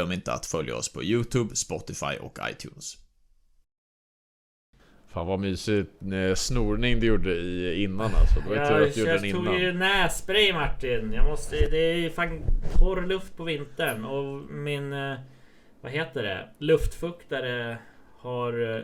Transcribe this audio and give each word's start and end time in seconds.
Glöm 0.00 0.12
inte 0.12 0.32
att 0.32 0.46
följa 0.46 0.76
oss 0.76 0.92
på 0.92 1.02
YouTube, 1.04 1.56
Spotify 1.56 2.16
och 2.20 2.38
iTunes. 2.50 2.96
Fan 5.08 5.26
vad 5.26 5.38
mysigt 5.40 5.90
eh, 6.02 6.34
snorning 6.34 7.00
du 7.00 7.06
gjorde 7.06 7.30
i 7.34 7.82
innan 7.82 8.10
alltså. 8.14 8.40
Det 8.40 8.48
var 8.48 8.56
ju 8.56 8.64
tur 8.66 8.76
Jag, 8.76 8.88
att 8.88 8.94
du 8.94 9.00
gjorde 9.00 9.12
den 9.12 9.24
jag 9.24 9.34
tog 9.34 9.44
innan. 9.44 9.60
ju 9.60 9.72
nässpray 9.72 10.52
Martin. 10.52 11.12
Jag 11.12 11.26
måste, 11.26 11.56
det 11.56 11.78
är 11.78 11.96
ju 11.96 12.10
fan 12.10 12.42
torr 12.78 13.06
luft 13.06 13.36
på 13.36 13.44
vintern 13.44 14.04
och 14.04 14.50
min... 14.52 14.92
eh, 14.92 15.18
Vad 15.80 15.92
heter 15.92 16.22
det? 16.22 16.48
Luftfuktare 16.58 17.78
har 18.18 18.76
eh, 18.76 18.82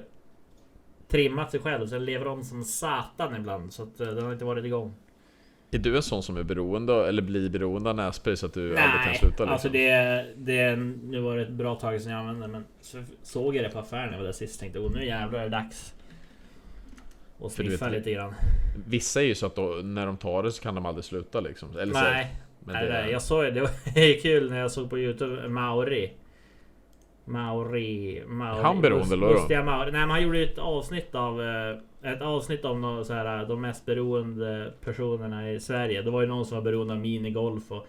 trimmat 1.08 1.50
sig 1.50 1.60
själv 1.60 1.86
så 1.86 1.94
den 1.94 2.04
lever 2.04 2.26
om 2.26 2.44
som 2.44 2.64
satan 2.64 3.36
ibland. 3.36 3.72
Så 3.72 3.82
att 3.82 3.98
den 3.98 4.24
har 4.24 4.32
inte 4.32 4.44
varit 4.44 4.64
igång. 4.64 4.94
Är 5.70 5.78
du 5.78 5.96
en 5.96 6.02
sån 6.02 6.22
som 6.22 6.36
är 6.36 6.42
beroende 6.42 7.08
eller 7.08 7.22
blir 7.22 7.48
beroende 7.48 7.90
av 7.90 7.96
nässpray 7.96 8.36
så 8.36 8.46
att 8.46 8.54
du 8.54 8.76
aldrig 8.76 9.02
kan 9.04 9.14
sluta 9.14 9.26
liksom? 9.28 9.48
alltså 9.48 9.68
det, 9.68 10.26
det... 10.36 10.76
Nu 10.76 11.20
var 11.20 11.36
det 11.36 11.42
ett 11.42 11.50
bra 11.50 11.74
tag 11.74 12.00
sedan 12.00 12.12
jag 12.12 12.20
använde 12.20 12.48
men 12.48 12.64
så 12.80 13.02
såg 13.22 13.56
jag 13.56 13.64
det 13.64 13.68
på 13.68 13.78
affären 13.78 14.06
när 14.06 14.12
jag 14.12 14.18
var 14.18 14.24
där 14.24 14.32
sist 14.32 14.60
tänkte 14.60 14.78
oh, 14.78 14.92
nu 14.92 15.06
jävlar 15.06 15.38
är 15.38 15.44
det 15.44 15.48
dags. 15.48 15.94
Och 17.38 17.52
sniffa 17.52 17.88
lite 17.88 18.12
grann. 18.12 18.34
Vissa 18.86 19.22
är 19.22 19.24
ju 19.24 19.34
så 19.34 19.46
att 19.46 19.56
då, 19.56 19.80
när 19.84 20.06
de 20.06 20.16
tar 20.16 20.42
det 20.42 20.52
så 20.52 20.62
kan 20.62 20.74
de 20.74 20.86
aldrig 20.86 21.04
sluta 21.04 21.40
liksom. 21.40 21.78
Eller 21.78 21.94
så, 21.94 22.00
Nej, 22.00 22.36
men 22.60 22.74
Nej, 22.74 22.86
det, 22.86 22.92
nej, 22.92 23.10
jag 23.10 23.22
såg 23.22 23.44
det. 23.44 23.50
Det 23.50 23.60
var 23.60 24.22
kul 24.22 24.50
när 24.50 24.58
jag 24.58 24.70
såg 24.70 24.90
på 24.90 24.98
Youtube 24.98 25.48
Mauri. 25.48 26.12
Mauri. 27.24 28.22
Mauri. 28.26 28.62
Han 28.62 28.80
beroende? 28.80 29.16
Lustiga 29.16 29.64
Mauri. 29.64 29.92
Nej, 29.92 30.00
men 30.00 30.10
han 30.10 30.22
gjorde 30.22 30.42
ett 30.42 30.58
avsnitt 30.58 31.14
av 31.14 31.42
eh, 31.42 31.76
ett 32.06 32.22
avsnitt 32.22 32.64
om 32.64 32.80
nå- 32.80 33.04
så 33.04 33.12
här, 33.12 33.46
de 33.46 33.60
mest 33.60 33.86
beroende 33.86 34.72
personerna 34.84 35.50
i 35.52 35.60
Sverige. 35.60 36.02
Det 36.02 36.10
var 36.10 36.20
ju 36.20 36.26
någon 36.26 36.46
som 36.46 36.56
var 36.56 36.62
beroende 36.64 36.92
av 36.94 37.00
minigolf 37.00 37.72
och 37.72 37.86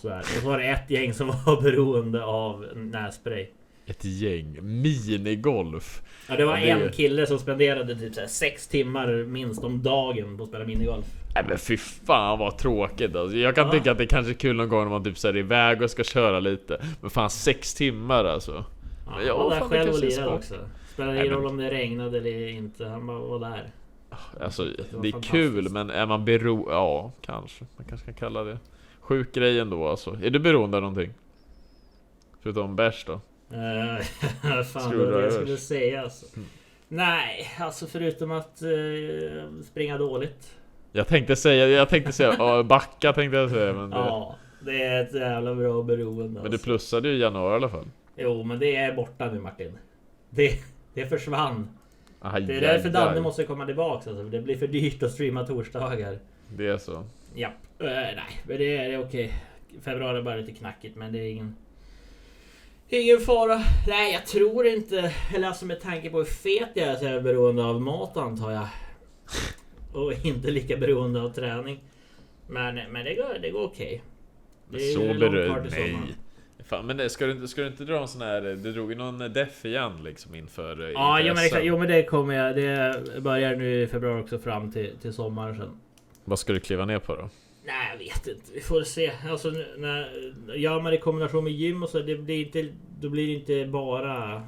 sådär. 0.00 0.18
Och 0.18 0.24
så 0.26 0.48
var 0.48 0.58
det 0.58 0.64
ett 0.64 0.90
gäng 0.90 1.14
som 1.14 1.26
var 1.46 1.62
beroende 1.62 2.24
av 2.24 2.66
nässpray. 2.74 3.46
Ett 3.86 4.04
gäng. 4.04 4.58
Minigolf. 4.82 6.02
Ja, 6.28 6.36
det 6.36 6.44
var 6.44 6.58
Ja, 6.58 6.76
det- 6.78 6.84
en 6.84 6.92
kille 6.92 7.26
som 7.26 7.38
spenderade 7.38 7.94
typ 7.96 8.14
så 8.14 8.20
här, 8.20 8.26
sex 8.28 8.68
timmar 8.68 9.24
minst 9.24 9.64
om 9.64 9.82
dagen 9.82 10.36
på 10.36 10.42
att 10.42 10.48
spela 10.48 10.64
minigolf. 10.64 11.04
Nej 11.34 11.44
men 11.48 11.58
fy 11.58 11.76
fan 11.76 12.38
vad 12.38 12.58
tråkigt 12.58 13.16
alltså. 13.16 13.36
Jag 13.36 13.54
kan 13.54 13.66
Ja. 13.66 13.72
tycka 13.72 13.92
att 13.92 13.98
det 13.98 14.06
kanske 14.06 14.32
är 14.32 14.34
kul 14.34 14.56
någon 14.56 14.68
gång 14.68 14.82
när 14.82 14.90
man 14.90 15.04
typ 15.04 15.18
så 15.18 15.28
här 15.28 15.34
är 15.34 15.38
iväg 15.38 15.82
och 15.82 15.90
ska 15.90 16.04
köra 16.04 16.40
lite. 16.40 16.80
Men 17.00 17.10
fan 17.10 17.30
sex 17.30 17.74
timmar 17.74 18.24
alltså. 18.24 18.64
Ja, 19.06 19.12
Men 19.18 19.26
ja, 19.26 19.36
han 19.38 19.44
var 19.44 19.50
fan, 19.58 19.68
det 19.70 19.76
själv 19.76 19.88
och 19.88 20.00
kanske 20.00 20.06
är 20.06 20.10
lirade 20.10 20.36
också. 20.36 20.54
Spelade 20.94 21.14
Nej, 21.14 21.26
ingen 21.26 21.38
roll 21.38 21.46
om 21.46 21.56
det 21.56 21.70
regnade 21.70 22.18
eller 22.18 22.48
inte. 22.48 22.86
Han 22.86 23.06
bara 23.06 23.18
var 23.18 23.38
där. 23.38 23.70
Alltså 24.40 24.64
var 24.64 25.02
det 25.02 25.08
är 25.08 25.22
kul 25.22 25.68
men 25.70 25.90
är 25.90 26.06
man 26.06 26.24
beroende? 26.24 26.72
Ja 26.72 27.12
kanske. 27.20 27.64
Man 27.76 27.86
kanske 27.88 28.04
kan 28.04 28.14
kalla 28.14 28.44
det. 28.44 28.58
Sjuk 29.00 29.34
grej 29.34 29.58
ändå 29.58 29.88
alltså. 29.88 30.18
Är 30.22 30.30
du 30.30 30.38
beroende 30.38 30.76
av 30.76 30.82
någonting? 30.82 31.14
Förutom 32.42 32.76
bärs 32.76 33.04
då? 33.06 33.12
Uh, 33.54 34.62
fan, 34.62 34.90
det 34.90 34.96
var 34.96 35.12
det 35.12 35.22
jag 35.22 35.32
skulle 35.32 35.56
säga 35.56 36.02
alltså. 36.02 36.26
Mm. 36.36 36.48
Nej, 36.88 37.50
alltså 37.58 37.86
förutom 37.86 38.30
att 38.30 38.62
eh, 38.62 38.68
springa 39.64 39.98
dåligt. 39.98 40.56
Jag 40.92 41.08
tänkte 41.08 41.36
säga, 41.36 41.68
jag 41.68 41.88
tänkte 41.88 42.12
säga, 42.12 42.62
backa 42.62 43.12
tänkte 43.12 43.36
jag 43.36 43.50
säga 43.50 43.72
men 43.72 43.90
det, 43.90 43.96
Ja, 43.96 44.36
det 44.60 44.82
är 44.82 45.02
ett 45.02 45.14
jävla 45.14 45.54
bra 45.54 45.82
beroende. 45.82 46.40
Men 46.40 46.42
du 46.42 46.48
Alltså. 46.50 46.64
plussade 46.64 47.08
ju 47.08 47.14
i 47.14 47.20
januari 47.20 47.52
i 47.52 47.56
alla 47.56 47.68
fall. 47.68 47.86
Jo, 48.16 48.42
men 48.42 48.58
det 48.58 48.76
är 48.76 48.94
borta 48.94 49.32
nu 49.32 49.38
Martin. 49.40 49.78
Det, 50.30 50.58
det 50.94 51.06
försvann. 51.06 51.68
Aj, 52.20 52.42
Det 52.42 52.52
är 52.52 52.56
aj, 52.56 52.60
därför 52.60 52.88
Danne 52.88 53.16
aj. 53.16 53.20
måste 53.20 53.44
komma 53.44 53.66
tillbaks. 53.66 54.06
Alltså. 54.06 54.22
Det 54.24 54.40
blir 54.40 54.56
för 54.56 54.66
dyrt 54.66 55.02
att 55.02 55.12
streama 55.12 55.46
torsdagar. 55.46 56.18
Det 56.56 56.66
är 56.66 56.78
så. 56.78 57.04
Ja, 57.34 57.48
eh, 57.78 57.86
nej, 57.86 58.16
men 58.48 58.58
det 58.58 58.76
är, 58.76 58.88
det 58.88 58.94
är 58.94 59.04
okej. 59.04 59.32
Februari 59.82 60.18
är 60.18 60.22
bara 60.22 60.36
lite 60.36 60.52
knackigt, 60.52 60.96
men 60.96 61.12
det 61.12 61.18
är 61.18 61.30
ingen... 61.30 61.56
Ingen 62.88 63.20
fara. 63.20 63.62
Nej, 63.88 64.12
jag 64.12 64.26
tror 64.26 64.66
inte... 64.66 65.12
Eller 65.34 65.48
alltså 65.48 65.66
med 65.66 65.80
tanke 65.80 66.10
på 66.10 66.18
hur 66.18 66.24
fet 66.24 66.68
jag 66.74 66.88
är 66.88 66.96
så 66.96 67.04
är 67.06 67.12
jag 67.12 67.22
beroende 67.22 67.64
av 67.64 67.80
mat 67.82 68.16
antar 68.16 68.50
jag. 68.50 68.68
Och 69.92 70.12
inte 70.26 70.50
lika 70.50 70.76
beroende 70.76 71.22
av 71.22 71.28
träning. 71.28 71.80
Men, 72.46 72.74
men 72.74 73.04
det 73.04 73.14
går, 73.14 73.38
det 73.42 73.50
går 73.50 73.62
okej. 73.64 74.02
Är 74.72 74.78
så 74.78 75.00
ju 75.00 75.14
långt 75.14 75.32
berö... 75.32 75.46
kvar 75.46 75.60
till 75.62 75.70
Nej. 75.70 75.96
Fan, 76.64 76.86
men 76.86 76.96
det, 76.96 77.10
ska, 77.10 77.26
du 77.26 77.48
ska 77.48 77.60
du 77.62 77.66
inte 77.68 77.84
dra 77.84 78.00
en 78.00 78.08
sån 78.08 78.22
här... 78.22 78.40
Du 78.40 78.72
drog 78.72 78.90
ju 78.92 78.98
någon 78.98 79.18
def 79.18 79.64
igen 79.64 79.92
liksom 80.04 80.34
inför... 80.34 80.82
eh, 80.82 80.90
Ja, 80.90 81.20
inför 81.20 81.28
jo, 81.28 81.34
men, 81.34 81.44
exakt, 81.44 81.64
jo 81.64 81.78
men 81.78 81.88
det 81.88 82.02
kommer 82.04 82.34
jag. 82.34 82.56
Det 82.56 83.20
börjar 83.20 83.56
nu 83.56 83.82
i 83.82 83.86
februari 83.86 84.22
också 84.22 84.38
fram 84.38 84.72
till, 84.72 84.90
till 85.02 85.12
sommaren 85.12 85.56
sen. 85.56 85.80
Vad 86.24 86.38
ska 86.38 86.52
du 86.52 86.60
kliva 86.60 86.84
ner 86.84 86.98
på 86.98 87.16
då? 87.16 87.28
Nej, 87.66 87.88
jag 87.92 87.98
vet 87.98 88.26
inte. 88.26 88.52
Vi 88.54 88.60
får 88.60 88.82
se. 88.82 89.12
Alltså, 89.30 89.52
när 89.76 90.08
gör 90.56 90.80
man 90.80 90.84
det 90.92 90.98
i 90.98 91.00
kombination 91.00 91.44
med 91.44 91.52
gym 91.52 91.82
och 91.82 91.88
så, 91.88 91.98
det 92.00 92.16
blir 92.16 92.44
inte, 92.46 92.68
då 93.00 93.08
blir 93.08 93.26
det 93.26 93.32
inte 93.32 93.70
bara 93.72 94.42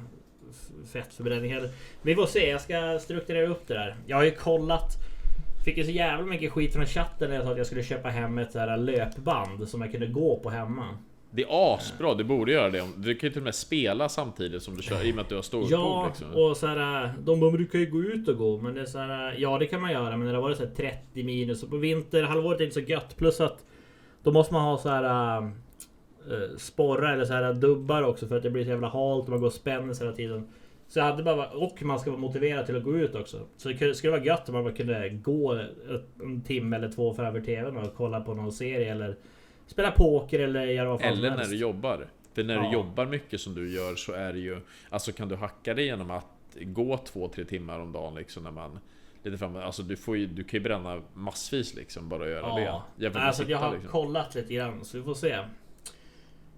fettförbränning 0.93 1.53
heller. 1.53 1.69
Vi 2.01 2.15
får 2.15 2.25
se. 2.25 2.49
Jag 2.49 2.61
ska 2.61 2.99
strukturera 3.01 3.47
upp 3.47 3.67
det 3.67 3.73
där. 3.73 3.95
Jag 4.07 4.17
har 4.17 4.23
ju 4.23 4.31
kollat. 4.31 4.91
Fick 5.65 5.77
ju 5.77 5.83
så 5.83 5.91
jävla 5.91 6.25
mycket 6.25 6.51
skit 6.51 6.73
från 6.73 6.85
chatten 6.85 7.29
när 7.29 7.35
jag 7.35 7.45
sa 7.45 7.51
att 7.51 7.57
jag 7.57 7.67
skulle 7.67 7.83
köpa 7.83 8.09
hem 8.09 8.37
ett 8.37 8.51
så 8.51 8.59
här 8.59 8.77
löpband 8.77 9.69
som 9.69 9.81
jag 9.81 9.91
kunde 9.91 10.07
gå 10.07 10.39
på 10.39 10.49
hemma. 10.49 10.97
Det 11.31 11.43
är 11.43 11.75
asbra, 11.75 12.13
du 12.13 12.23
borde 12.23 12.51
göra 12.51 12.69
det. 12.69 12.83
Du 12.97 13.15
kan 13.15 13.27
ju 13.27 13.33
till 13.33 13.41
och 13.41 13.43
med 13.43 13.55
spela 13.55 14.09
samtidigt 14.09 14.63
som 14.63 14.75
du 14.75 14.83
kör 14.83 15.05
i 15.05 15.11
och 15.11 15.15
med 15.15 15.21
att 15.21 15.29
du 15.29 15.35
har 15.35 15.41
ståuppbord 15.41 15.71
Ja, 15.71 16.05
liksom. 16.07 16.27
och 16.35 16.57
så 16.57 16.67
här, 16.67 17.13
de 17.19 17.67
kan 17.67 17.79
ju 17.79 17.85
gå 17.91 18.01
ut 18.01 18.27
och 18.27 18.37
gå. 18.37 18.57
Men 18.57 18.75
det 18.75 18.81
är 18.81 18.85
så 18.85 18.99
här, 18.99 19.35
ja 19.37 19.57
det 19.57 19.65
kan 19.65 19.81
man 19.81 19.91
göra. 19.91 20.09
Men 20.09 20.19
när 20.19 20.27
det 20.27 20.37
har 20.37 20.43
varit 20.43 20.57
så 20.57 20.63
här 20.63 20.71
30 20.71 21.23
minus 21.23 21.63
och 21.63 21.69
på 21.69 21.77
vinterhalvåret 21.77 22.55
är 22.55 22.59
det 22.59 22.63
inte 22.65 22.81
så 22.81 22.91
gött. 22.91 23.17
Plus 23.17 23.41
att 23.41 23.65
då 24.23 24.31
måste 24.31 24.53
man 24.53 24.63
ha 24.63 24.77
så 24.77 24.89
här 24.89 25.37
äh, 25.37 25.49
sporrar 26.57 27.13
eller 27.13 27.25
så 27.25 27.33
här 27.33 27.53
dubbar 27.53 28.03
också 28.03 28.27
för 28.27 28.37
att 28.37 28.43
det 28.43 28.49
blir 28.49 28.63
så 28.63 28.69
jävla 28.69 28.89
halt 28.89 29.23
och 29.23 29.29
man 29.29 29.39
går 29.39 29.47
och 29.47 29.53
spänner 29.53 29.93
sig 29.93 30.05
hela 30.05 30.15
tiden. 30.15 30.47
Så 30.87 30.99
jag 30.99 31.05
hade 31.05 31.23
bara, 31.23 31.49
och 31.49 31.83
man 31.83 31.99
ska 31.99 32.09
vara 32.11 32.19
motiverad 32.21 32.65
till 32.65 32.77
att 32.77 32.83
gå 32.83 32.97
ut 32.97 33.15
också. 33.15 33.39
Så 33.57 33.69
det 33.69 33.95
skulle 33.95 34.11
vara 34.11 34.23
gött 34.23 34.49
om 34.49 34.55
man 34.55 34.63
bara 34.63 34.73
kunde 34.73 35.09
gå 35.09 35.59
en 36.23 36.41
timme 36.41 36.75
eller 36.75 36.91
två 36.91 37.13
framför 37.13 37.41
TVn 37.41 37.77
och 37.77 37.95
kolla 37.95 38.21
på 38.21 38.33
någon 38.33 38.51
serie 38.51 38.91
eller 38.91 39.15
spela 39.67 39.91
poker 39.91 40.39
eller 40.39 40.65
göra 40.65 40.89
vad 40.89 41.01
fan 41.01 41.11
Eller 41.11 41.29
när 41.29 41.37
helst. 41.37 41.51
du 41.51 41.57
jobbar. 41.57 42.07
För 42.33 42.43
när 42.43 42.55
Ja. 42.55 42.61
du 42.61 42.73
jobbar 42.73 43.05
mycket 43.05 43.41
som 43.41 43.55
du 43.55 43.73
gör 43.75 43.95
så 43.95 44.11
är 44.11 44.33
det 44.33 44.39
ju... 44.39 44.61
Alltså 44.89 45.11
kan 45.11 45.27
du 45.27 45.35
hacka 45.35 45.73
det 45.73 45.83
genom 45.83 46.11
att 46.11 46.25
gå 46.61 46.97
två, 46.97 47.27
tre 47.27 47.45
timmar 47.45 47.79
om 47.79 47.91
dagen 47.91 48.15
liksom 48.15 48.43
när 48.43 48.51
man... 48.51 48.79
Lite 49.23 49.37
fram, 49.37 49.55
alltså 49.55 49.83
du, 49.83 49.95
får 49.95 50.17
ju, 50.17 50.27
du 50.27 50.43
kan 50.43 50.57
ju 50.57 50.63
bränna 50.63 51.01
massvis 51.13 51.75
liksom 51.75 52.09
bara 52.09 52.23
att 52.23 52.29
göra 52.29 52.61
Ja, 52.61 52.83
det. 52.95 53.03
Jämfört 53.03 53.19
med 53.21 53.27
alltså 53.27 53.43
jag 53.43 53.57
har 53.57 53.71
liksom. 53.73 53.91
kollat 53.91 54.35
lite 54.35 54.53
grann 54.53 54.85
så 54.85 54.97
vi 54.97 55.03
får 55.03 55.13
se. 55.13 55.37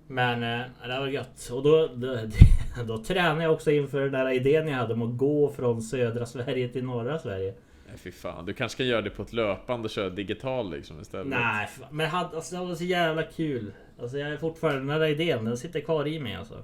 Men 0.08 0.44
eh, 0.44 0.66
det 0.88 1.00
var 1.00 1.08
gött. 1.08 1.50
Och 1.53 1.64
då, 1.64 1.88
då, 1.96 2.18
då 2.88 2.97
tränade 3.03 3.44
jag 3.44 3.53
också 3.53 3.72
inför 3.72 4.02
den 4.02 4.12
där 4.12 4.31
idén 4.31 4.68
jag 4.68 4.76
hade 4.78 4.94
om 4.94 5.02
att 5.02 5.18
gå 5.18 5.50
från 5.50 5.81
södra 5.81 6.26
Sverige 6.26 6.70
till 6.70 6.84
norra 6.84 7.20
Sverige. 7.20 7.53
Fy 7.98 8.12
fan. 8.12 8.46
Du 8.46 8.54
kanske 8.54 8.78
kan 8.78 8.88
göra 8.88 9.02
det 9.02 9.10
på 9.10 9.22
ett 9.22 9.34
löpande 9.34 9.86
och 9.86 9.90
köra 9.92 10.10
digital 10.10 10.72
liksom 10.72 11.02
istället. 11.02 11.28
Nej, 11.28 11.70
men 11.92 12.04
jag 12.04 12.12
hade, 12.12 12.36
alltså, 12.36 12.56
det 12.56 12.66
var 12.66 12.76
så 12.76 12.84
jävla 12.84 13.24
kul. 13.24 13.72
Alltså 14.02 14.18
jag 14.18 14.30
är 14.30 14.38
fortfarande, 14.38 14.94
den 14.94 15.02
där 15.02 15.08
idén 15.08 15.46
den 15.46 15.58
sitter 15.58 15.80
kvar 15.82 16.08
i 16.08 16.20
mig 16.20 16.36
alltså. 16.36 16.64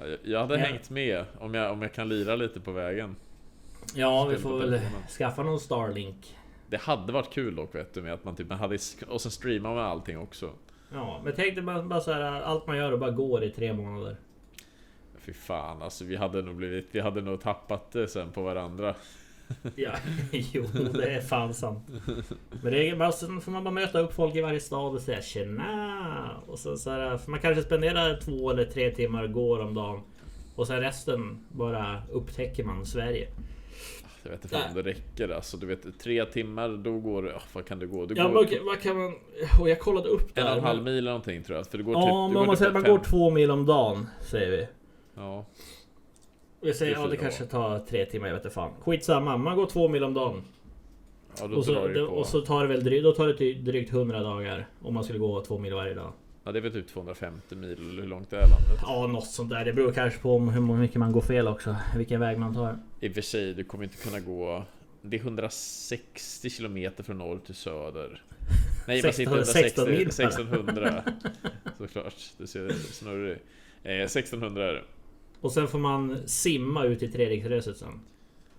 Jag- 0.00 0.18
Jag 0.22 0.40
hade 0.40 0.54
Ja. 0.54 0.60
hängt 0.60 0.90
med 0.90 1.24
om 1.38 1.54
jag, 1.54 1.72
om 1.72 1.82
jag 1.82 1.92
kan 1.94 2.08
lira 2.08 2.36
lite 2.36 2.60
på 2.60 2.72
vägen. 2.72 3.16
Ja, 3.94 4.24
vi 4.24 4.36
Spela 4.38 4.50
får 4.50 4.58
väl 4.58 4.80
skaffa 5.18 5.42
någon 5.42 5.60
Starlink. 5.60 6.36
Det 6.70 6.76
hade 6.80 7.12
varit 7.12 7.30
kul 7.32 7.56
dock 7.56 7.74
vet 7.74 7.94
du 7.94 8.02
med 8.02 8.12
att 8.14 8.24
man 8.24 8.36
typ 8.36 8.48
man 8.48 8.58
hade 8.58 8.78
och 9.08 9.20
sen 9.20 9.30
streamar 9.32 9.74
man 9.74 9.84
allting 9.84 10.18
också. 10.18 10.50
Ja, 10.92 11.20
men 11.24 11.32
tänk 11.36 11.54
dig 11.54 11.64
bara, 11.64 11.82
bara 11.82 12.00
så 12.00 12.12
här, 12.12 12.20
allt 12.22 12.66
man 12.66 12.76
gör 12.76 12.92
och 12.92 12.98
bara 12.98 13.10
går 13.10 13.44
i 13.44 13.50
tre 13.50 13.72
månader. 13.72 14.16
Fy 15.18 15.32
fan 15.32 15.82
alltså 15.82 16.04
vi 16.04 16.16
hade 16.16 16.42
nog 16.42 16.54
blivit, 16.56 16.88
vi 16.90 17.00
hade 17.00 17.20
nog 17.20 17.40
tappat 17.40 17.92
det 17.92 18.08
sen 18.08 18.30
på 18.32 18.42
varandra. 18.42 18.94
Ja, 19.76 19.92
jo 20.30 20.64
det 20.94 21.10
är 21.10 21.20
fan 21.20 21.54
sant. 21.54 21.88
Men 22.62 22.72
det 22.72 22.88
är 22.88 22.96
bara, 22.96 23.12
sen 23.12 23.40
får 23.40 23.52
man 23.52 23.64
bara 23.64 23.74
möta 23.74 23.98
upp 24.00 24.14
folk 24.14 24.34
i 24.34 24.40
varje 24.40 24.60
stad 24.60 24.94
och 24.94 25.00
säga 25.00 25.22
tjena. 25.22 26.40
Och 26.46 26.58
så, 26.58 26.76
så 26.76 26.90
här, 26.90 27.20
man 27.26 27.40
kanske 27.40 27.62
spenderar 27.62 28.20
två 28.20 28.50
eller 28.50 28.64
tre 28.64 28.90
timmar 28.90 29.24
och 29.24 29.32
går 29.32 29.60
om 29.60 29.74
dagen. 29.74 30.00
Och 30.54 30.66
sen 30.66 30.80
resten 30.80 31.44
bara 31.48 32.02
upptäcker 32.12 32.64
man 32.64 32.86
Sverige. 32.86 33.28
Jag 34.22 34.30
vet 34.30 34.44
inte 34.44 34.56
om 34.68 34.74
det 34.74 34.82
räcker 34.82 35.28
alltså. 35.28 35.56
Du 35.56 35.66
vet 35.66 35.98
tre 35.98 36.24
timmar 36.24 36.68
då 36.68 36.98
går 36.98 37.22
det, 37.22 37.32
oh, 37.32 37.42
vad 37.52 37.66
kan 37.66 37.78
det 37.78 37.86
gå? 37.86 38.06
Du 38.06 38.14
Ja, 38.14 38.22
går 38.22 38.30
men 38.30 38.42
okej, 38.44 38.60
vad 38.64 38.80
kan 38.80 38.96
man... 38.96 39.14
Och 39.60 39.68
jag 39.70 39.80
kollade 39.80 40.08
upp 40.08 40.34
det 40.34 40.40
en 40.40 40.46
och 40.46 40.52
en 40.52 40.64
halv 40.64 40.82
mil 40.82 40.98
eller 40.98 41.10
någonting 41.10 41.42
tror 41.42 41.56
jag. 41.58 41.66
För 41.66 41.78
det 41.78 41.84
går 41.84 41.94
Ja, 41.94 42.00
typ, 42.00 42.08
men 42.08 42.16
om 42.16 42.32
man 42.32 42.48
typ 42.48 42.58
säger 42.58 42.68
att 42.70 42.82
man 42.82 42.90
går 42.92 42.98
två 43.04 43.30
mil 43.30 43.50
om 43.50 43.66
dagen, 43.66 44.06
säger 44.20 44.50
vi. 44.50 44.68
Ja, 45.14 45.46
Vi 46.60 46.74
säger, 46.74 46.92
ja 46.92 47.06
det 47.06 47.16
kanske 47.16 47.44
tar 47.44 47.78
tre 47.78 48.04
timmar, 48.04 48.26
jag 48.26 48.34
vet 48.34 48.44
inte 48.44 48.54
fan. 48.54 48.70
Skitsamma, 48.80 49.36
man 49.36 49.56
går 49.56 49.66
två 49.66 49.88
mil 49.88 50.04
om 50.04 50.14
dagen. 50.14 50.42
ja 51.40 51.46
då 51.46 51.56
Och 51.56 51.64
så, 51.64 51.72
drar 51.72 51.88
det 51.88 52.06
på. 52.06 52.12
och 52.12 52.26
så 52.26 52.40
tar 52.40 52.62
det 52.62 52.68
väl 52.68 52.84
drygt, 52.84 53.04
då 53.04 53.12
tar 53.12 53.26
det 53.26 53.52
drygt 53.54 53.92
100 53.92 54.20
dagar. 54.22 54.68
Om 54.82 54.94
man 54.94 55.04
skulle 55.04 55.18
gå 55.18 55.44
två 55.44 55.58
mil 55.58 55.74
varje 55.74 55.94
dag. 55.94 56.12
Ja 56.44 56.52
det 56.52 56.58
är 56.58 56.60
väl 56.60 56.72
typ 56.72 56.88
250 56.88 57.54
mil 57.54 57.98
hur 58.00 58.06
långt 58.06 58.30
det 58.30 58.36
är 58.36 58.40
landet. 58.40 58.80
Ja, 58.82 59.06
något 59.06 59.26
sånt 59.26 59.50
där. 59.50 59.64
Det 59.64 59.72
beror 59.72 59.92
kanske 59.92 60.20
på 60.20 60.38
hur 60.38 60.60
mycket 60.60 60.96
man 60.96 61.12
går 61.12 61.20
fel 61.20 61.48
också. 61.48 61.76
Vilken 61.96 62.20
väg 62.20 62.38
man 62.38 62.54
tar. 62.54 62.78
I 63.00 63.08
och 63.08 63.12
för 63.12 63.20
sig, 63.20 63.54
du 63.54 63.64
kommer 63.64 63.84
inte 63.84 63.96
kunna 63.96 64.20
gå 64.20 64.64
Det 65.02 65.16
är 65.16 65.20
160 65.20 66.50
kilometer 66.50 67.02
från 67.02 67.18
norr 67.18 67.38
till 67.46 67.54
söder 67.54 68.22
Nej 68.86 69.02
men 69.02 69.12
16 69.12 69.22
inte 69.22 69.32
160, 69.32 69.62
16 69.62 69.88
mil 69.90 70.04
bara. 70.04 70.08
1600 70.28 71.02
Såklart, 71.78 72.14
du 72.38 72.46
ser 72.46 72.68
snurrig 72.70 73.38
Eh, 73.82 73.92
1600 73.92 74.64
är 74.68 74.72
det. 74.72 74.82
Och 75.40 75.52
sen 75.52 75.68
får 75.68 75.78
man 75.78 76.28
simma 76.28 76.84
ut 76.84 77.02
i 77.02 77.08
Treriksröset 77.08 77.76
sen. 77.76 78.00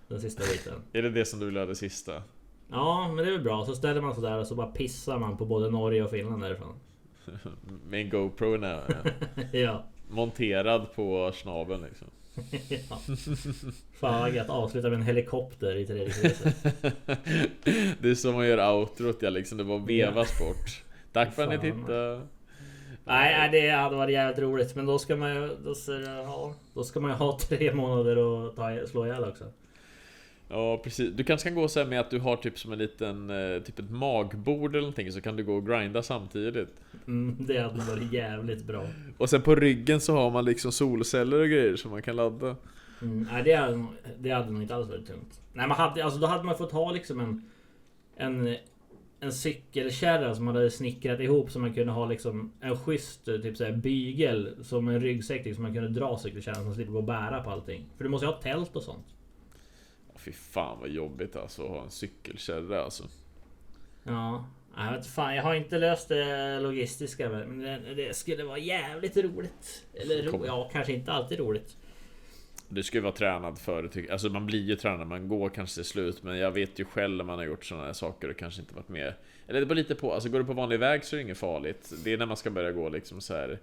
Den 0.08 0.20
sista 0.20 0.42
biten. 0.52 0.82
Är 0.92 1.02
det 1.02 1.10
det 1.10 1.24
som 1.24 1.40
du 1.40 1.46
vill 1.46 1.54
det 1.54 1.74
sista? 1.74 2.22
Ja, 2.70 3.08
men 3.08 3.24
det 3.24 3.30
är 3.30 3.32
väl 3.32 3.42
bra. 3.42 3.66
Så 3.66 3.74
ställer 3.74 4.00
man 4.00 4.14
sig 4.14 4.22
där 4.22 4.38
och 4.38 4.46
så 4.46 4.54
bara 4.54 4.66
pissar 4.66 5.18
man 5.18 5.36
på 5.36 5.44
både 5.44 5.70
Norge 5.70 6.02
och 6.02 6.10
Finland 6.10 6.42
därifrån. 6.42 6.74
Med 7.88 8.00
en 8.00 8.10
GoPro 8.10 8.56
när, 8.56 9.02
ja. 9.52 9.84
monterad 10.08 10.94
på 10.94 11.32
snabeln 11.34 11.82
liksom. 11.82 12.08
ja. 12.90 12.98
Fan 14.00 14.20
vad 14.20 14.34
gött. 14.34 14.48
Avsluta 14.50 14.88
med 14.88 14.98
en 14.98 15.04
helikopter 15.04 15.76
i 15.76 15.86
Treriksröset. 15.86 16.56
Det 18.00 18.10
är 18.10 18.14
som 18.14 18.34
man 18.34 18.46
gör 18.46 18.72
outrot 18.72 19.16
ja 19.20 19.30
liksom. 19.30 19.58
Det 19.58 19.64
bara 19.64 19.78
vevas 19.78 20.38
bort. 20.38 20.84
Tack 21.12 21.34
för 21.34 21.42
att 21.42 21.62
ni 21.62 21.72
tittade. 21.72 22.20
Nej, 23.08 23.48
det 23.52 23.70
hade 23.70 23.96
varit 23.96 24.12
jävligt 24.12 24.38
roligt. 24.38 24.76
Men 24.76 24.86
då 24.86 24.98
ska 24.98 25.16
man 25.16 25.34
ju... 25.34 25.48
Då, 25.64 25.74
ja, 26.06 26.54
då 26.74 26.84
ska 26.84 27.00
man 27.00 27.10
ju 27.10 27.16
ha 27.16 27.38
tre 27.48 27.74
månader 27.74 28.18
och 28.18 28.56
ta, 28.56 28.86
slå 28.86 29.06
ihjäl 29.06 29.24
också. 29.24 29.44
Ja 30.50 30.80
precis. 30.84 31.12
Du 31.14 31.24
kanske 31.24 31.48
kan 31.48 31.56
gå 31.56 31.68
så 31.68 31.84
med 31.84 32.00
att 32.00 32.10
du 32.10 32.18
har 32.18 32.36
typ 32.36 32.58
som 32.58 32.72
en 32.72 32.78
liten, 32.78 33.30
eh, 33.30 33.62
typ 33.62 33.78
ett 33.78 33.90
magbord 33.90 34.70
eller 34.70 34.80
någonting 34.80 35.12
så 35.12 35.20
kan 35.20 35.36
du 35.36 35.44
gå 35.44 35.54
och 35.54 35.66
grinda 35.66 36.02
samtidigt. 36.02 36.68
Mm, 37.06 37.36
det 37.38 37.58
hade 37.58 37.80
varit 37.80 38.12
jävligt 38.12 38.64
bra. 38.64 38.86
Och 39.18 39.30
sen 39.30 39.42
på 39.42 39.54
ryggen 39.54 40.00
så 40.00 40.12
har 40.12 40.30
man 40.30 40.44
liksom 40.44 40.72
solceller 40.72 41.40
och 41.40 41.48
grejer 41.48 41.76
som 41.76 41.90
man 41.90 42.02
kan 42.02 42.16
ladda. 42.16 42.56
Mm, 43.02 43.28
nej, 43.32 43.42
det 43.42 43.54
hade, 43.54 43.86
det 44.18 44.30
hade 44.30 44.50
nog 44.50 44.62
inte 44.62 44.74
alls 44.74 44.88
varit 44.88 45.06
tungt. 45.06 45.40
Nej, 45.52 45.68
man 45.68 45.76
hade, 45.76 46.04
alltså, 46.04 46.20
då 46.20 46.26
hade 46.26 46.44
man 46.44 46.58
fått 46.58 46.72
ha 46.72 46.92
liksom 46.92 47.20
en... 47.20 47.50
En, 48.16 48.56
en 49.20 49.32
cykelkärra 49.32 50.34
som 50.34 50.44
man 50.44 50.54
hade 50.56 50.70
snickrat 50.70 51.20
ihop 51.20 51.50
så 51.50 51.58
man 51.58 51.74
kunde 51.74 51.92
ha 51.92 52.06
liksom 52.06 52.52
en 52.60 52.76
schysst 52.76 53.24
typ 53.24 53.56
såhär 53.56 53.72
bygel 53.72 54.56
som 54.62 54.88
en 54.88 55.00
ryggsäck 55.00 55.44
liksom, 55.44 55.54
som 55.54 55.62
man 55.62 55.74
kunde 55.74 56.00
dra 56.00 56.18
cykelkärran 56.18 56.56
så 56.56 56.64
man 56.64 56.74
slipper 56.74 56.92
gå 56.92 56.98
och 56.98 57.04
bära 57.04 57.42
på 57.42 57.50
allting. 57.50 57.88
För 57.96 58.04
du 58.04 58.10
måste 58.10 58.26
ju 58.26 58.32
ha 58.32 58.40
tält 58.40 58.76
och 58.76 58.82
sånt. 58.82 59.06
Fy 60.16 60.32
fan 60.32 60.80
vad 60.80 60.88
jobbigt 60.88 61.36
alltså 61.36 61.62
att 61.62 61.68
ha 61.68 61.82
en 61.82 61.90
cykelkärra 61.90 62.84
alltså. 62.84 63.04
Ja, 64.02 64.44
jag 64.76 64.92
vet 64.92 65.06
fan, 65.06 65.36
jag 65.36 65.42
har 65.42 65.54
inte 65.54 65.78
löst 65.78 66.08
det 66.08 66.60
logistiska 66.60 67.28
men 67.28 67.58
det, 67.58 67.94
det 67.94 68.16
skulle 68.16 68.44
vara 68.44 68.58
jävligt 68.58 69.16
roligt. 69.16 69.86
Eller 69.94 70.22
ro, 70.22 70.46
ja, 70.46 70.68
kanske 70.72 70.92
inte 70.92 71.12
alltid 71.12 71.38
roligt. 71.38 71.76
Du 72.68 72.82
ska 72.82 72.98
ju 72.98 73.02
vara 73.02 73.12
tränad 73.12 73.58
för 73.58 73.82
det 73.82 73.88
tycker 73.88 74.12
Alltså 74.12 74.28
man 74.28 74.46
blir 74.46 74.62
ju 74.62 74.76
tränad, 74.76 75.06
man 75.06 75.28
går 75.28 75.48
kanske 75.48 75.74
till 75.74 75.84
slut 75.84 76.22
Men 76.22 76.38
jag 76.38 76.50
vet 76.50 76.78
ju 76.78 76.84
själv 76.84 77.16
när 77.16 77.24
man 77.24 77.38
har 77.38 77.44
gjort 77.44 77.64
sådana 77.64 77.86
här 77.86 77.92
saker 77.92 78.30
och 78.30 78.36
kanske 78.36 78.60
inte 78.60 78.74
varit 78.74 78.88
med 78.88 79.12
Eller 79.46 79.60
det 79.60 79.66
beror 79.66 79.76
lite 79.76 79.94
på, 79.94 80.12
alltså 80.12 80.28
går 80.28 80.38
du 80.38 80.44
på 80.44 80.52
vanlig 80.52 80.78
väg 80.78 81.04
så 81.04 81.16
är 81.16 81.18
det 81.18 81.22
inget 81.24 81.38
farligt 81.38 81.92
Det 82.04 82.12
är 82.12 82.18
när 82.18 82.26
man 82.26 82.36
ska 82.36 82.50
börja 82.50 82.72
gå 82.72 82.88
liksom 82.88 83.20
så 83.20 83.34
här 83.34 83.58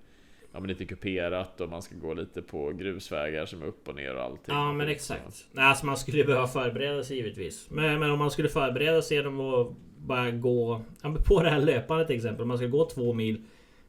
Ja 0.52 0.60
men 0.60 0.69
lite 0.69 0.86
kuperat 0.86 1.62
och 1.62 1.69
man 1.69 1.81
ska 1.81 1.96
gå 1.96 2.13
lite 2.13 2.42
på 2.42 2.72
grusvägar 2.72 3.46
som 3.46 3.62
är 3.62 3.66
upp 3.66 3.88
och 3.88 3.96
ner 3.96 4.16
och 4.16 4.24
allting 4.24 4.56
Ja 4.56 4.74
men 4.74 4.88
exakt. 4.88 5.46
Nej, 5.51 5.66
alltså 5.66 5.86
man 5.86 5.98
skulle 5.98 6.24
behöva 6.24 6.48
förbereda 6.48 7.04
sig 7.04 7.18
givetvis. 7.18 7.68
Men, 7.69 8.00
men 8.00 8.12
om 8.12 8.19
man 8.19 8.31
skulle 8.31 8.50
förbereda 8.50 9.01
sig 9.01 9.18
genom 9.18 9.40
att 9.40 9.68
bara 9.98 10.31
gå 10.31 10.81
på 11.25 11.44
det 11.44 11.50
här 11.50 11.62
löpandet 11.62 12.08
till 12.08 12.16
exempel. 12.16 12.42
Om 12.42 12.48
man 12.48 12.58
ska 12.58 12.68
gå 12.68 12.90
två 12.90 13.13
mil 13.13 13.42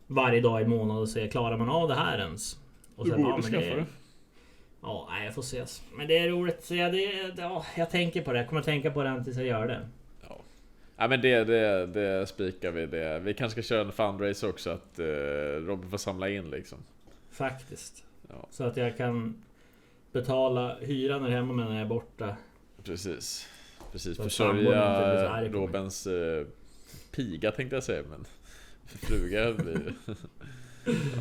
varje 0.07 0.41
dag 0.41 0.63
i 0.63 0.67
månaden 0.67 1.03
och 1.03 1.09
se 1.09 1.29
klarar 1.29 1.57
man 1.57 1.69
av 1.69 1.89
det 1.89 1.95
här 1.95 2.19
ens? 2.19 2.59
Och 2.97 3.05
Du 3.05 3.11
sen, 3.11 3.23
borde 3.23 3.31
ja, 3.31 3.37
men 3.37 3.53
skaffa 3.53 3.77
det. 3.77 3.85
Ja, 4.87 5.07
nej, 5.11 5.25
jag 5.25 5.35
får 5.35 5.43
se. 5.43 5.65
Men 5.95 6.09
det 6.09 6.19
är 6.19 6.29
roligt. 6.29 6.65
Så 6.65 6.75
jag, 6.75 6.93
det, 6.93 7.35
ja, 7.37 7.67
jag 7.77 7.91
tänker 7.91 8.23
på 8.23 8.33
det. 8.33 8.39
Jag 8.39 8.49
kommer 8.49 8.63
tänka 8.63 8.91
på 8.91 9.03
det 9.03 9.25
tills 9.25 9.37
jag 9.37 9.47
gör 9.47 9.67
det. 9.69 9.89
Ja 10.97 11.09
men 11.09 11.21
det, 11.21 11.45
det, 11.45 11.87
det 11.87 12.27
spikar 12.27 12.71
vi 12.71 12.87
det 12.87 13.19
Vi 13.19 13.35
kanske 13.35 13.63
ska 13.63 13.75
köra 13.75 13.81
en 13.81 13.93
fundraiser 13.93 14.49
också 14.49 14.71
att 14.71 14.99
eh, 14.99 15.05
Robin 15.67 15.91
får 15.91 15.99
samla 15.99 16.29
in 16.29 16.51
liksom 16.51 16.79
Faktiskt. 17.31 18.05
Ja. 18.29 18.49
Så 18.51 18.65
att 18.65 18.77
jag 18.77 18.97
kan 18.97 19.43
betala 20.13 20.77
hyran 20.81 21.23
här 21.23 21.31
hemma 21.31 21.53
men 21.53 21.67
när 21.67 21.73
jag 21.73 21.83
är 21.83 21.89
borta. 21.89 22.37
Precis 22.85 23.49
Precis, 23.93 24.17
Så 24.17 24.23
att 24.23 24.29
försörja. 24.29 25.49
Robins 25.49 26.07
eh, 26.07 26.47
piga 27.11 27.53
tänkte 27.53 27.77
jag 27.77 27.85
säga 27.85 28.03
men 28.11 28.25
Fruga 28.87 29.55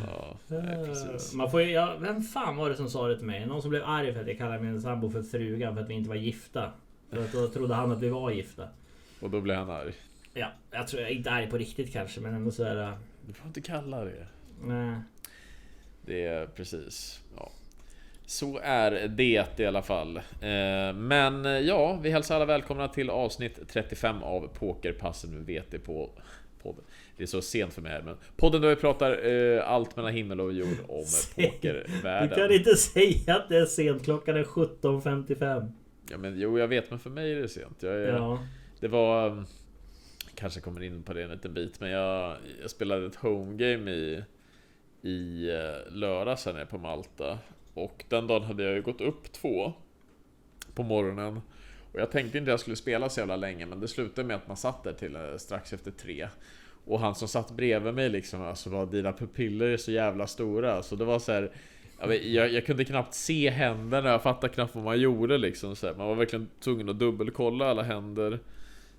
Ja, 0.06 0.36
nej, 0.46 0.86
precis. 0.86 1.34
Man 1.34 1.50
får 1.50 1.62
ju, 1.62 1.70
ja, 1.70 1.96
vem 2.00 2.22
fan 2.22 2.56
var 2.56 2.70
det 2.70 2.76
som 2.76 2.90
sa 2.90 3.08
det 3.08 3.16
till 3.16 3.26
mig? 3.26 3.46
Någon 3.46 3.62
som 3.62 3.70
blev 3.70 3.84
arg 3.84 4.12
för 4.12 4.20
att 4.20 4.28
jag 4.28 4.38
kallade 4.38 4.62
min 4.62 4.80
sambo 4.80 5.10
för 5.10 5.22
frugan 5.22 5.74
för 5.74 5.82
att 5.82 5.88
vi 5.88 5.94
inte 5.94 6.08
var 6.08 6.16
gifta. 6.16 6.72
För 7.10 7.24
att 7.24 7.32
då 7.32 7.48
trodde 7.48 7.74
han 7.74 7.92
att 7.92 8.00
vi 8.00 8.08
var 8.08 8.30
gifta. 8.30 8.68
Och 9.20 9.30
då 9.30 9.40
blir 9.40 9.54
han 9.54 9.70
arg 9.70 9.92
Ja, 10.34 10.52
jag 10.70 10.88
tror 10.88 11.02
jag 11.02 11.10
inte 11.10 11.30
arg 11.30 11.50
på 11.50 11.58
riktigt 11.58 11.92
kanske 11.92 12.20
men 12.20 12.34
ändå 12.34 12.50
så 12.50 12.64
är 12.64 12.74
det... 12.74 12.92
Du 13.26 13.32
får 13.32 13.46
inte 13.46 13.60
kalla 13.60 14.04
det 14.04 14.26
Nej. 14.62 15.00
Det 16.06 16.24
är 16.24 16.46
precis 16.46 17.20
ja. 17.36 17.50
Så 18.26 18.58
är 18.62 19.08
det 19.08 19.60
i 19.60 19.66
alla 19.66 19.82
fall 19.82 20.16
eh, 20.16 20.92
Men 20.94 21.46
eh, 21.46 21.52
ja, 21.52 21.98
vi 22.02 22.10
hälsar 22.10 22.36
alla 22.36 22.44
välkomna 22.44 22.88
till 22.88 23.10
avsnitt 23.10 23.58
35 23.68 24.22
av 24.22 24.48
Pokerpassen 24.48 25.30
med 25.30 25.46
VT 25.46 25.84
på 25.84 26.10
podden 26.66 26.84
Det 27.16 27.22
är 27.22 27.26
så 27.26 27.42
sent 27.42 27.74
för 27.74 27.82
mig 27.82 27.92
här 27.92 28.02
men 28.02 28.16
Podden 28.36 28.62
där 28.62 28.68
vi 28.68 28.76
pratar 28.76 29.26
eh, 29.26 29.68
allt 29.70 29.96
mellan 29.96 30.12
himmel 30.12 30.40
och 30.40 30.52
jord 30.52 30.78
om 30.88 31.04
Du 31.36 31.42
pokervärlden 31.42 32.38
kan 32.38 32.52
inte 32.52 32.76
säga 32.76 33.36
att 33.36 33.48
det 33.48 33.56
är 33.56 33.66
sent. 33.66 34.04
Klockan 34.04 34.36
är 34.36 34.44
17.55. 34.44 35.72
Ja 36.10 36.18
men 36.18 36.40
jo 36.40 36.58
jag 36.58 36.68
vet 36.68 36.90
men 36.90 36.98
för 36.98 37.10
mig 37.10 37.32
är 37.32 37.36
det 37.36 37.48
sent 37.48 37.76
jag 37.82 37.94
är, 37.94 38.12
Ja. 38.12 38.38
Det 38.80 38.88
var 38.88 39.30
um, 39.30 39.46
Kanske 40.34 40.60
kommer 40.60 40.82
in 40.82 41.02
på 41.02 41.12
det 41.12 41.22
en 41.22 41.30
liten 41.30 41.54
bit 41.54 41.80
men 41.80 41.90
jag, 41.90 42.36
jag 42.60 42.70
spelade 42.70 43.06
ett 43.06 43.16
homegame 43.16 43.90
i 43.90 44.22
I 45.02 45.50
eh, 45.50 45.92
lördags 45.92 46.46
här 46.46 46.52
nere 46.52 46.66
på 46.66 46.78
Malta 46.78 47.38
Och 47.74 48.04
den 48.08 48.26
dagen 48.26 48.42
hade 48.42 48.62
jag 48.64 48.74
ju 48.74 48.82
gått 48.82 49.00
upp 49.00 49.32
två 49.32 49.72
På 50.74 50.82
morgonen 50.82 51.40
och 51.96 52.02
jag 52.02 52.10
tänkte 52.10 52.38
inte 52.38 52.50
jag 52.50 52.60
skulle 52.60 52.76
spela 52.76 53.08
så 53.08 53.20
jävla 53.20 53.36
länge 53.36 53.66
men 53.66 53.80
det 53.80 53.88
slutade 53.88 54.28
med 54.28 54.36
att 54.36 54.48
man 54.48 54.56
satt 54.56 54.84
där 54.84 54.92
till 54.92 55.16
eh, 55.16 55.36
strax 55.36 55.72
efter 55.72 55.90
tre. 55.90 56.28
Och 56.84 57.00
han 57.00 57.14
som 57.14 57.28
satt 57.28 57.50
bredvid 57.50 57.94
mig 57.94 58.08
liksom 58.08 58.42
Alltså 58.42 58.70
var 58.70 58.86
dina 58.86 59.12
pupiller 59.12 59.66
är 59.66 59.76
så 59.76 59.92
jävla 59.92 60.26
stora. 60.26 60.82
Så 60.82 60.96
det 60.96 61.04
var 61.04 61.18
så 61.18 61.32
här 61.32 61.50
jag, 62.22 62.52
jag, 62.52 62.66
kunde 62.66 62.84
knappt 62.84 63.14
se 63.14 63.50
händerna, 63.50 64.08
jag 64.08 64.22
fattade 64.22 64.52
knappt 64.52 64.74
vad 64.74 64.84
man 64.84 65.00
gjorde 65.00 65.38
liksom 65.38 65.76
så 65.76 65.86
här. 65.86 65.94
Man 65.94 66.06
var 66.06 66.14
verkligen 66.14 66.48
tvungen 66.60 66.88
att 66.88 66.98
dubbelkolla 66.98 67.70
alla 67.70 67.82
händer 67.82 68.38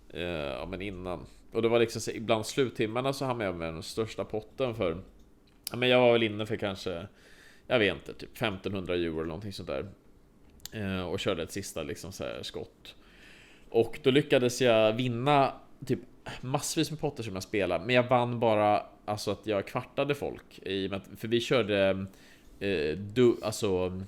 eh, 0.09 0.21
Ja 0.23 0.65
men 0.65 0.81
innan. 0.81 1.25
Och 1.51 1.61
det 1.61 1.67
var 1.67 1.79
liksom 1.79 2.01
så, 2.01 2.11
ibland 2.11 2.45
sluttimmarna 2.45 3.13
så 3.13 3.25
hamnade 3.25 3.49
jag 3.49 3.55
med 3.55 3.73
den 3.73 3.83
största 3.83 4.23
potten 4.23 4.75
för 4.75 4.97
Ja 5.71 5.77
men 5.77 5.89
jag 5.89 6.01
var 6.01 6.13
väl 6.13 6.23
inne 6.23 6.45
för 6.45 6.55
kanske 6.55 7.07
Jag 7.67 7.79
vet 7.79 7.95
inte, 7.95 8.13
typ 8.13 8.37
1500 8.37 8.95
euro 8.95 9.17
eller 9.17 9.27
någonting 9.27 9.53
sånt 9.53 9.69
där. 9.69 9.85
Eh, 10.71 11.01
och 11.01 11.19
körde 11.19 11.43
ett 11.43 11.51
sista 11.51 11.83
liksom 11.83 12.11
så 12.11 12.23
här 12.23 12.43
skott 12.43 12.95
Och 13.69 13.99
då 14.03 14.11
lyckades 14.11 14.61
jag 14.61 14.93
vinna 14.93 15.53
Typ 15.85 15.99
massvis 16.41 16.91
med 16.91 16.99
potter 16.99 17.23
som 17.23 17.33
jag 17.33 17.43
spelade 17.43 17.85
Men 17.85 17.95
jag 17.95 18.03
vann 18.03 18.39
bara 18.39 18.83
Alltså 19.05 19.31
att 19.31 19.47
jag 19.47 19.67
kvartade 19.67 20.15
folk 20.15 20.59
i 20.63 20.87
och 20.87 20.91
med 20.91 20.97
att, 20.97 21.19
För 21.19 21.27
vi 21.27 21.41
körde 21.41 22.05
eh, 22.59 22.97
du, 22.97 23.37
Alltså 23.43 24.01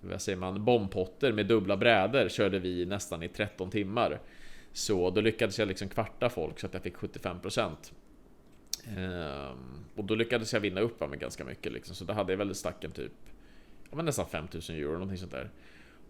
Vad 0.00 0.22
säger 0.22 0.38
man? 0.38 0.64
Bombpotter 0.64 1.32
med 1.32 1.46
dubbla 1.46 1.76
brädor 1.76 2.28
körde 2.28 2.58
vi 2.58 2.86
nästan 2.86 3.22
i 3.22 3.28
13 3.28 3.70
timmar 3.70 4.20
Så 4.72 5.10
då 5.10 5.20
lyckades 5.20 5.58
jag 5.58 5.68
liksom 5.68 5.88
kvarta 5.88 6.28
folk 6.28 6.60
så 6.60 6.66
att 6.66 6.74
jag 6.74 6.82
fick 6.82 6.96
75% 6.96 7.74
Ehm, 8.96 9.84
och 9.96 10.04
då 10.04 10.14
lyckades 10.14 10.52
jag 10.52 10.60
vinna 10.60 10.80
upp 10.80 11.00
med 11.00 11.20
ganska 11.20 11.44
mycket 11.44 11.72
liksom, 11.72 11.94
så 11.94 12.04
då 12.04 12.12
hade 12.12 12.32
jag 12.32 12.38
väl 12.38 12.54
stacken 12.54 12.90
typ 12.90 13.12
ja, 13.90 13.96
men 13.96 14.04
nästan 14.04 14.26
5000 14.26 14.76
euro 14.76 14.92
någonting 14.92 15.18
sånt 15.18 15.32
där. 15.32 15.50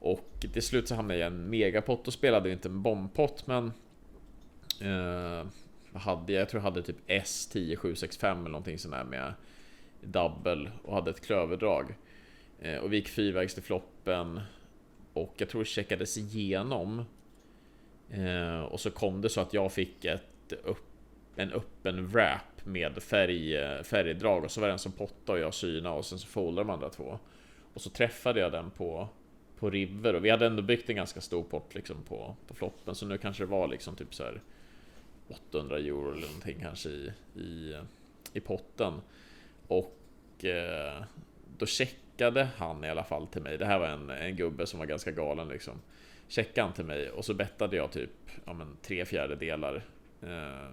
Och 0.00 0.46
till 0.52 0.62
slut 0.62 0.88
så 0.88 0.94
hamnade 0.94 1.20
jag 1.20 1.32
i 1.32 1.34
en 1.34 1.50
megapott 1.50 2.06
och 2.06 2.12
spelade 2.12 2.52
inte 2.52 2.68
en 2.68 2.82
bombpott 2.82 3.46
men 3.46 3.66
eh, 4.80 5.46
vad 5.90 6.02
hade 6.02 6.32
jag? 6.32 6.40
Jag 6.40 6.48
tror 6.48 6.62
jag 6.62 6.70
hade 6.70 6.82
typ 6.82 7.08
S10765 7.08 8.32
eller 8.32 8.50
någonting 8.50 8.78
sånt 8.78 8.94
där 8.94 9.04
med 9.04 9.34
double 10.00 10.70
och 10.82 10.94
hade 10.94 11.10
ett 11.10 11.26
klöverdrag. 11.26 11.94
Eh, 12.60 12.76
och 12.76 12.92
vi 12.92 12.96
gick 12.96 13.08
fyrvägs 13.08 13.54
till 13.54 13.62
floppen 13.62 14.40
och 15.12 15.34
jag 15.36 15.48
tror 15.48 15.60
det 15.60 15.68
checkades 15.68 16.18
igenom. 16.18 17.04
Eh, 18.10 18.60
och 18.60 18.80
så 18.80 18.90
kom 18.90 19.20
det 19.20 19.28
så 19.28 19.40
att 19.40 19.54
jag 19.54 19.72
fick 19.72 20.04
ett 20.04 20.52
upp, 20.64 20.86
en 21.36 21.52
öppen 21.52 22.08
wrap 22.08 22.64
med 22.64 23.02
färg, 23.02 23.56
eh, 23.56 23.82
färgdrag 23.82 24.44
och 24.44 24.50
så 24.50 24.60
var 24.60 24.68
det 24.68 24.72
en 24.72 24.78
som 24.78 24.92
pottade 24.92 25.38
och 25.38 25.44
jag 25.44 25.54
syna 25.54 25.92
och 25.92 26.04
sen 26.04 26.18
så 26.18 26.26
foldade 26.26 26.68
de 26.68 26.70
andra 26.70 26.88
två. 26.88 27.18
Och 27.74 27.80
så 27.80 27.90
träffade 27.90 28.40
jag 28.40 28.52
den 28.52 28.70
på 28.70 29.08
på 29.58 29.70
river 29.70 30.14
och 30.14 30.24
vi 30.24 30.30
hade 30.30 30.46
ändå 30.46 30.62
byggt 30.62 30.90
en 30.90 30.96
ganska 30.96 31.20
stor 31.20 31.42
pott 31.42 31.74
liksom 31.74 32.02
på, 32.02 32.36
på 32.46 32.54
floppen 32.54 32.94
så 32.94 33.06
nu 33.06 33.18
kanske 33.18 33.42
det 33.42 33.50
var 33.50 33.68
liksom 33.68 33.96
typ 33.96 34.14
så 34.14 34.24
här 34.24 34.40
800 35.28 35.78
euro 35.78 36.12
eller 36.12 36.26
någonting 36.26 36.58
kanske 36.60 36.88
i, 36.88 37.12
i, 37.34 37.76
i 38.32 38.40
potten. 38.40 39.00
Och 39.68 40.44
eh, 40.44 41.02
då 41.58 41.66
checkade 41.66 42.48
han 42.56 42.84
i 42.84 42.90
alla 42.90 43.04
fall 43.04 43.26
till 43.26 43.42
mig. 43.42 43.58
Det 43.58 43.66
här 43.66 43.78
var 43.78 43.86
en, 43.86 44.10
en 44.10 44.36
gubbe 44.36 44.66
som 44.66 44.78
var 44.78 44.86
ganska 44.86 45.10
galen 45.10 45.48
liksom. 45.48 45.80
Checkade 46.28 46.66
han 46.66 46.74
till 46.74 46.84
mig 46.84 47.10
och 47.10 47.24
så 47.24 47.34
bettade 47.34 47.76
jag 47.76 47.92
typ 47.92 48.10
ja, 48.44 48.52
men, 48.52 48.76
tre 48.82 49.04
fjärdedelar. 49.04 49.84
Eh, 50.22 50.70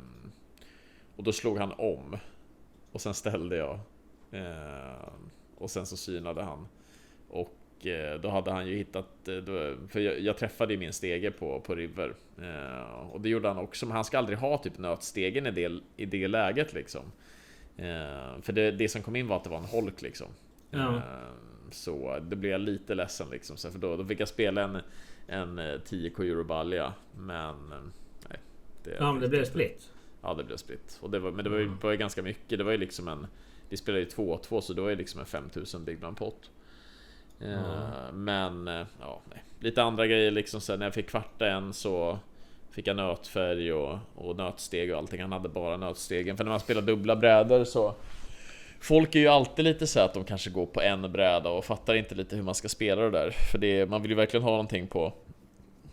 och 1.16 1.24
då 1.24 1.32
slog 1.32 1.58
han 1.58 1.72
om. 1.72 2.18
Och 2.92 3.02
sen 3.02 3.14
ställde 3.14 3.56
jag. 3.56 3.80
Eh, 4.32 5.10
och 5.58 5.72
sen 5.72 5.86
så 5.86 5.98
synade 5.98 6.44
han. 6.44 6.68
Eh, 7.88 8.20
då 8.22 8.30
hade 8.30 8.52
han 8.52 8.68
ju 8.68 8.76
hittat, 8.76 9.28
eh, 9.28 9.36
då, 9.36 9.74
för 9.90 10.00
jag, 10.00 10.38
träffade 10.38 10.74
ju 10.74 10.80
min 10.80 10.94
stege 10.94 11.32
på, 11.32 11.60
på 11.60 11.76
River. 11.76 12.14
Eh, 12.42 13.12
och 13.12 13.22
det 13.22 13.30
gjorde 13.30 13.48
han 13.48 13.58
också, 13.58 13.86
men 13.86 13.96
han 13.96 14.06
ska 14.06 14.18
aldrig 14.18 14.38
ha 14.38 14.58
typ 14.58 14.78
nötstegen 14.78 15.48
i 15.48 15.52
det, 15.52 15.80
i 15.96 16.06
det 16.06 16.28
läget 16.28 16.74
liksom. 16.74 17.04
För 18.42 18.52
det, 18.52 18.72
det 18.72 18.90
som 18.90 19.02
kom 19.02 19.16
in 19.16 19.28
var 19.28 19.38
att 19.38 19.44
det 19.44 19.50
var 19.50 19.58
en 19.58 19.66
holk 19.66 20.02
liksom. 20.02 20.28
Ja. 20.72 21.02
Så 21.72 22.20
det 22.20 22.36
blev 22.36 22.52
jag 22.52 22.62
lite 22.62 22.96
ledsen 22.96 23.28
liksom. 23.32 23.58
För 23.58 23.80
då, 23.80 23.98
då 23.98 24.06
fick 24.06 24.20
jag 24.20 24.28
spela 24.28 24.64
en, 24.64 24.78
en 25.28 25.60
eh, 25.60 25.64
10k 25.64 26.24
Eurobalja. 26.24 26.94
Men 27.18 27.70
nej. 28.30 28.40
Det, 28.84 28.98
Ja 29.00 29.12
men 29.14 29.22
det 29.22 29.30
blev 29.30 29.46
split. 29.46 29.90
Ja 30.22 30.34
det 30.34 30.44
blev 30.44 30.58
split. 30.58 30.98
Och 31.02 31.10
det 31.10 31.20
var, 31.20 31.32
men 31.32 31.44
det 31.44 31.50
var 31.50 31.58
ju, 31.58 31.92
ju 31.92 31.98
ganska 31.98 32.24
mycket. 32.24 32.58
Det 32.58 32.64
var 32.64 32.72
ju 32.72 32.78
liksom 32.78 33.08
en... 33.08 33.28
Vi 33.70 33.78
spelade 33.78 34.04
ju 34.04 34.10
2-2 34.10 34.62
så 34.62 34.74
det 34.74 34.82
var 34.82 34.90
ju 34.90 34.96
liksom 34.96 35.20
en 35.20 35.26
5000 35.26 35.86
Big 35.86 36.00
Blind 36.00 36.18
pott. 36.18 36.52
Eh. 37.42 38.14
Men 38.14 38.68
eh, 38.68 38.86
ja, 39.00 39.22
nej. 39.30 39.44
lite 39.60 39.84
andra 39.84 40.08
grejer 40.08 40.32
liksom. 40.32 40.62
Sen 40.62 40.80
när 40.80 40.86
jag 40.86 40.94
fick 40.94 41.10
kvarta 41.10 41.48
en 41.48 41.74
så 41.74 42.20
fick 42.72 42.88
jag 42.88 42.96
nötfärg 42.96 43.74
och, 43.74 44.00
och 44.16 44.36
nötsteg 44.36 44.92
och 44.92 44.98
allting. 44.98 45.22
Han 45.22 45.32
hade 45.32 45.50
bara 45.50 45.78
nötstegen. 45.78 46.38
För 46.38 46.44
när 46.44 46.52
man 46.52 46.60
spelar 46.60 46.82
dubbla 46.82 47.16
brädor 47.16 47.64
så 47.64 47.96
Folk 48.86 49.16
är 49.16 49.20
ju 49.20 49.28
alltid 49.28 49.66
lite 49.66 49.88
så 49.88 50.00
att 50.00 50.14
de 50.14 50.24
kanske 50.24 50.50
går 50.50 50.66
på 50.66 50.82
en 50.82 51.12
bräda 51.12 51.50
och 51.50 51.66
fattar 51.66 51.96
inte 51.96 52.16
lite 52.16 52.36
hur 52.36 52.44
man 52.44 52.56
ska 52.56 52.70
spela 52.70 53.02
det 53.02 53.10
där. 53.10 53.32
För 53.52 53.58
det, 53.58 53.90
man 53.90 54.02
vill 54.02 54.12
ju 54.12 54.18
verkligen 54.18 54.44
ha 54.44 54.52
någonting 54.52 54.88
på 54.88 55.14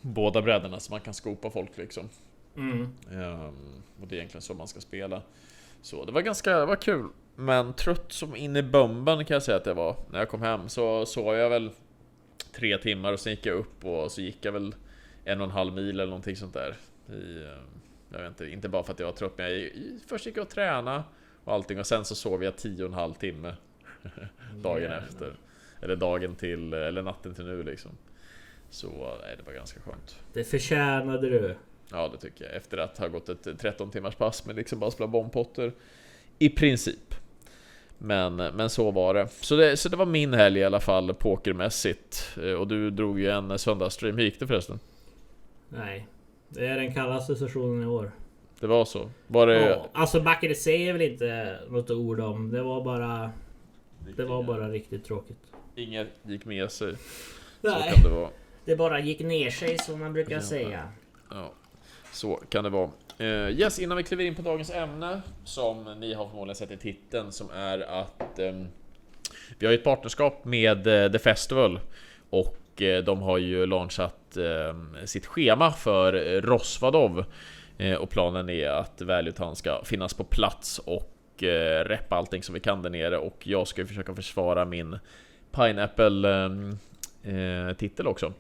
båda 0.00 0.42
brädorna 0.42 0.80
så 0.80 0.92
man 0.92 1.00
kan 1.00 1.14
skopa 1.14 1.50
folk 1.50 1.78
liksom. 1.78 2.08
Mm. 2.56 2.88
Ehm, 3.12 3.82
och 4.00 4.08
det 4.08 4.14
är 4.14 4.16
egentligen 4.16 4.42
så 4.42 4.54
man 4.54 4.68
ska 4.68 4.80
spela. 4.80 5.22
Så 5.82 6.04
det 6.04 6.12
var 6.12 6.20
ganska 6.20 6.58
det 6.58 6.66
var 6.66 6.76
kul. 6.76 7.08
Men 7.36 7.72
trött 7.74 8.12
som 8.12 8.36
in 8.36 8.56
i 8.56 8.62
bomben 8.62 9.24
kan 9.24 9.34
jag 9.34 9.42
säga 9.42 9.56
att 9.56 9.64
det 9.64 9.74
var. 9.74 9.96
När 10.10 10.18
jag 10.18 10.28
kom 10.28 10.42
hem 10.42 10.68
så 10.68 11.06
sov 11.06 11.34
jag 11.34 11.50
väl 11.50 11.70
tre 12.54 12.78
timmar 12.78 13.12
och 13.12 13.20
sen 13.20 13.32
gick 13.32 13.46
jag 13.46 13.56
upp 13.56 13.84
och 13.84 14.12
så 14.12 14.20
gick 14.20 14.38
jag 14.44 14.52
väl 14.52 14.74
en 15.24 15.40
och 15.40 15.44
en 15.44 15.50
halv 15.50 15.72
mil 15.74 15.88
eller 15.88 16.06
någonting 16.06 16.36
sånt 16.36 16.54
där. 16.54 16.74
I, 17.08 17.44
ehm, 17.44 17.80
jag 18.12 18.18
vet 18.18 18.28
inte, 18.28 18.46
inte 18.50 18.68
bara 18.68 18.82
för 18.82 18.92
att 18.92 18.98
jag 19.00 19.06
var 19.06 19.12
trött 19.12 19.32
men 19.36 19.46
jag, 19.50 19.58
i- 19.58 19.98
först 20.06 20.26
gick 20.26 20.36
jag 20.36 20.42
och 20.42 20.48
tränade 20.50 21.02
och 21.44 21.52
allting 21.54 21.78
och 21.80 21.86
sen 21.86 22.04
så 22.04 22.14
sov 22.14 22.44
jag 22.44 22.56
tio 22.56 22.82
och 22.84 22.88
en 22.88 22.94
halv 22.94 23.14
timme 23.14 23.54
dagen 24.62 24.82
Jävlar. 24.82 24.98
efter. 24.98 25.36
Eller 25.80 25.96
dagen 25.96 26.34
till, 26.34 26.72
eller 26.74 27.02
natten 27.02 27.34
till 27.34 27.44
nu 27.46 27.62
liksom. 27.62 27.90
Så 28.70 28.88
nej, 29.22 29.36
det 29.36 29.42
var 29.46 29.52
ganska 29.52 29.80
skönt. 29.80 30.16
Det 30.32 30.44
förtjänade 30.44 31.30
du. 31.30 31.56
Ja 31.90 32.08
det 32.08 32.18
tycker 32.18 32.44
jag. 32.44 32.54
Efter 32.54 32.78
att 32.78 32.98
ha 32.98 33.08
gått 33.08 33.28
ett 33.28 33.58
13 33.58 33.90
timmars 33.90 34.14
pass 34.14 34.46
med 34.46 34.56
liksom 34.56 34.78
bara 34.80 34.90
spela 34.90 35.06
bombpotter. 35.08 35.72
I 36.38 36.48
princip. 36.48 37.14
Men, 38.04 38.36
men 38.36 38.70
så 38.70 38.90
var 38.90 39.14
det. 39.14 39.28
Så, 39.40 39.56
det. 39.56 39.76
så 39.76 39.88
det 39.88 39.96
var 39.96 40.06
min 40.06 40.34
helg 40.34 40.58
i 40.60 40.64
alla 40.64 40.80
fall 40.80 41.14
pokermässigt. 41.14 42.36
Eh, 42.42 42.52
Och 42.52 42.68
du 42.68 42.90
drog 42.90 43.20
ju 43.20 43.30
en 43.30 43.58
söndagsstream. 43.58 44.16
Hur 44.16 44.24
gick 44.24 44.40
det 44.40 44.46
förresten? 44.46 44.78
Nej. 45.68 46.06
Det 46.48 46.66
är 46.66 46.76
den 46.76 46.94
kallaste 46.94 47.36
sessionen 47.36 47.82
i 47.82 47.86
år. 47.86 48.12
Det 48.60 48.66
var 48.66 48.84
så? 48.84 49.10
Var 49.26 49.46
det... 49.46 49.60
Ja, 49.70 49.86
alltså 49.92 50.20
back 50.20 50.42
in 50.42 50.48
the 50.50 50.54
say 50.54 50.88
är 50.88 50.92
väl 50.92 51.02
inte 51.02 51.58
något 51.70 51.90
ord 51.90 52.20
om. 52.20 52.50
Det 52.50 52.62
var 52.62 52.84
bara... 52.84 53.30
Det 54.16 54.24
var 54.24 54.42
bara 54.42 54.68
riktigt 54.68 55.04
tråkigt. 55.04 55.38
Inget 55.76 56.08
gick 56.22 56.44
med 56.44 56.70
sig. 56.70 56.94
Nej. 57.60 57.92
kan 57.94 58.02
det 58.12 58.16
vara. 58.18 58.28
Det 58.64 58.76
bara 58.76 59.00
gick 59.00 59.20
ner 59.20 59.50
sig 59.50 59.78
som 59.78 60.00
man 60.00 60.12
brukar 60.12 60.34
Ja. 60.34 60.40
säga. 60.42 60.88
Ja, 61.30 61.52
så 62.12 62.34
kan 62.48 62.64
det 62.64 62.70
vara. 62.70 62.90
Uh, 63.22 63.50
yes, 63.50 63.78
innan 63.78 63.96
vi 63.96 64.02
kliver 64.02 64.24
in 64.24 64.34
på 64.34 64.42
dagens 64.42 64.70
ämne 64.70 65.22
som 65.44 66.00
ni 66.00 66.14
har 66.14 66.28
förmodligen 66.28 66.56
sett 66.56 66.70
i 66.70 66.76
titeln 66.76 67.32
som 67.32 67.50
är 67.50 67.78
att 67.78 68.38
um, 68.38 68.68
vi 69.58 69.66
har 69.66 69.72
ju 69.72 69.78
ett 69.78 69.84
partnerskap 69.84 70.44
med 70.44 70.86
uh, 70.86 71.12
The 71.12 71.18
Festival. 71.18 71.80
Och 72.30 72.58
uh, 72.80 72.98
de 72.98 73.22
har 73.22 73.38
ju 73.38 73.66
launchat 73.66 74.36
ehm, 74.36 74.96
sitt 75.04 75.26
schema 75.26 75.72
för 75.72 76.40
Rosvadov. 76.40 77.24
Och 77.98 78.10
planen 78.10 78.48
är 78.48 78.68
att 78.68 79.00
Valutan 79.00 79.56
ska 79.56 79.84
finnas 79.84 80.14
på 80.14 80.24
plats 80.24 80.78
och 80.78 81.12
reppa 81.84 82.16
allting 82.16 82.42
som 82.42 82.54
vi 82.54 82.60
kan 82.60 82.82
där 82.82 82.90
nere. 82.90 83.18
Och 83.18 83.46
jag 83.46 83.68
ska 83.68 83.80
ju 83.80 83.86
försöka 83.86 84.14
försvara 84.14 84.64
min 84.64 84.98
Pineapple-titel 85.50 88.06
ehm, 88.06 88.12
också. 88.12 88.32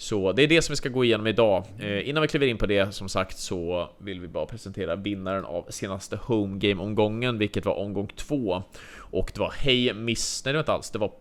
Så 0.00 0.32
det 0.32 0.42
är 0.42 0.46
det 0.48 0.62
som 0.62 0.72
vi 0.72 0.76
ska 0.76 0.88
gå 0.88 1.04
igenom 1.04 1.26
idag. 1.26 1.64
Eh, 1.80 2.08
innan 2.08 2.22
vi 2.22 2.28
kliver 2.28 2.46
in 2.46 2.58
på 2.58 2.66
det 2.66 2.94
som 2.94 3.08
sagt 3.08 3.38
så 3.38 3.90
vill 3.98 4.20
vi 4.20 4.28
bara 4.28 4.46
presentera 4.46 4.96
vinnaren 4.96 5.44
av 5.44 5.66
senaste 5.68 6.16
Home 6.16 6.58
Game 6.58 6.82
omgången 6.82 7.38
vilket 7.38 7.64
var 7.66 7.74
omgång 7.78 8.08
två 8.16 8.62
Och 8.96 9.30
det 9.34 9.40
var 9.40 9.50
Hey 9.50 9.92
Miss... 9.94 10.44
Nej 10.44 10.52
det 10.52 10.56
var 10.56 10.62
inte 10.62 10.72
alls, 10.72 10.90
det 10.90 10.98
var... 10.98 11.12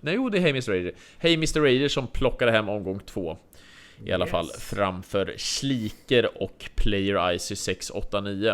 Nej 0.00 0.14
jo 0.14 0.28
det 0.28 0.38
är 0.38 0.42
Hey 0.42 0.50
Mr 0.50 0.70
Raider. 0.70 0.92
Hey 1.18 1.34
Mr 1.34 1.60
Raider 1.60 1.88
som 1.88 2.06
plockade 2.06 2.52
hem 2.52 2.68
omgång 2.68 3.00
två 3.06 3.36
I 4.04 4.12
alla 4.12 4.24
Yes. 4.24 4.30
fall 4.30 4.46
framför 4.58 5.34
Sliker 5.36 6.42
och 6.42 6.70
Player 6.74 7.32
Icy 7.32 7.56
689 7.56 8.52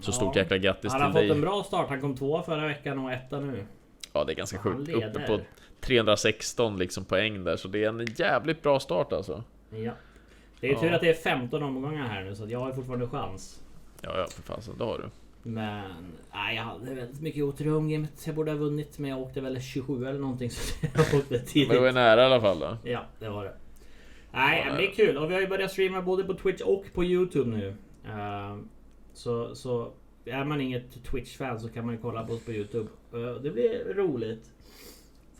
Så 0.00 0.08
Ja. 0.08 0.12
stort 0.12 0.36
jäkla 0.36 0.58
grattis 0.58 0.92
Han 0.92 1.00
har 1.02 1.08
till 1.08 1.14
fått 1.14 1.20
dig 1.22 1.30
en 1.30 1.40
bra 1.40 1.62
start. 1.64 1.86
Han 1.88 2.00
kom 2.00 2.16
två 2.16 2.42
förra 2.42 2.66
veckan 2.68 2.98
och 2.98 3.12
etta 3.12 3.40
nu. 3.40 3.64
Ja 4.12 4.24
det 4.24 4.32
är 4.32 4.36
ganska 4.36 4.58
sjukt, 4.58 4.88
uppe 4.88 5.20
på 5.26 5.40
316 5.80 6.78
liksom 6.78 7.04
poäng 7.04 7.44
där 7.44 7.56
så 7.56 7.68
det 7.68 7.84
är 7.84 7.88
en 7.88 8.06
jävligt 8.16 8.62
bra 8.62 8.80
start 8.80 9.12
alltså 9.12 9.42
Ja. 9.70 9.92
Det 10.60 10.66
är 10.66 10.70
ju 10.70 10.74
Ja. 10.76 10.80
tur 10.80 10.92
att 10.92 11.00
det 11.00 11.08
är 11.08 11.14
15 11.14 11.62
omgångar 11.62 12.08
här 12.08 12.24
nu 12.24 12.34
så 12.34 12.46
jag 12.48 12.58
har 12.58 12.72
fortfarande 12.72 13.06
chans. 13.08 13.60
Ja 14.02 14.18
ja 14.18 14.26
för 14.30 14.42
fasen, 14.42 14.74
det 14.78 14.84
har 14.84 14.98
du 14.98 15.04
Men 15.50 15.84
nej, 16.32 16.56
jag 16.56 16.62
hade 16.62 16.94
väldigt 16.94 17.20
mycket 17.20 17.44
otur 17.44 17.90
i. 17.92 18.06
Jag 18.26 18.34
borde 18.34 18.50
ha 18.50 18.58
vunnit 18.58 18.98
men 18.98 19.10
jag 19.10 19.20
åkte 19.20 19.40
väl 19.40 19.60
27 19.60 20.06
eller 20.06 20.18
någonting 20.20 20.50
så 20.50 20.86
jag 20.94 21.20
åkte 21.20 21.38
tidigt. 21.38 21.68
Men 21.68 21.76
det 21.76 21.82
var 21.82 21.92
nära 21.92 22.22
i 22.22 22.24
alla 22.24 22.40
fall 22.40 22.58
då 22.58 22.76
Ja, 22.84 23.00
det 23.18 23.28
var 23.28 23.44
det. 23.44 23.54
Nej, 24.32 24.64
Ja, 24.68 24.74
det 24.76 24.86
är 24.86 24.92
kul 24.92 25.16
och 25.16 25.30
vi 25.30 25.34
har 25.34 25.40
ju 25.40 25.46
börjat 25.48 25.70
streama 25.72 26.02
både 26.02 26.24
på 26.24 26.34
Twitch 26.34 26.60
och 26.60 26.84
på 26.94 27.04
Youtube 27.04 27.50
nu. 27.50 27.74
Eh, 28.06 28.56
så, 29.12 29.54
så 29.54 29.92
är 30.24 30.44
man 30.44 30.60
inget 30.60 31.04
Twitch-fan 31.04 31.60
så 31.60 31.68
kan 31.68 31.86
man 31.86 31.94
ju 31.94 32.00
kolla 32.00 32.26
på 32.26 32.32
oss 32.32 32.44
på 32.44 32.52
Youtube. 32.52 32.88
Eh, 33.12 33.42
det 33.42 33.50
blir 33.50 33.94
roligt. 33.94 34.50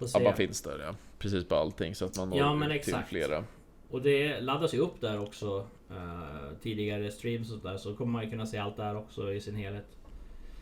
Får 0.00 0.06
se. 0.06 0.18
Ja, 0.18 0.24
man 0.24 0.36
finns 0.36 0.62
där 0.62 0.78
ja. 0.86 0.94
Precis 1.18 1.44
på 1.44 1.54
allting 1.54 1.94
så 1.94 2.04
att 2.04 2.16
man 2.16 2.30
når 2.30 2.38
Ja, 2.38 2.54
men 2.54 2.70
ut 2.70 2.76
exakt. 2.76 3.08
till 3.08 3.18
flera. 3.18 3.44
Och 3.90 4.02
det 4.02 4.40
laddas 4.40 4.74
ju 4.74 4.78
upp 4.78 5.00
där 5.00 5.20
också. 5.20 5.66
eh, 5.90 6.56
tidigare 6.62 7.10
streams 7.10 7.52
och 7.52 7.60
sådär. 7.60 7.76
Så 7.76 7.94
kommer 7.94 8.12
man 8.12 8.24
ju 8.24 8.30
kunna 8.30 8.46
se 8.46 8.58
allt 8.58 8.76
där 8.76 8.96
också 8.96 9.32
i 9.32 9.40
sin 9.40 9.56
helhet. 9.56 9.86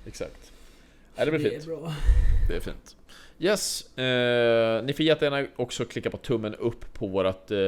Exakt. 0.07 0.53
Ja, 1.17 1.25
det 1.25 1.31
blir 1.31 1.41
det 1.45 1.51
fint. 1.51 1.63
är 1.63 1.67
bra. 1.69 1.93
Det 2.49 2.57
är 2.57 2.61
fint. 2.61 2.97
Yes, 3.41 3.99
eh, 3.99 4.85
ni 4.85 4.93
får 4.93 5.05
jättegärna 5.05 5.47
också 5.57 5.85
klicka 5.85 6.11
på 6.11 6.17
tummen 6.17 6.55
upp 6.55 6.95
på 6.95 7.07
vårat 7.07 7.51
eh, 7.51 7.59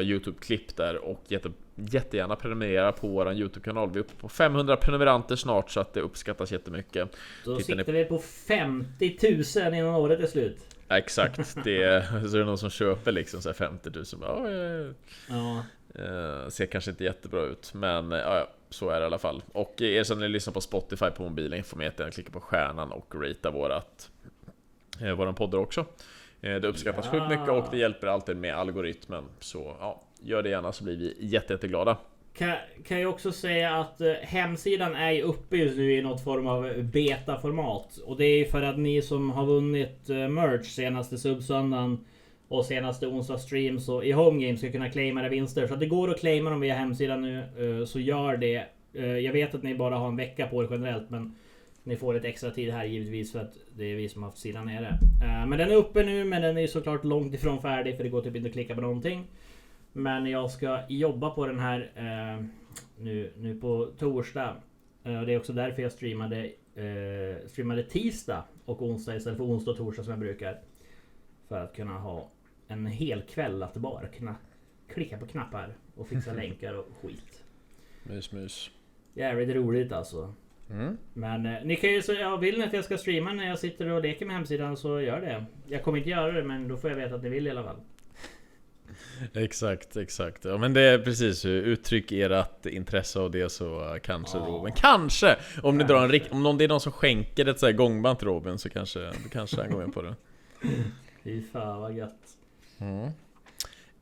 Youtube-klipp 0.00 0.76
där 0.76 0.96
och 0.96 1.20
jätte, 1.28 1.52
jättegärna 1.74 2.36
prenumerera 2.36 2.92
på 2.92 3.08
våran 3.08 3.36
Youtube-kanal. 3.36 3.90
Vi 3.90 3.96
är 3.98 4.00
uppe 4.00 4.14
på 4.16 4.28
500 4.28 4.76
prenumeranter 4.76 5.36
snart 5.36 5.70
så 5.70 5.80
att 5.80 5.94
det 5.94 6.00
uppskattas 6.00 6.52
jättemycket. 6.52 7.08
Då 7.44 7.56
Tittar 7.56 7.74
ni- 7.74 7.78
siktar 7.78 7.92
vi 7.92 8.04
på 8.04 8.18
50 8.18 9.16
000 9.64 9.74
innan 9.74 9.94
året 9.94 10.20
är 10.20 10.26
slut. 10.26 10.69
Ja, 10.90 10.98
exakt, 10.98 11.56
det 11.64 11.82
är, 11.82 12.00
så 12.28 12.36
är 12.36 12.38
det 12.38 12.44
någon 12.46 12.58
som 12.58 12.70
köper 12.70 13.12
liksom 13.12 13.42
så 13.42 13.48
här 13.48 13.54
50 13.54 13.90
000. 13.94 14.04
Ja, 14.20 14.50
ja, 14.50 14.56
ja. 14.62 14.92
Ja, 15.28 15.62
Eh, 15.94 16.48
ser 16.48 16.66
kanske 16.66 16.90
inte 16.90 17.04
jättebra 17.04 17.42
ut, 17.42 17.74
men 17.74 18.12
eh, 18.12 18.18
ja, 18.18 18.48
så 18.70 18.90
är 18.90 18.94
det 19.00 19.02
i 19.02 19.06
alla 19.06 19.18
fall. 19.18 19.42
Och 19.52 19.82
er 19.82 20.04
som 20.04 20.20
ni 20.20 20.28
lyssnar 20.28 20.54
på 20.54 20.60
Spotify 20.60 21.10
på 21.10 21.22
mobilen 21.22 21.64
får 21.64 21.82
jättegärna 21.82 22.12
klicka 22.12 22.30
på 22.32 22.40
stjärnan 22.40 22.92
och 22.92 23.14
ratea 23.14 23.50
vårat, 23.50 24.10
eh, 25.00 25.12
våran 25.12 25.34
podd 25.34 25.54
också. 25.54 25.80
Eh, 26.40 26.54
det 26.60 26.68
uppskattas 26.68 27.04
Ja. 27.04 27.10
sjukt 27.10 27.28
mycket 27.28 27.48
och 27.48 27.66
det 27.70 27.78
hjälper 27.78 28.06
alltid 28.06 28.36
med 28.36 28.54
algoritmen. 28.54 29.24
Så 29.40 29.76
ja, 29.80 30.02
gör 30.20 30.42
det 30.42 30.48
gärna 30.48 30.72
så 30.72 30.84
blir 30.84 30.96
vi 30.96 31.16
jätte, 31.18 31.52
jätteglada 31.52 31.96
kan, 32.34 32.56
kan 32.84 33.00
jag 33.00 33.10
också 33.10 33.32
säga 33.32 33.76
att 33.76 34.00
eh, 34.00 34.12
hemsidan 34.12 34.94
är 34.94 35.10
ju 35.10 35.22
uppe 35.22 35.56
just 35.56 35.76
nu 35.76 35.92
i 35.92 36.02
något 36.02 36.24
form 36.24 36.46
av 36.46 36.82
betaformat. 36.82 37.96
Och 37.96 38.16
det 38.16 38.24
är 38.24 38.44
för 38.44 38.62
att 38.62 38.78
ni 38.78 39.02
som 39.02 39.30
har 39.30 39.46
vunnit 39.46 40.10
eh, 40.10 40.28
merch 40.28 40.66
senaste 40.66 41.18
subsöndagen 41.18 42.04
och 42.48 42.64
senaste 42.64 43.06
onsdagsstreams 43.06 43.88
och 43.88 44.04
i 44.04 44.12
HomeGames 44.12 44.60
ska 44.60 44.72
kunna 44.72 44.90
claima 44.90 45.20
era 45.20 45.28
vinster. 45.28 45.66
Så 45.66 45.74
att 45.74 45.80
det 45.80 45.86
går 45.86 46.10
att 46.10 46.20
claima 46.20 46.50
dem 46.50 46.60
via 46.60 46.74
hemsidan 46.74 47.22
nu, 47.22 47.38
eh, 47.38 47.84
så 47.84 48.00
gör 48.00 48.36
det. 48.36 48.64
Eh, 48.94 49.04
jag 49.04 49.32
vet 49.32 49.54
att 49.54 49.62
ni 49.62 49.74
bara 49.74 49.96
har 49.96 50.08
en 50.08 50.16
vecka 50.16 50.46
på 50.46 50.62
er 50.62 50.68
generellt, 50.70 51.10
men 51.10 51.34
ni 51.84 51.96
får 51.96 52.14
lite 52.14 52.28
extra 52.28 52.50
tid 52.50 52.70
här 52.70 52.84
givetvis 52.84 53.32
för 53.32 53.38
att 53.38 53.54
det 53.76 53.84
är 53.84 53.96
vi 53.96 54.08
som 54.08 54.22
har 54.22 54.30
haft 54.30 54.40
sidan 54.40 54.66
nere. 54.66 54.98
Eh, 55.22 55.46
men 55.46 55.58
den 55.58 55.70
är 55.70 55.74
uppe 55.74 56.02
nu, 56.02 56.24
men 56.24 56.42
den 56.42 56.58
är 56.58 56.66
såklart 56.66 57.04
långt 57.04 57.34
ifrån 57.34 57.62
färdig 57.62 57.96
för 57.96 58.04
det 58.04 58.10
går 58.10 58.22
typ 58.22 58.36
inte 58.36 58.48
att 58.48 58.52
klicka 58.52 58.74
på 58.74 58.80
någonting. 58.80 59.26
Men 59.92 60.26
jag 60.26 60.50
ska 60.50 60.80
jobba 60.88 61.30
på 61.30 61.46
den 61.46 61.58
här 61.58 61.92
eh, 61.94 62.44
nu, 62.98 63.32
nu 63.36 63.60
på 63.60 63.90
torsdag. 63.98 64.56
Eh, 65.04 65.20
och 65.20 65.26
det 65.26 65.32
är 65.32 65.38
också 65.38 65.52
därför 65.52 65.82
jag 65.82 65.92
streamade, 65.92 66.44
eh, 66.74 67.46
streamade 67.48 67.82
tisdag 67.82 68.44
och 68.64 68.82
onsdag 68.82 69.16
istället 69.16 69.36
för 69.36 69.44
onsdag 69.44 69.70
och 69.70 69.76
torsdag 69.76 70.02
som 70.02 70.10
jag 70.10 70.20
brukar. 70.20 70.58
För 71.48 71.64
att 71.64 71.76
kunna 71.76 71.98
ha 71.98 72.30
en 72.68 72.86
hel 72.86 73.22
kväll 73.22 73.62
att 73.62 73.76
bara 73.76 74.06
kunna 74.06 74.36
klicka 74.88 75.18
på 75.18 75.26
knappar 75.26 75.76
och 75.94 76.08
fixa 76.08 76.32
länkar 76.34 76.74
och 76.74 76.86
skit. 77.02 77.44
Mys, 78.02 78.32
mys. 78.32 78.70
Jävligt 79.14 79.56
roligt 79.56 79.92
alltså. 79.92 80.34
Mm. 80.70 80.96
Men 81.14 81.46
eh, 81.46 81.64
ni 81.64 81.76
kan 81.76 81.90
ju 81.90 82.02
säga, 82.02 82.20
ja, 82.20 82.36
vill 82.36 82.58
ni 82.58 82.64
att 82.64 82.72
jag 82.72 82.84
ska 82.84 82.98
streama 82.98 83.32
när 83.32 83.46
jag 83.46 83.58
sitter 83.58 83.88
och 83.88 84.02
leker 84.02 84.26
med 84.26 84.36
hemsidan 84.36 84.76
så 84.76 85.00
gör 85.00 85.20
det. 85.20 85.44
Jag 85.66 85.82
kommer 85.82 85.98
inte 85.98 86.10
göra 86.10 86.32
det 86.32 86.44
men 86.44 86.68
då 86.68 86.76
får 86.76 86.90
jag 86.90 86.96
veta 86.96 87.14
att 87.14 87.22
ni 87.22 87.28
vill 87.28 87.46
i 87.46 87.50
alla 87.50 87.64
fall. 87.64 87.80
Exakt, 89.34 89.96
exakt. 89.96 90.44
Ja 90.44 90.58
men 90.58 90.72
det 90.72 90.80
är 90.80 90.98
precis, 90.98 91.44
uttryck 91.44 92.12
ert 92.12 92.66
intresse 92.66 93.20
av 93.20 93.30
det 93.30 93.52
så 93.52 93.98
kanske 94.02 94.38
Ja. 94.38 94.44
Robin, 94.44 94.74
kanske! 94.76 95.36
Om 95.62 95.78
ni 95.78 95.84
drar 95.84 96.14
en 96.14 96.20
om 96.30 96.42
någon, 96.42 96.58
det 96.58 96.64
är 96.64 96.68
någon 96.68 96.80
som 96.80 96.92
skänker 96.92 97.46
ett 97.46 97.58
så 97.58 97.66
här 97.66 97.72
gångband 97.72 98.18
till 98.18 98.28
Robin 98.28 98.58
så 98.58 98.70
kanske, 98.70 99.00
då 99.00 99.28
kanske 99.32 99.56
han 99.56 99.70
går 99.70 99.78
med 99.78 99.94
på 99.94 100.02
det. 100.02 100.14
Fy 101.24 101.42
fan 101.52 101.80
vad 101.80 101.92
gött. 101.92 102.36
Mm. 102.78 103.10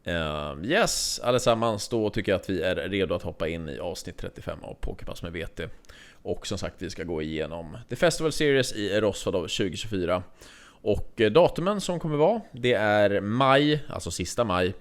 Ehm, 0.04 0.64
yes, 0.64 1.20
allesammans, 1.22 1.88
då 1.88 2.10
tycker 2.10 2.32
jag 2.32 2.40
att 2.40 2.50
vi 2.50 2.62
är 2.62 2.74
redo 2.74 3.14
att 3.14 3.22
hoppa 3.22 3.48
in 3.48 3.68
i 3.68 3.78
avsnitt 3.78 4.16
35 4.18 4.58
av 4.62 4.74
Pokerpass 4.80 5.22
med 5.22 5.32
VT. 5.32 5.60
Och 6.22 6.46
som 6.46 6.58
sagt, 6.58 6.82
vi 6.82 6.90
ska 6.90 7.04
gå 7.04 7.22
igenom 7.22 7.78
The 7.88 7.96
Festival 7.96 8.32
Series 8.32 8.72
i 8.72 9.00
Rosvadov 9.00 9.42
2024. 9.42 10.22
Och 10.82 11.20
eh, 11.20 11.30
datumen 11.30 11.80
som 11.80 12.00
kommer 12.00 12.16
vara, 12.16 12.40
det 12.52 12.72
är 12.72 13.20
maj, 13.20 13.84
alltså 13.88 14.10
sista 14.10 14.44
maj, 14.44 14.74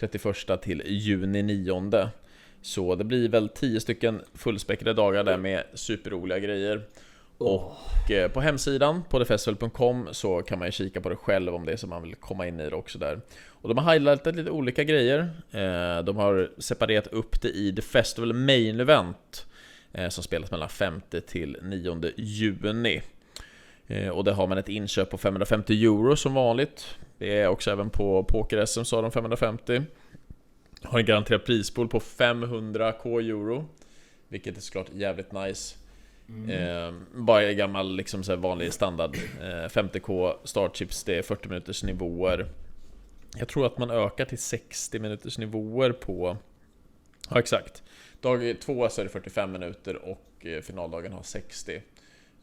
31 0.00 0.62
till 0.62 0.82
juni 0.86 1.42
9. 1.42 2.08
Så 2.62 2.94
det 2.94 3.04
blir 3.04 3.28
väl 3.28 3.48
10 3.48 3.80
stycken 3.80 4.22
fullspäckade 4.34 4.92
dagar 4.92 5.24
där 5.24 5.36
med 5.38 5.64
superroliga 5.74 6.38
grejer. 6.38 6.82
Och 7.38 8.10
eh, 8.10 8.30
på 8.30 8.40
hemsidan, 8.40 9.02
på 9.10 9.18
thefestival.com, 9.18 10.08
så 10.12 10.42
kan 10.42 10.58
man 10.58 10.68
ju 10.68 10.72
kika 10.72 11.00
på 11.00 11.08
det 11.08 11.16
själv 11.16 11.54
om 11.54 11.66
det 11.66 11.72
är 11.72 11.76
så 11.76 11.86
man 11.86 12.02
vill 12.02 12.14
komma 12.14 12.46
in 12.46 12.60
i 12.60 12.70
det 12.70 12.76
också 12.76 12.98
där. 12.98 13.20
Och 13.48 13.68
de 13.74 13.78
har 13.78 13.92
highlightat 13.92 14.36
lite 14.36 14.50
olika 14.50 14.84
grejer. 14.84 15.18
Eh, 15.50 16.04
De 16.04 16.16
har 16.16 16.50
separerat 16.58 17.06
upp 17.06 17.42
det 17.42 17.48
i 17.48 17.72
The 17.72 17.82
Festival 17.82 18.32
Main 18.32 18.80
Event, 18.80 19.46
eh, 19.92 20.08
som 20.08 20.24
spelas 20.24 20.50
mellan 20.50 20.68
5 20.68 21.00
till 21.26 21.56
9 21.62 22.12
juni. 22.16 23.02
Eh, 23.86 24.08
Och 24.08 24.24
där 24.24 24.32
har 24.32 24.46
man 24.46 24.58
ett 24.58 24.68
inköp 24.68 25.10
på 25.10 25.18
550 25.18 25.84
euro 25.84 26.16
som 26.16 26.34
vanligt. 26.34 26.86
Det 27.18 27.38
är 27.38 27.48
också 27.48 27.70
även 27.70 27.90
på 27.90 28.24
Poker-SM 28.24 28.82
så 28.84 28.96
har 28.96 29.02
de 29.02 29.12
550. 29.12 29.82
Har 30.82 30.98
en 30.98 31.06
garanterad 31.06 31.44
prispool 31.44 31.88
på 31.88 31.98
500k 32.00 33.20
euro. 33.20 33.68
Vilket 34.28 34.56
är 34.56 34.60
såklart 34.60 34.86
jävligt 34.92 35.32
nice. 35.32 35.76
Eh, 36.48 36.94
bara 37.14 37.52
gammal 37.52 37.96
liksom 37.96 38.24
så 38.24 38.36
vanlig 38.36 38.72
standard 38.72 39.16
eh, 39.40 39.68
50k 39.68 40.34
startchips, 40.44 41.04
det 41.04 41.18
är 41.18 41.22
40 41.22 41.48
minuters 41.48 41.82
nivåer. 41.82 42.46
Jag 43.36 43.48
tror 43.48 43.66
att 43.66 43.78
man 43.78 43.90
ökar 43.90 44.24
till 44.24 44.38
60 44.38 44.98
minuters 44.98 45.38
nivåer 45.38 45.92
på... 45.92 46.36
Ja 47.30 47.38
exakt. 47.38 47.82
Dag 48.20 48.56
två 48.60 48.88
så 48.88 49.00
är 49.00 49.04
det 49.04 49.10
45 49.10 49.52
minuter 49.52 49.96
och 49.96 50.46
eh, 50.46 50.60
finaldagen 50.62 51.12
har 51.12 51.22
60. 51.22 51.82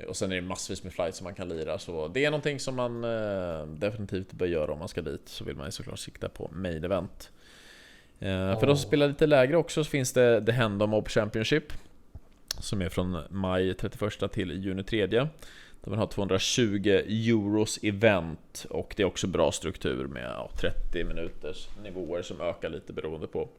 Och 0.08 0.18
sen 0.18 0.32
är 0.32 0.36
det 0.36 0.42
massvis 0.42 0.84
med 0.84 0.94
flights 0.94 1.18
som 1.18 1.24
man 1.24 1.34
kan 1.34 1.50
lira 1.50 1.80
så 1.80 2.08
det 2.08 2.26
är 2.26 2.32
någonting 2.32 2.60
som 2.60 2.76
man 2.76 3.04
eh, 3.04 3.66
definitivt 3.68 4.32
bör 4.32 4.46
göra 4.46 4.72
om 4.72 4.80
man 4.80 4.88
ska 4.88 5.02
dit 5.02 5.22
så 5.26 5.44
vill 5.44 5.56
man 5.56 5.68
ju 5.68 5.72
såklart 5.72 6.00
sikta 6.00 6.30
på 6.30 6.50
main 6.54 6.84
event. 6.84 7.32
Eh, 8.20 8.60
För 8.60 8.68
de 8.68 8.78
som 8.78 8.88
spelar 8.88 9.08
lite 9.08 9.28
lägre 9.28 9.58
också 9.58 9.84
så 9.84 9.90
finns 9.90 10.14
det 10.14 10.46
The 10.46 10.52
Hand 10.52 10.90
Mob 10.90 11.10
Championship 11.10 11.74
som 12.60 12.82
är 12.82 12.90
från 12.90 13.18
maj 13.30 13.74
31 13.74 14.32
till 14.32 14.64
juni 14.66 14.84
3 14.84 15.08
Där 15.08 15.30
man 15.86 16.00
har 16.00 16.08
220 16.08 16.90
euros 17.08 17.80
event 17.84 18.66
och 18.70 18.94
det 18.98 19.04
är 19.04 19.08
också 19.08 19.28
bra 19.28 19.52
struktur 19.52 20.08
med 20.08 20.24
ja, 20.24 20.50
30 20.60 21.04
minuters 21.04 21.68
nivåer 21.84 22.22
som 22.22 22.42
ökar 22.42 22.70
lite 22.70 22.94
beroende 22.94 23.28
på 23.28 23.50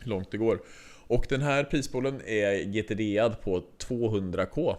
hur 0.00 0.10
långt 0.10 0.30
det 0.30 0.36
går. 0.36 0.58
Och 1.06 1.26
den 1.28 1.42
här 1.42 1.64
prispoolen 1.64 2.20
är 2.26 2.64
GTD-ad 2.64 3.34
på 3.42 3.62
200k 3.78 4.76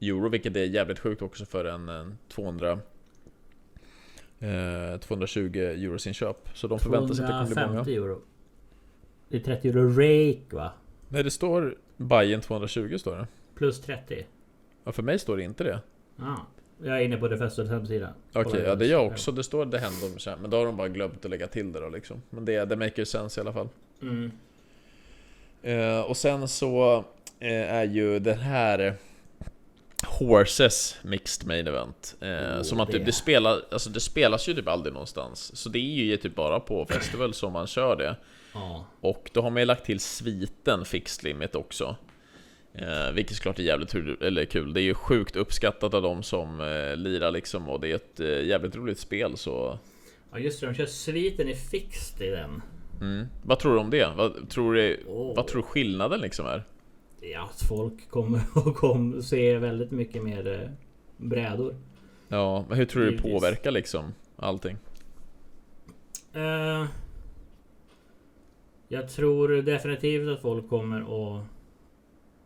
euro, 0.00 0.28
vilket 0.28 0.56
är 0.56 0.64
jävligt 0.64 0.98
sjukt 0.98 1.22
också 1.22 1.44
för 1.44 1.64
en, 1.64 1.88
en 1.88 2.18
200 2.28 2.80
eh, 4.38 5.00
220 5.00 5.58
euros 5.58 6.06
inköp. 6.06 6.48
Så 6.54 6.68
de 6.68 6.78
förväntar 6.78 7.14
sig 7.14 7.24
att 7.24 7.48
det 7.48 7.54
kommer 7.54 7.66
bli 7.66 7.66
många. 7.66 7.84
250 7.84 7.94
euro. 7.94 8.22
Det 9.28 9.36
är 9.36 9.40
30 9.40 9.68
euro 9.68 9.88
rake 9.88 10.56
va? 10.56 10.72
Nej, 11.08 11.24
det 11.24 11.30
står 11.30 11.76
Bayern 11.96 12.40
220 12.40 12.98
står 12.98 13.16
det. 13.16 13.26
Plus 13.54 13.80
30. 13.80 14.26
Ja, 14.84 14.92
för 14.92 15.02
mig 15.02 15.18
står 15.18 15.36
det 15.36 15.42
inte 15.42 15.64
det. 15.64 15.80
Ja. 16.16 16.46
Jag 16.82 16.96
är 16.96 17.04
inne 17.04 17.16
på 17.16 17.28
The 17.28 17.36
Festivals 17.36 17.70
hemsida. 17.70 18.14
Okej, 18.32 18.44
Kolla 18.44 18.64
ja 18.64 18.74
det 18.74 18.86
gör 18.86 18.98
jag 19.02 19.06
också. 19.06 19.32
Det 19.32 19.44
står 19.44 19.66
det 19.66 19.78
händer 19.78 20.06
om 20.06 20.18
kärn, 20.18 20.38
men 20.40 20.50
då 20.50 20.56
har 20.56 20.66
de 20.66 20.76
bara 20.76 20.88
glömt 20.88 21.24
att 21.24 21.30
lägga 21.30 21.46
till 21.46 21.72
det 21.72 21.80
då 21.80 21.88
liksom. 21.88 22.22
Men 22.30 22.44
det, 22.44 22.64
det 22.64 22.76
maker 22.76 23.04
sense 23.04 23.40
i 23.40 23.42
alla 23.42 23.52
fall. 23.52 23.68
Mm. 24.02 24.30
Eh, 25.62 26.00
och 26.00 26.16
sen 26.16 26.48
så 26.48 27.04
eh, 27.40 27.72
är 27.72 27.84
ju 27.84 28.18
den 28.18 28.38
här 28.38 28.94
Horses 30.18 30.96
Mixed 31.02 31.46
Main 31.46 31.66
Event. 31.66 32.16
Eh, 32.20 32.28
Oh, 32.28 32.62
som 32.62 32.78
typ, 32.78 32.92
det. 32.92 32.98
det, 32.98 33.12
spelar, 33.12 33.60
alltså 33.70 33.90
det 33.90 34.00
spelas 34.00 34.48
ju 34.48 34.54
typ 34.54 34.68
aldrig 34.68 34.92
någonstans. 34.92 35.56
Så 35.56 35.68
det 35.68 35.78
är 35.78 36.04
ju 36.04 36.16
typ 36.16 36.34
bara 36.34 36.60
på 36.60 36.86
festival 36.86 37.34
som 37.34 37.52
man 37.52 37.66
kör 37.66 37.96
det. 37.96 38.16
Ja. 38.52 38.86
Och 39.00 39.30
då 39.32 39.42
har 39.42 39.50
man 39.50 39.62
ju 39.62 39.66
lagt 39.66 39.84
till 39.84 40.00
sviten 40.00 40.84
Fixed 40.84 41.24
Limit 41.24 41.54
också. 41.54 41.96
Eh, 42.74 43.12
vilket 43.12 43.36
såklart 43.36 43.58
är 43.58 43.62
jävligt 43.62 43.94
eller 44.22 44.44
kul. 44.44 44.72
Det 44.74 44.80
är 44.80 44.82
ju 44.82 44.94
sjukt 44.94 45.36
uppskattat 45.36 45.94
av 45.94 46.02
de 46.02 46.22
som 46.22 46.60
eh, 46.60 46.96
lirar 46.96 47.30
liksom 47.30 47.68
och 47.68 47.80
det 47.80 47.90
är 47.90 47.94
ett 47.94 48.20
eh, 48.20 48.44
jävligt 48.44 48.76
roligt 48.76 48.98
spel 48.98 49.36
så... 49.36 49.78
ja 50.32 50.38
just 50.38 50.60
det, 50.60 50.66
de 50.66 50.74
kör 50.74 50.86
sviten 50.86 51.48
i 51.48 51.54
fixed 51.54 52.22
i 52.26 52.30
den. 52.30 52.62
Mm. 53.00 53.26
Vad 53.42 53.58
tror 53.58 53.72
du 53.72 53.78
om 53.78 53.90
det? 53.90 54.12
Vad 54.16 54.50
tror 54.50 54.74
du, 54.74 55.04
Åh. 55.08 55.36
vad 55.36 55.46
tror 55.46 55.62
du 55.62 55.68
skillnaden 55.68 56.20
liksom 56.20 56.46
är? 56.46 56.64
Ja, 57.20 57.48
att 57.50 57.62
folk 57.62 58.10
kommer 58.10 58.38
att 58.54 58.74
kom, 58.74 59.22
se 59.22 59.58
väldigt 59.58 59.90
mycket 59.90 60.22
mer 60.22 60.62
eh, 60.62 60.70
brädor. 61.16 61.76
Ja, 62.28 62.64
men 62.68 62.78
hur 62.78 62.84
tror 62.84 63.02
du 63.02 63.10
det 63.10 63.22
påverkar 63.22 63.70
liksom 63.70 64.04
allting? 64.36 64.76
Eh, 66.32 66.86
jag 68.88 69.08
tror 69.08 69.48
definitivt 69.62 70.28
att 70.28 70.40
folk 70.40 70.68
kommer 70.68 71.00
att... 71.00 71.44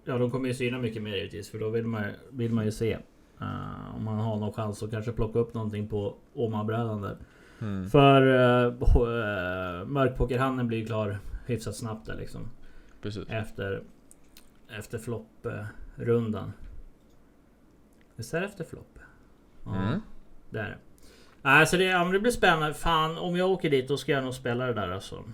Ja, 0.05 0.19
de 0.19 0.31
kommer 0.31 0.49
ju 0.49 0.55
syna 0.55 0.79
mycket 0.79 1.03
mer 1.03 1.17
givetvis. 1.17 1.51
För 1.51 1.59
då 1.59 1.69
vill 1.69 1.87
man, 1.87 2.05
vill 2.31 2.53
man 2.53 2.65
ju 2.65 2.73
se. 2.73 2.93
eh, 3.41 3.97
om 3.97 4.05
man 4.05 4.19
har 4.19 4.37
någon 4.37 4.53
chans 4.53 4.83
att 4.83 4.91
kanske 4.91 5.13
plocka 5.13 5.39
upp 5.39 5.55
någonting 5.55 5.89
på 5.89 6.15
Åmabrädan 6.35 7.03
där. 7.03 7.17
Mm. 7.61 7.89
För 7.89 8.23
uh, 8.23 8.73
uh, 8.97 9.87
Mörkpokerhandeln 9.87 10.69
blir 10.69 10.79
ju 10.79 10.87
klar 10.87 11.19
hyfsat 11.47 11.77
snabbt 11.77 12.07
där 12.07 12.17
liksom. 12.17 12.41
Precis. 13.03 13.29
Efter... 13.29 13.83
Efter 14.79 14.99
flopprundan. 14.99 16.53
Visst 18.17 18.35
är 18.35 18.41
det 18.41 18.47
efter 18.47 18.65
flopp? 18.65 18.99
Ja, 19.65 19.77
Mm. 19.83 20.01
det 20.51 20.59
är 20.59 20.69
det. 20.71 20.79
Nej, 21.43 21.67
så 21.67 21.77
det, 21.77 21.85
ja, 21.85 22.05
det 22.05 22.21
blir 22.21 22.33
spännande. 22.33 22.75
Fan, 22.75 23.19
om 23.19 23.37
jag 23.37 23.51
åker 23.51 23.71
dit 23.71 23.89
då 23.89 23.97
ska 23.97 24.13
jag 24.13 24.25
nog 24.25 24.35
spela 24.35 24.67
det 24.67 24.73
där 24.73 24.89
alltså. 24.91 25.25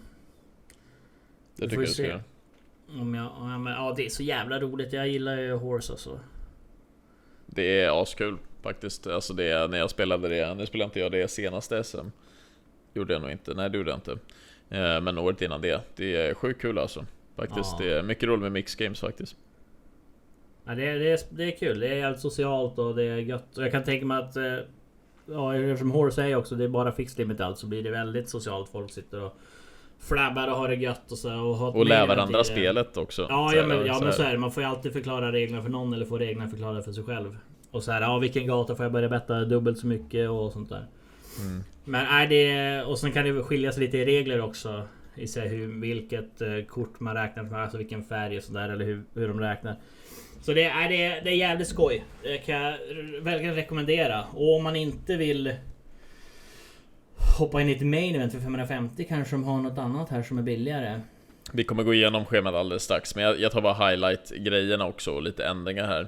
Det 1.57 1.63
tycker 1.63 1.77
jag 1.77 1.85
du 1.85 1.93
ska 1.93 2.03
göra. 2.03 2.23
Om 2.89 3.15
jag, 3.15 3.33
om 3.37 3.51
jag, 3.51 3.61
men, 3.61 3.73
ja, 3.73 3.95
det 3.97 4.07
är 4.07 4.11
så 4.11 4.23
jävla 4.23 4.61
roligt. 4.61 4.93
Jag 4.93 5.09
gillar 5.09 5.37
ju 5.39 5.53
Horse 5.53 5.93
alltså. 5.93 6.21
Det 7.47 7.81
är 7.83 8.03
askul 8.03 8.39
faktiskt. 8.63 9.07
Alltså 9.07 9.35
det 9.35 9.45
är, 9.45 9.69
när 9.69 9.79
jag 9.79 9.91
spelade 9.91 10.29
det, 10.29 10.55
nu 10.55 10.67
spelade 10.67 10.85
inte 10.85 11.01
jag 11.01 11.13
det 11.13 11.29
senaste 11.29 11.85
SM. 11.85 12.07
Gjorde 12.95 13.13
jag 13.13 13.23
nog 13.23 13.31
inte, 13.31 13.55
nej 13.55 13.71
det 13.71 13.79
gjorde 13.79 13.91
jag 13.91 13.97
inte. 13.99 14.13
Eh, 14.71 15.01
Men 15.01 15.19
året 15.19 15.43
innan 15.43 15.61
det. 15.61 15.81
Det 15.97 16.17
är 16.17 16.35
sjukt 16.35 16.61
kul 16.61 16.79
alltså. 16.79 17.05
Faktiskt, 17.39 17.77
Ja. 17.79 17.85
det 17.85 17.93
är 17.99 18.03
mycket 18.03 18.29
roligt 18.29 18.43
med 18.43 18.53
mix 18.53 18.75
games 18.75 19.01
faktiskt. 19.01 19.37
Ja, 20.65 20.75
det, 20.75 20.87
är, 20.87 20.99
det, 20.99 21.11
är, 21.13 21.19
det 21.31 21.45
är 21.45 21.57
kul. 21.59 21.81
Det 21.81 21.89
är 21.89 22.03
helt 22.03 22.21
socialt 22.21 22.79
och 22.79 22.95
det 22.97 23.05
är 23.05 23.17
gött. 23.17 23.59
Och 23.59 23.65
jag 23.65 23.73
kan 23.73 23.85
tänka 23.85 24.07
mig 24.07 24.19
att... 24.19 24.37
eh, 24.37 24.45
Ja, 25.31 25.57
eftersom 25.57 25.91
Horse 25.91 26.23
är 26.23 26.37
också, 26.37 26.55
det 26.55 26.65
är 26.65 26.69
bara 26.69 26.93
fixed 26.93 27.19
limit 27.19 27.41
allt 27.41 27.59
så 27.59 27.67
blir 27.67 27.83
det 27.83 27.91
väldigt 27.91 28.29
socialt. 28.29 28.69
Folk 28.69 28.91
sitter 28.91 29.23
och 29.23 29.37
flabbar 29.99 30.49
och 30.49 30.57
har 30.57 30.69
det 30.69 30.75
gött 30.75 31.13
och 31.13 31.19
så. 31.19 31.35
Och, 31.41 31.57
har 31.57 31.77
Och 31.77 31.87
event 31.87 32.09
varandra 32.09 32.45
spelet 32.45 32.97
också. 32.97 33.27
Ja, 33.29 33.55
ja, 33.55 33.67
men, 33.67 33.87
ja 33.87 34.01
men 34.03 34.13
så 34.13 34.23
är 34.23 34.33
det. 34.33 34.39
Man 34.39 34.53
får 34.53 34.63
ju 34.63 34.69
alltid 34.69 34.93
förklara 34.93 35.33
reglerna 35.33 35.63
för 35.63 35.71
någon 35.71 35.93
eller 35.95 36.07
få 36.07 36.19
reglerna 36.19 36.49
förklarade 36.51 36.83
för 36.83 36.93
sig 36.93 37.05
själv. 37.05 37.37
Och 37.71 37.83
så 37.83 37.93
här, 37.93 38.01
ja 38.01 38.19
vilken 38.19 38.47
gata 38.47 38.75
får 38.75 38.85
jag 38.85 38.93
börja 38.93 39.09
betta 39.09 39.45
dubbelt 39.45 39.79
så 39.79 39.87
mycket 39.87 40.31
och 40.31 40.53
sånt 40.53 40.69
där. 40.69 40.87
Mm. 41.41 41.63
Men 41.85 42.05
nej, 42.11 42.27
det... 42.29 42.83
Och 42.85 42.99
sen 42.99 43.13
kan 43.13 43.25
det 43.25 43.43
skilja 43.43 43.73
sig 43.73 43.85
lite 43.85 43.99
i 43.99 44.05
regler 44.05 44.41
också. 44.41 44.83
I 45.19 45.27
sig 45.27 45.49
hur, 45.49 45.81
vilket 45.81 46.41
eh, 46.41 46.49
kort 46.69 47.01
man 47.01 47.15
räknar 47.15 47.43
med, 47.43 47.63
alltså 47.63 47.79
vilken 47.79 48.05
färg 48.05 48.37
och 48.39 48.43
sådär 48.45 48.69
eller 48.69 48.85
hur, 48.85 49.03
hur 49.15 49.29
de 49.29 49.41
räknar. 49.41 49.77
Så 50.43 50.53
det, 50.53 50.65
är, 50.65 50.89
det, 50.89 51.03
är- 51.05 51.25
det 51.25 51.31
är 51.31 51.35
jävligt 51.37 51.69
skoj. 51.69 52.05
Det 52.23 52.39
kan 52.39 52.55
jag 52.55 52.75
verkligen 53.23 53.55
rekommendera. 53.55 54.25
Och 54.35 54.57
om 54.57 54.63
man 54.65 54.77
inte 54.77 55.17
vill 55.17 55.55
hoppa 57.39 57.61
in 57.63 57.69
i 57.69 57.73
ett 57.73 57.81
main 57.83 58.15
event 58.15 58.33
för 58.33 58.41
550 58.41 59.05
kanske 59.09 59.35
de 59.37 59.45
har 59.45 59.59
något 59.61 59.79
annat 59.79 60.09
här 60.11 60.23
som 60.23 60.39
är 60.39 60.43
billigare. 60.43 61.01
Vi 61.53 61.65
kommer 61.65 61.83
gå 61.83 61.95
igenom 61.95 62.25
schemat 62.25 62.55
alldeles 62.55 62.83
strax, 62.83 63.15
men 63.15 63.25
jag, 63.25 63.41
jag 63.41 63.53
tar 63.53 63.61
bara 63.61 63.89
highlight-grejerna 63.91 64.87
också 64.87 65.11
och 65.11 65.23
lite 65.23 65.45
ändringar 65.47 65.87
här. 65.87 66.01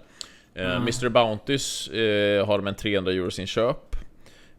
Eh, 0.54 0.62
Ja. 0.64 0.76
Mr 0.76 1.08
Bountys 1.08 1.88
eh, 1.88 2.46
har 2.46 2.58
de 2.58 2.66
en 2.66 2.74
300 2.74 3.12
euros 3.12 3.38
inköp. 3.38 3.89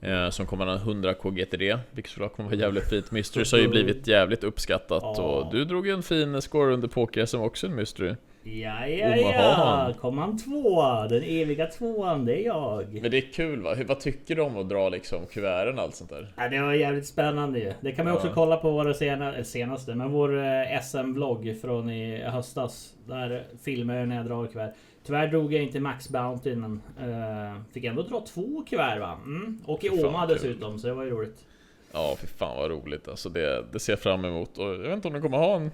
Eh, 0.01 0.29
som 0.29 0.45
kommer 0.45 0.65
ha 0.65 0.73
en 0.73 0.79
100k 0.79 1.31
GTD, 1.31 1.77
vilket 1.91 2.11
såklart 2.11 2.35
kommer 2.35 2.49
vara 2.49 2.59
jävligt 2.59 2.89
fint. 2.89 3.11
Mysteries 3.11 3.51
har 3.51 3.59
ju 3.59 3.67
blivit 3.67 4.07
jävligt 4.07 4.43
uppskattat 4.43 5.03
Ja. 5.17 5.21
och 5.23 5.53
du 5.53 5.65
drog 5.65 5.87
ju 5.87 5.93
en 5.93 6.03
fin 6.03 6.41
score 6.41 6.73
under 6.73 6.87
poker 6.87 7.25
som 7.25 7.41
också 7.41 7.67
en 7.67 7.75
Mystery. 7.75 8.15
Ja, 8.43 8.87
ja, 8.87 9.15
ja. 9.17 9.93
Kom 10.01 10.17
han 10.17 10.37
tvåa? 10.37 11.07
Den 11.07 11.23
eviga 11.23 11.65
tvåan, 11.65 12.25
det 12.25 12.41
är 12.41 12.45
jag. 12.45 12.93
Men 13.01 13.11
det 13.11 13.17
är 13.17 13.33
kul 13.33 13.61
va? 13.61 13.73
Hur, 13.73 13.85
vad 13.85 13.99
tycker 13.99 14.35
du 14.35 14.41
om 14.41 14.57
att 14.57 14.69
dra 14.69 14.89
liksom 14.89 15.25
kuverten 15.25 15.77
och 15.77 15.83
allt 15.83 15.95
sånt 15.95 16.09
där? 16.09 16.33
Ja, 16.37 16.49
det 16.49 16.59
var 16.59 16.73
jävligt 16.73 17.07
spännande 17.07 17.59
ju. 17.59 17.73
Det 17.81 17.91
kan 17.91 18.05
man 18.05 18.13
Ja. 18.13 18.17
också 18.19 18.31
kolla 18.33 18.57
på 18.57 18.71
vår 18.71 18.93
sena, 18.93 19.33
eller 19.33 19.43
senaste, 19.43 19.95
men 19.95 20.11
vår 20.11 20.37
eh, 20.37 20.81
SM-vlogg 20.81 21.55
från 21.61 21.89
i 21.89 22.17
höstas. 22.23 22.93
Där 23.07 23.43
filmar 23.63 23.95
jag 23.95 24.07
när 24.07 24.15
jag 24.15 24.25
drar 24.25 24.47
kuvert. 24.47 24.73
Tyvärr 25.03 25.27
drog 25.27 25.53
jag 25.53 25.63
inte 25.63 25.79
Max 25.79 26.09
Bounty 26.09 26.55
men 26.55 26.81
eh, 26.99 27.61
fick 27.73 27.83
ändå 27.83 28.01
dra 28.01 28.21
två 28.21 28.63
kuvert 28.69 28.99
va? 28.99 29.19
Mm. 29.25 29.61
Och 29.65 29.83
i 29.83 29.89
Fy 29.89 30.03
Åma 30.03 30.25
dessutom, 30.25 30.79
så 30.79 30.87
det 30.87 30.93
var 30.93 31.03
ju 31.03 31.09
roligt. 31.09 31.45
Ja, 31.91 32.15
för 32.19 32.27
fan 32.27 32.57
vad 32.57 32.71
roligt 32.71 33.07
alltså. 33.07 33.29
Det, 33.29 33.65
det 33.71 33.79
ser 33.79 33.93
jag 33.93 33.99
fram 33.99 34.25
emot. 34.25 34.57
Och 34.57 34.65
jag 34.65 34.77
vet 34.77 34.93
inte 34.93 35.07
om 35.07 35.13
de 35.13 35.21
kommer 35.21 35.37
ha 35.37 35.55
en... 35.55 35.71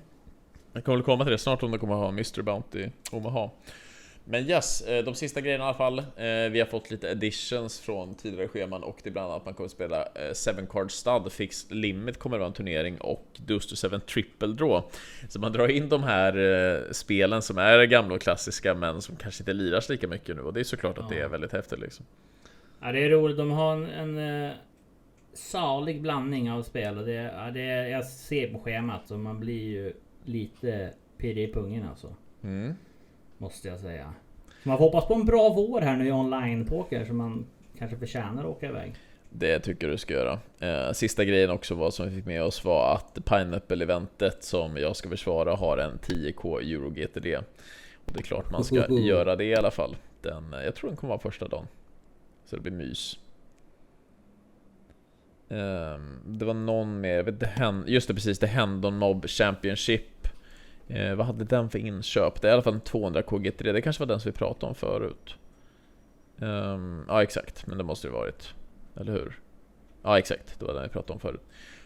Jag 0.73 0.83
kommer 0.83 0.97
väl 0.97 1.05
komma 1.05 1.23
till 1.23 1.31
det 1.31 1.37
snart 1.37 1.63
om 1.63 1.71
de 1.71 1.79
kommer 1.79 1.95
ha 1.95 2.07
en 2.07 2.13
Mr 2.13 2.41
Bounty 2.41 2.89
Omaha. 3.11 3.49
Men 4.29 4.49
yes, 4.49 4.81
eh, 4.81 5.03
de 5.03 5.15
sista 5.15 5.41
grejerna 5.41 5.63
i 5.63 5.67
alla 5.67 5.77
fall. 5.77 5.99
Eh, 5.99 6.49
Vi 6.51 6.59
har 6.59 6.65
fått 6.65 6.91
lite 6.91 7.11
additions 7.11 7.79
från 7.79 8.15
tidigare 8.15 8.47
scheman 8.47 8.83
och 8.83 8.99
det 9.03 9.09
är 9.09 9.11
bland 9.11 9.27
annat 9.27 9.41
att 9.41 9.45
man 9.45 9.53
kommer 9.53 9.65
att 9.65 9.71
spela 9.71 10.03
eh, 10.03 10.55
7 10.57 10.65
card 10.69 10.91
stud, 10.91 11.31
Fixed 11.31 11.77
Limit 11.77 12.19
kommer 12.19 12.35
att 12.35 12.39
vara 12.39 12.47
en 12.47 12.53
turnering 12.53 12.97
och 12.97 13.25
Duster 13.45 13.89
7 13.89 13.99
Triple 13.99 14.47
Draw. 14.47 14.81
Så 15.29 15.39
man 15.39 15.51
drar 15.51 15.67
in 15.67 15.89
de 15.89 16.03
här 16.03 16.93
spelen 16.93 17.41
som 17.41 17.57
är 17.57 17.83
gamla 17.83 18.15
och 18.15 18.21
klassiska 18.21 18.73
men 18.73 19.01
som 19.01 19.15
kanske 19.15 19.41
inte 19.41 19.53
liras 19.53 19.89
lika 19.89 20.07
mycket 20.07 20.35
nu 20.35 20.41
och 20.41 20.53
det 20.53 20.59
är 20.59 20.63
såklart 20.63 20.97
att 20.97 21.09
det 21.09 21.19
är 21.19 21.27
väldigt 21.27 21.51
häftigt 21.51 21.79
liksom. 21.79 22.05
Ja, 22.81 22.91
det 22.91 22.99
är 22.99 23.09
roligt. 23.09 23.37
De 23.37 23.51
har 23.51 23.73
en, 23.73 24.17
en 24.17 24.51
salig 25.33 26.01
blandning 26.01 26.51
av 26.51 26.63
spel. 26.63 26.97
Och 26.97 27.05
det, 27.05 27.13
ja, 27.13 27.51
det, 27.51 27.89
jag 27.89 28.05
ser 28.05 28.47
på 28.47 28.59
schemat 28.59 29.11
och 29.11 29.19
man 29.19 29.39
blir 29.39 29.63
ju 29.63 29.93
lite 30.25 30.93
pirrig 31.17 31.49
i 31.49 31.53
pungen 31.53 31.87
alltså. 31.89 32.15
Mm. 32.43 32.73
Måste 33.37 33.67
jag 33.67 33.79
säga. 33.79 34.13
Så 34.63 34.69
man 34.69 34.77
får 34.77 34.85
hoppas 34.85 35.07
på 35.07 35.13
en 35.13 35.25
bra 35.25 35.49
vår 35.49 35.81
här 35.81 35.97
nu 35.97 36.07
i 36.07 36.11
online-poker 36.11 37.05
så 37.05 37.13
man 37.13 37.45
kanske 37.77 37.97
förtjänar 37.97 38.41
att 38.43 38.49
åka 38.49 38.65
iväg. 38.69 38.95
Det 39.29 39.59
tycker 39.59 39.87
du 39.87 39.97
ska 39.97 40.13
göra. 40.13 40.39
Eh, 40.59 40.91
sista 40.93 41.25
grejen 41.25 41.49
också 41.49 41.75
var 41.75 41.91
som 41.91 42.09
vi 42.09 42.15
fick 42.15 42.25
med 42.25 42.43
oss 42.43 42.63
var 42.63 42.93
att 42.95 43.15
Pineapple-eventet 43.25 44.43
som 44.43 44.77
jag 44.77 44.95
ska 44.95 45.09
försvara 45.09 45.55
har 45.55 45.77
en 45.77 45.99
10k 45.99 46.59
Euro 46.61 46.89
GTD. 46.89 47.35
Och 48.05 48.13
det 48.13 48.19
är 48.19 48.23
klart 48.23 48.51
man 48.51 48.63
ska 48.63 48.75
Ohoho. 48.75 48.99
göra 48.99 49.35
det 49.35 49.43
i 49.45 49.55
alla 49.55 49.71
fall. 49.71 49.95
Den, 50.21 50.53
eh, 50.53 50.63
jag 50.63 50.75
tror 50.75 50.89
den 50.89 50.97
kommer 50.97 51.09
vara 51.13 51.21
första 51.21 51.47
dagen. 51.47 51.67
Så 52.45 52.55
det 52.55 52.61
blir 52.61 52.71
mys. 52.71 53.19
Ehm, 55.49 56.19
det 56.25 56.45
var 56.45 56.53
någon 56.53 57.01
mer, 57.01 57.23
vet, 57.23 57.33
inte, 57.33 57.45
Hen- 57.45 57.83
just 57.87 58.07
det 58.07 58.13
precis, 58.13 58.39
det 58.39 58.47
Hendon 58.47 58.97
Mob 58.97 59.27
Championship. 59.27 60.05
Eh, 60.87 61.15
vad 61.15 61.25
hade 61.25 61.45
den 61.45 61.69
för 61.69 61.79
inköp? 61.79 62.41
Det 62.41 62.47
är 62.47 62.49
i 62.49 62.53
alla 62.53 62.61
fall 62.61 62.73
en 62.73 62.81
200kg3. 62.81 63.73
det 63.73 63.81
kanske 63.81 64.01
var 64.01 64.07
den 64.07 64.19
som 64.19 64.31
vi 64.31 64.37
pratade 64.37 64.65
om 64.65 64.75
förut. 64.75 65.35
Um, 66.39 67.05
ja 67.07 67.23
exakt, 67.23 67.67
men 67.67 67.77
det 67.77 67.83
måste 67.83 68.07
det 68.07 68.11
varit. 68.11 68.53
Eller 68.95 69.11
hur? 69.11 69.39
Ja 70.03 70.19
exakt, 70.19 70.59
det 70.59 70.65
var 70.65 70.73
den 70.73 70.83
vi 70.83 70.89
pratade 70.89 71.13
om 71.13 71.19
förut. 71.19 71.43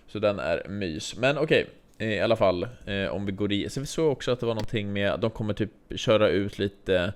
Så 0.07 0.19
den 0.19 0.39
är 0.39 0.67
mys. 0.69 1.17
Men 1.17 1.37
okej, 1.37 1.67
okay, 1.97 2.07
i 2.07 2.19
alla 2.19 2.35
fall 2.35 2.67
eh, 2.85 3.07
om 3.07 3.25
vi 3.25 3.31
går 3.31 3.51
i... 3.51 3.69
Så 3.69 3.79
vi 3.79 3.85
såg 3.85 4.11
också 4.11 4.31
att 4.31 4.39
det 4.39 4.45
var 4.45 4.53
någonting 4.53 4.93
med, 4.93 5.19
de 5.19 5.31
kommer 5.31 5.53
typ 5.53 5.71
köra 5.95 6.29
ut 6.29 6.59
lite 6.59 7.13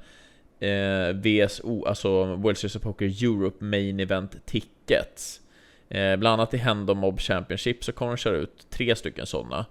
eh, 0.60 1.10
VSO, 1.14 1.86
alltså 1.86 2.36
World 2.36 2.58
Series 2.58 2.76
of 2.76 2.82
Poker 2.82 3.24
Europe 3.24 3.66
Main 3.66 4.00
Event 4.00 4.46
Tickets. 4.46 5.42
Eh, 5.90 6.16
bland 6.16 6.34
annat 6.34 6.54
i 6.54 6.58
Hand 6.58 6.98
Mob 6.98 7.20
Championship 7.20 7.84
så 7.84 7.92
kommer 7.92 8.12
de 8.12 8.18
köra 8.18 8.38
ut 8.38 8.68
tre 8.70 8.96
stycken 8.96 9.26
sådana. 9.26 9.66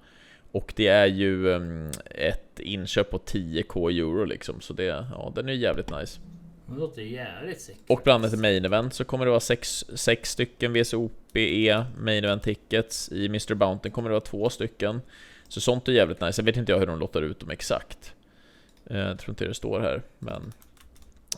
Och 0.55 0.73
det 0.77 0.87
är 0.89 1.07
ju 1.07 1.53
em, 1.55 1.91
ett 2.11 2.61
inköp 2.61 3.11
på 3.11 3.19
10k 3.19 3.91
euro 3.91 4.25
liksom, 4.25 4.61
så 4.61 4.73
det, 4.73 4.85
ja 4.85 5.33
den 5.35 5.49
är 5.49 5.53
jävligt 5.53 5.91
nice. 5.91 6.21
Det 6.67 6.75
låter 6.75 7.03
jävligt 7.03 7.61
sick. 7.61 7.77
Och 7.87 8.01
bland 8.05 8.25
annat 8.25 8.35
i 8.39 8.41
Main 8.41 8.65
Event 8.65 8.95
så 8.95 9.05
kommer 9.05 9.25
det 9.25 9.31
vara 9.31 9.41
sex, 9.41 9.85
sex 9.95 10.31
stycken 10.31 10.73
VSOP-E 10.77 11.85
Main 11.99 12.25
Event 12.25 12.43
Tickets. 12.43 13.13
I 13.13 13.27
Mr. 13.27 13.55
Bounty 13.55 13.91
kommer 13.91 14.09
det 14.09 14.13
vara 14.13 14.21
två 14.21 14.51
stycken. 14.51 15.01
Så 15.49 15.61
sånt 15.61 15.89
är 15.89 15.93
jävligt 15.93 16.21
nice. 16.21 16.41
Jag 16.41 16.47
vet 16.47 16.57
inte 16.57 16.73
jag 16.73 16.79
hur 16.79 16.87
de 16.87 16.99
lottar 16.99 17.23
ut 17.23 17.41
dem 17.41 17.51
exakt. 17.51 18.15
Eh, 18.87 18.99
Jag 18.99 19.19
tror 19.19 19.31
inte 19.31 19.45
det 19.45 19.55
står 19.55 19.81
här, 19.81 20.03
men 20.19 20.53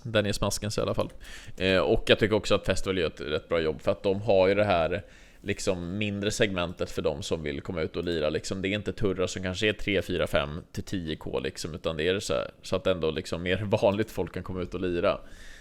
den 0.02 0.26
är 0.26 0.33
smaskens 0.33 0.79
i 0.79 0.81
alla 0.81 0.94
fall. 0.94 1.11
Eh, 1.57 1.79
Och 1.79 2.05
jag 2.07 2.18
tycker 2.18 2.35
också 2.37 2.55
att 2.55 2.66
Festival 2.66 2.98
gör 2.98 3.07
ett 3.07 3.20
rätt 3.20 3.48
bra 3.48 3.61
jobb 3.61 3.81
för 3.81 3.92
att 3.92 4.02
de 4.02 4.20
har 4.20 4.48
ju 4.48 4.55
det 4.55 4.64
här 4.64 5.05
liksom 5.46 5.98
mindre 5.98 6.30
segmentet 6.30 6.90
för 6.90 7.02
de 7.02 7.22
som 7.22 7.42
vill 7.42 7.61
komma 7.61 7.80
ut 7.80 7.96
och 7.96 8.04
lira 8.04 8.30
liksom. 8.30 8.62
Det 8.62 8.68
är 8.68 8.74
inte 8.74 8.92
turrar 8.92 9.26
som 9.26 9.42
kanske 9.42 9.68
är 9.68 9.72
3, 9.72 10.02
4, 10.02 10.26
5 10.26 10.62
till 10.72 10.85
10k 10.85 11.42
liksom, 11.42 11.74
utan 11.74 11.96
det 11.96 12.09
är 12.09 12.20
så, 12.20 12.35
här, 12.35 12.50
så 12.62 12.76
att 12.76 12.87
ändå 12.87 13.11
liksom 13.11 13.42
mer 13.42 13.56
vanligt 13.82 14.11
folk 14.11 14.35
kan 14.35 14.42
komma 14.42 14.62
ut 14.62 14.74
och 14.74 14.80
lira. 14.80 15.18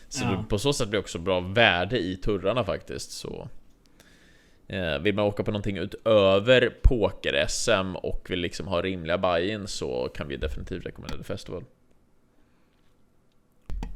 Så 0.09 0.23
Ja. 0.23 0.45
på 0.49 0.57
så 0.59 0.73
sätt 0.73 0.87
blir 0.89 0.97
det 0.97 1.01
också 1.03 1.19
bra 1.19 1.39
värde 1.39 1.99
i 1.99 2.15
turrarna 2.17 2.63
faktiskt. 2.63 3.11
Så 3.11 3.49
eh, 4.67 4.99
Vill 4.99 5.15
man 5.15 5.25
åka 5.25 5.43
på 5.43 5.51
någonting 5.51 5.77
utöver 5.77 6.73
poker-SM 6.83 7.95
och 7.95 8.27
vill 8.29 8.39
liksom 8.39 8.67
ha 8.67 8.81
rimliga 8.81 9.17
buy-in 9.17 9.67
så 9.67 10.09
kan 10.15 10.27
vi 10.27 10.37
definitivt 10.37 10.85
rekommendera 10.85 11.23
Festival. 11.23 11.63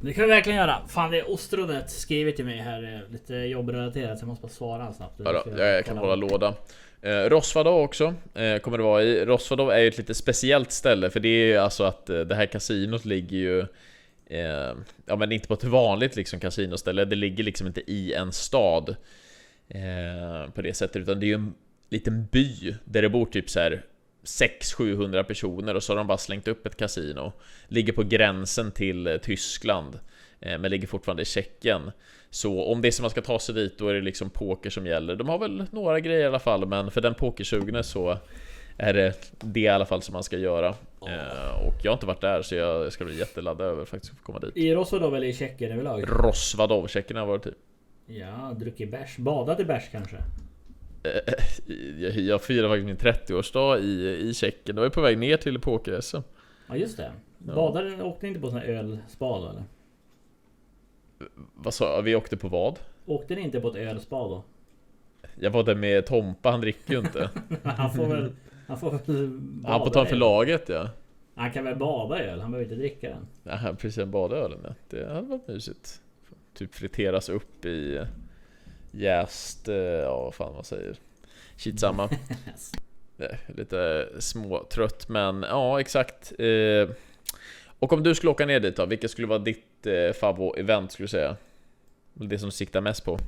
Det 0.02 0.12
kan 0.12 0.24
vi 0.24 0.30
verkligen 0.30 0.58
göra. 0.58 0.82
Fan 0.88 1.10
det 1.10 1.18
är 1.18 1.30
ostronet 1.30 1.90
skrivit 1.90 2.36
till 2.36 2.44
mig 2.44 2.56
här. 2.58 2.82
eh, 2.94 3.12
Lite 3.12 3.34
jobbrelaterat. 3.34 4.18
Så 4.18 4.22
jag 4.22 4.28
måste 4.28 4.42
bara 4.42 4.48
svara 4.52 4.82
han 4.82 4.94
snabbt. 4.94 5.20
Ja, 5.24 5.32
då, 5.32 5.42
jag, 5.58 5.68
jag 5.68 5.84
kan 5.84 5.98
hålla 5.98 6.14
låda. 6.14 6.54
Eh, 7.02 7.10
Rosvadov 7.16 7.80
också 7.80 8.14
eh, 8.34 8.58
kommer 8.58 8.78
det 8.78 8.84
vara 8.84 9.02
i. 9.02 9.24
Rosvadov 9.24 9.70
är 9.70 9.78
ju 9.78 9.88
ett 9.88 9.98
lite 9.98 10.14
speciellt 10.14 10.72
ställe 10.72 11.10
för 11.10 11.20
det 11.20 11.28
är 11.28 11.46
ju 11.46 11.56
alltså 11.56 11.84
att 11.84 12.10
eh, 12.10 12.20
det 12.20 12.34
här 12.34 12.46
kasinot 12.46 13.04
ligger 13.04 13.36
ju 13.36 13.60
eh, 14.26 14.74
Ja 15.06 15.16
men 15.16 15.32
inte 15.32 15.48
på 15.48 15.54
ett 15.54 15.64
vanligt 15.64 16.16
liksom 16.16 16.40
kasinoställe, 16.40 17.04
det 17.04 17.16
ligger 17.16 17.44
liksom 17.44 17.66
inte 17.66 17.80
i 17.90 18.12
en 18.14 18.32
stad 18.32 18.96
eh, 19.68 20.50
På 20.54 20.62
det 20.62 20.74
sättet 20.74 20.96
utan 20.96 21.20
det 21.20 21.26
är 21.26 21.28
ju 21.28 21.34
en 21.34 21.54
liten 21.90 22.26
by 22.32 22.74
där 22.84 23.02
det 23.02 23.08
bor 23.08 23.26
typ 23.26 23.50
så 23.50 23.60
här 23.60 23.82
600-700 24.24 25.22
personer 25.22 25.74
och 25.74 25.82
så 25.82 25.92
har 25.92 25.96
de 25.96 26.06
bara 26.06 26.18
slängt 26.18 26.48
upp 26.48 26.66
ett 26.66 26.76
kasino. 26.76 27.32
Ligger 27.68 27.92
på 27.92 28.02
gränsen 28.02 28.72
till 28.72 29.06
eh, 29.06 29.16
Tyskland 29.16 29.98
eh, 30.40 30.58
Men 30.58 30.70
ligger 30.70 30.86
fortfarande 30.88 31.22
i 31.22 31.26
Tjeckien. 31.26 31.90
Så 32.30 32.64
om 32.64 32.82
det 32.82 32.88
är 32.88 32.92
som 32.92 33.02
man 33.02 33.10
ska 33.10 33.20
ta 33.20 33.38
sig 33.38 33.54
dit 33.54 33.78
då 33.78 33.88
är 33.88 33.94
det 33.94 34.00
liksom 34.00 34.30
poker 34.30 34.70
som 34.70 34.86
gäller. 34.86 35.16
De 35.16 35.28
har 35.28 35.38
väl 35.38 35.64
några 35.70 36.00
grejer 36.00 36.20
i 36.20 36.26
alla 36.26 36.38
fall 36.38 36.66
men 36.66 36.90
för 36.90 37.00
den 37.00 37.14
pokersugne 37.14 37.82
så 37.82 38.18
är 38.76 38.94
det 38.94 39.32
det 39.40 39.60
i 39.60 39.68
alla 39.68 39.86
fall 39.86 40.02
som 40.02 40.12
man 40.12 40.22
ska 40.22 40.38
göra. 40.38 40.68
Eh, 41.08 41.66
Och 41.66 41.74
jag 41.82 41.90
har 41.90 41.96
inte 41.96 42.06
varit 42.06 42.20
där 42.20 42.42
så 42.42 42.54
jag 42.54 42.92
ska 42.92 43.04
bli 43.04 43.18
jätteladdad 43.18 43.66
över 43.66 43.84
faktiskt 43.84 44.12
att 44.12 44.22
komma 44.22 44.38
dit. 44.38 44.56
I 44.56 44.74
Rosvadov 44.74 45.16
eller 45.16 45.26
i 45.26 45.32
Tjeckien 45.32 45.72
överlag? 45.72 46.04
Rosvadov, 46.08 46.86
Tjeckien 46.88 47.18
har 47.18 47.26
varit 47.26 47.42
typ 47.42 47.54
Ja, 48.06 48.56
druckit 48.60 48.90
bärs. 48.90 49.16
Badat 49.16 49.60
i 49.60 49.64
bärs 49.64 49.84
kanske? 49.92 50.16
Jag, 51.98 52.12
jag 52.12 52.42
firade 52.42 52.68
faktiskt 52.68 52.86
min 52.86 53.12
30-årsdag 53.14 53.78
i, 53.78 54.28
i 54.28 54.34
Tjeckien, 54.34 54.76
då 54.76 54.80
var 54.80 54.86
jag 54.86 54.92
på 54.92 55.00
väg 55.00 55.18
ner 55.18 55.36
till 55.36 55.60
poker-SM 55.60 56.20
Ja 56.68 56.76
just 56.76 56.96
det. 56.96 57.12
Ja. 57.46 57.54
Badade, 57.54 58.02
åkte 58.02 58.26
ni 58.26 58.28
inte 58.28 58.40
på 58.40 58.50
sån 58.50 58.58
här 58.58 58.66
ölspa 58.66 59.40
då 59.40 59.48
eller? 59.48 59.64
Vad 61.54 61.74
sa? 61.74 62.00
Vi 62.00 62.14
åkte 62.14 62.36
på 62.36 62.48
vad? 62.48 62.78
Åkte 63.06 63.34
ni 63.34 63.40
inte 63.40 63.60
på 63.60 63.68
ett 63.68 63.76
ölspa 63.76 64.16
då? 64.16 64.44
Jag 65.38 65.50
var 65.50 65.62
där 65.62 65.74
med 65.74 66.06
Tompa, 66.06 66.50
han 66.50 66.60
dricker 66.60 66.92
ju 66.92 66.98
inte 66.98 67.30
Han 67.62 67.92
får 67.92 68.06
väl... 68.06 68.32
Han 68.68 68.78
får 68.78 68.90
väl 68.90 69.28
bada 69.28 69.72
Han 69.72 69.86
får 69.86 69.90
ta 69.90 70.00
en 70.00 70.06
för 70.06 70.16
laget 70.16 70.68
ja 70.68 70.88
Han 71.34 71.50
kan 71.50 71.64
väl 71.64 71.76
bada 71.76 72.24
i 72.24 72.26
öl? 72.26 72.40
Han 72.40 72.50
behöver 72.50 72.70
inte 72.70 72.82
dricka 72.82 73.08
den. 73.08 73.26
Ja, 73.42 73.74
precis, 73.78 73.98
en 73.98 74.10
badölen 74.10 74.58
ja. 74.64 74.74
Det 74.90 75.06
hade 75.06 75.26
varit 75.26 75.48
mysigt 75.48 76.00
Typ 76.54 76.74
friteras 76.74 77.28
upp 77.28 77.64
i 77.64 78.06
jäst, 78.90 79.68
eh, 79.68 79.74
ja 79.76 80.22
vad 80.24 80.34
fan 80.34 80.54
man 80.54 80.64
säger 80.64 80.96
Shit 81.56 81.80
samma 81.80 82.08
Eh, 83.18 83.36
Lite 83.56 84.08
småtrött 84.18 85.08
men 85.08 85.42
ja 85.42 85.80
exakt 85.80 86.32
eh, 86.38 86.88
Och 87.78 87.92
om 87.92 88.02
du 88.02 88.14
skulle 88.14 88.30
åka 88.30 88.46
ner 88.46 88.60
dit 88.60 88.76
då, 88.76 88.86
vilket 88.86 89.10
skulle 89.10 89.26
vara 89.26 89.38
ditt 89.38 89.86
eh, 89.86 90.12
favorit-event 90.12 90.88
skulle 90.88 91.04
du 91.04 91.08
säga? 91.08 91.36
Det 92.14 92.38
som 92.38 92.48
du 92.48 92.52
siktar 92.52 92.80
mest 92.80 93.04
på? 93.04 93.18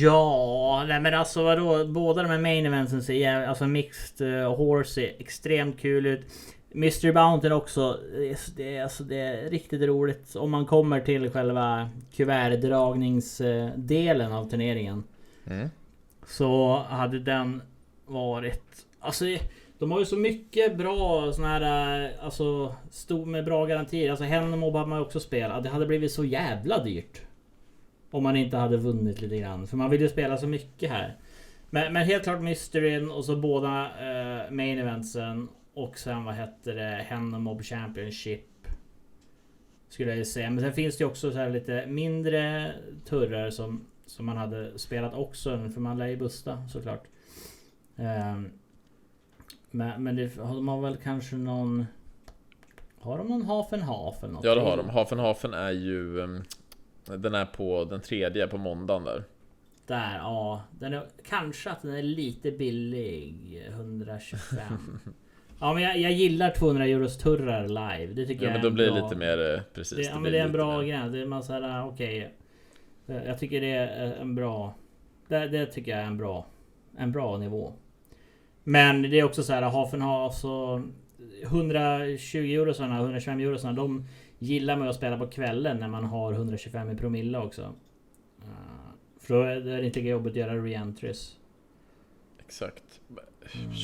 Ja, 0.00 0.84
nej 0.88 1.00
men 1.00 1.14
alltså 1.14 1.42
vadå? 1.42 1.84
Båda 1.86 2.22
de 2.22 2.28
här 2.28 2.38
main 2.38 2.66
eventsen 2.66 3.02
ser 3.02 3.14
jävligt... 3.14 3.48
Alltså 3.48 3.66
mixed 3.66 4.26
uh, 4.26 4.56
horse 4.56 4.90
ser 4.90 5.12
extremt 5.18 5.80
kul 5.80 6.06
ut. 6.06 6.20
Mystery 6.72 7.12
Mountain 7.12 7.52
också. 7.52 7.98
Det 8.56 8.76
är, 8.76 8.82
alltså, 8.82 9.04
det 9.04 9.16
är 9.16 9.50
riktigt 9.50 9.82
roligt. 9.82 10.36
Om 10.36 10.50
man 10.50 10.66
kommer 10.66 11.00
till 11.00 11.30
själva 11.30 11.90
kuvertdragningsdelen 12.12 14.32
av 14.32 14.50
turneringen. 14.50 15.04
Mm. 15.46 15.68
Så 16.26 16.82
hade 16.88 17.18
den 17.18 17.62
varit... 18.06 18.86
Alltså 19.00 19.24
de 19.78 19.90
har 19.90 19.98
ju 19.98 20.04
så 20.04 20.16
mycket 20.16 20.76
bra 20.76 21.32
såna 21.32 21.48
här... 21.48 22.12
Alltså 22.20 22.74
stor 22.90 23.26
med 23.26 23.44
bra 23.44 23.66
garantier. 23.66 24.10
Alltså 24.10 24.24
Hennemob 24.24 24.74
har 24.74 24.86
man 24.86 24.98
ju 24.98 25.04
också 25.04 25.20
spelat. 25.20 25.62
Det 25.62 25.68
hade 25.68 25.86
blivit 25.86 26.12
så 26.12 26.24
jävla 26.24 26.84
dyrt. 26.84 27.20
Om 28.10 28.22
man 28.22 28.36
inte 28.36 28.56
hade 28.56 28.76
vunnit 28.76 29.20
lite 29.20 29.38
grann. 29.38 29.66
För 29.66 29.76
man 29.76 29.90
vill 29.90 30.00
ju 30.00 30.08
spela 30.08 30.36
så 30.36 30.46
mycket 30.46 30.90
här. 30.90 31.16
Men, 31.70 31.92
men 31.92 32.06
helt 32.06 32.24
klart 32.24 32.40
Mysteryn 32.40 33.10
och 33.10 33.24
så 33.24 33.36
båda 33.36 33.84
eh, 33.84 34.50
main 34.50 34.78
eventsen. 34.78 35.48
Och 35.82 35.98
sen 35.98 36.24
vad 36.24 36.34
hette 36.34 36.72
det? 36.72 37.06
Hen 37.08 37.42
Mob 37.42 37.62
Championship. 37.62 38.66
Skulle 39.88 40.10
jag 40.10 40.18
ju 40.18 40.24
säga. 40.24 40.50
Men 40.50 40.60
sen 40.60 40.72
finns 40.72 40.98
det 40.98 41.04
ju 41.04 41.10
också 41.10 41.32
så 41.32 41.48
lite 41.48 41.86
mindre 41.86 42.72
turrar 43.04 43.50
som, 43.50 43.86
som 44.06 44.26
man 44.26 44.36
hade 44.36 44.78
spelat 44.78 45.14
också. 45.14 45.68
För 45.74 45.80
man 45.80 45.98
lär 45.98 46.06
ju 46.06 46.16
busta 46.16 46.68
såklart. 46.68 47.04
Um, 47.96 48.50
men, 49.70 50.02
men 50.02 50.16
det, 50.16 50.36
de 50.36 50.68
har 50.68 50.80
väl 50.80 50.96
kanske 50.96 51.36
någon... 51.36 51.86
Har 53.00 53.18
de 53.18 53.26
någon 53.26 53.42
Hafen 53.42 53.82
Hafen? 53.82 54.38
Ja 54.42 54.54
det 54.54 54.60
har 54.60 54.76
de. 54.76 54.88
Hafen 54.88 55.18
Hafen 55.18 55.54
är 55.54 55.70
ju... 55.70 56.18
Um, 56.18 56.42
den 57.04 57.34
är 57.34 57.46
på 57.46 57.84
den 57.84 58.00
tredje 58.00 58.46
på 58.46 58.58
måndagen 58.58 59.04
där. 59.04 59.24
Där, 59.86 60.18
ja. 60.18 60.62
Den 60.78 60.92
är, 60.92 61.06
kanske 61.28 61.70
att 61.70 61.82
den 61.82 61.94
är 61.94 62.02
lite 62.02 62.50
billig. 62.50 63.62
125. 63.68 64.98
ja 65.60 65.74
men 65.74 65.82
jag, 65.82 65.98
jag 65.98 66.12
gillar 66.12 66.50
200 66.50 66.86
euros 66.86 67.18
turrar 67.18 67.68
live. 67.68 68.12
Det 68.12 68.26
tycker 68.26 68.44
ja, 68.44 68.50
jag 68.50 68.52
men 68.52 68.62
då 68.62 68.70
blir 68.70 68.86
det 68.86 69.02
lite 69.02 69.16
mer 69.16 69.54
eh, 69.54 69.60
precis. 69.74 69.98
Det, 69.98 70.02
ja 70.02 70.20
men 70.20 70.32
det 70.32 70.38
är 70.38 70.44
en 70.44 70.52
bra 70.52 70.82
grej. 70.82 71.10
Det 71.10 71.20
är 71.20 71.26
man 71.26 71.42
såhär, 71.42 71.86
okej. 71.86 72.34
Okay. 73.06 73.26
Jag 73.26 73.38
tycker 73.38 73.60
det 73.60 73.70
är 73.70 74.12
en 74.12 74.34
bra... 74.34 74.74
Det, 75.28 75.48
det 75.48 75.66
tycker 75.66 75.90
jag 75.90 76.00
är 76.00 76.06
en 76.06 76.16
bra... 76.16 76.46
En 76.96 77.12
bra 77.12 77.38
nivå. 77.38 77.72
Men 78.64 79.02
det 79.02 79.18
är 79.18 79.24
också 79.24 79.42
så 79.42 79.52
här, 79.52 79.62
Hafen 79.62 80.00
har 80.00 80.30
så 80.30 80.82
120 81.42 82.38
euro 82.38 82.74
sådana, 82.74 82.98
125 82.98 83.40
euro 83.40 83.58
sådana, 83.58 83.76
de 83.76 84.06
gillar 84.38 84.76
man 84.76 84.88
att 84.88 84.96
spela 84.96 85.18
på 85.18 85.26
kvällen 85.26 85.76
när 85.76 85.88
man 85.88 86.04
har 86.04 86.32
125 86.32 86.90
i 86.90 86.96
promille 86.96 87.38
också. 87.38 87.74
För 89.20 89.34
då 89.34 89.42
är 89.42 89.60
det 89.60 89.86
inte 89.86 90.00
lika 90.00 90.10
jobbigt 90.10 90.30
att 90.30 90.36
göra 90.36 90.64
reentries. 90.64 91.36
Exakt. 92.38 93.00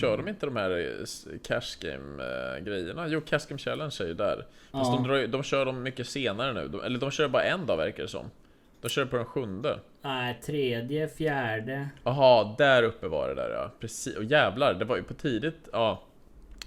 Kör 0.01 0.17
de 0.17 0.29
inte 0.29 0.47
de 0.47 0.57
här 0.57 0.71
eh, 0.71 1.39
cash 1.43 1.81
game 1.81 2.25
eh, 2.25 2.65
grejerna? 2.65 3.09
Jo, 3.09 3.21
cash 3.21 3.41
game 3.49 3.59
challenge 3.59 3.97
är 4.01 4.07
ju 4.07 4.15
där. 4.15 4.47
Fast 4.73 4.91
ja. 4.91 4.97
de, 4.97 5.09
drar, 5.09 5.27
de 5.27 5.43
kör 5.43 5.67
dem 5.67 5.83
mycket 5.83 6.09
senare 6.09 6.53
nu. 6.53 6.69
De, 6.69 6.81
eller 6.81 6.99
de 6.99 7.11
kör 7.11 7.29
bara 7.29 7.43
en 7.43 7.67
dag 7.67 7.77
verkar 7.77 8.03
det 8.03 8.09
som. 8.09 8.31
De 8.81 8.89
kör 8.89 9.05
på 9.05 9.17
den 9.17 9.25
sjunde. 9.25 9.79
Nej, 10.03 10.41
tredje, 10.45 11.09
fjärde. 11.09 11.89
Jaha, 12.05 12.55
där 12.59 12.83
uppe 12.83 13.09
var 13.09 13.29
det 13.29 13.35
där 13.35 13.51
ja. 13.51 13.71
Precis. 13.81 14.17
Och 14.17 14.25
jävlar, 14.25 14.75
det 14.75 14.85
var 14.85 14.97
ju 14.97 15.03
på 15.03 15.15
tidigt. 15.15 15.69
Ja. 15.73 16.03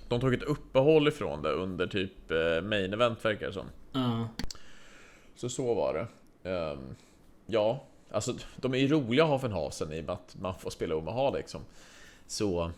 De 0.07 0.19
tog 0.19 0.33
ett 0.33 0.43
uppehåll 0.43 1.07
ifrån 1.07 1.41
det 1.41 1.51
under 1.51 1.87
typ 1.87 2.31
eh, 2.31 2.61
main 2.61 2.93
event 2.93 3.25
verkar 3.25 3.47
det 3.47 3.53
som. 3.53 3.65
Ja. 3.91 4.29
Så 5.35 5.49
så 5.49 5.73
var 5.73 5.93
det. 5.93 6.07
Um, 6.49 6.95
ja, 7.45 7.83
alltså 8.11 8.33
de 8.55 8.73
är 8.73 8.77
ju 8.77 8.87
roliga 8.87 9.25
Hafenhasen 9.25 9.93
i 9.93 10.01
och 10.01 10.05
med 10.05 10.13
att 10.13 10.35
man 10.41 10.55
får 10.59 10.69
spela 10.69 10.95
Omaha 10.95 11.29
liksom. 11.29 11.61
Så 12.29 12.71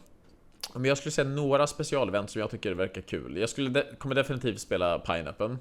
om 0.73 0.85
jag 0.85 0.97
skulle 0.97 1.11
säga 1.11 1.27
några 1.27 1.67
specialevent 1.67 2.29
som 2.29 2.41
jag 2.41 2.49
tycker 2.49 2.71
verkar 2.71 3.01
kul. 3.01 3.37
Jag 3.37 3.49
skulle 3.49 3.69
de 3.69 3.83
kommer 3.97 4.15
definitivt 4.15 4.59
spela 4.59 4.99
Pineapple. 4.99 5.57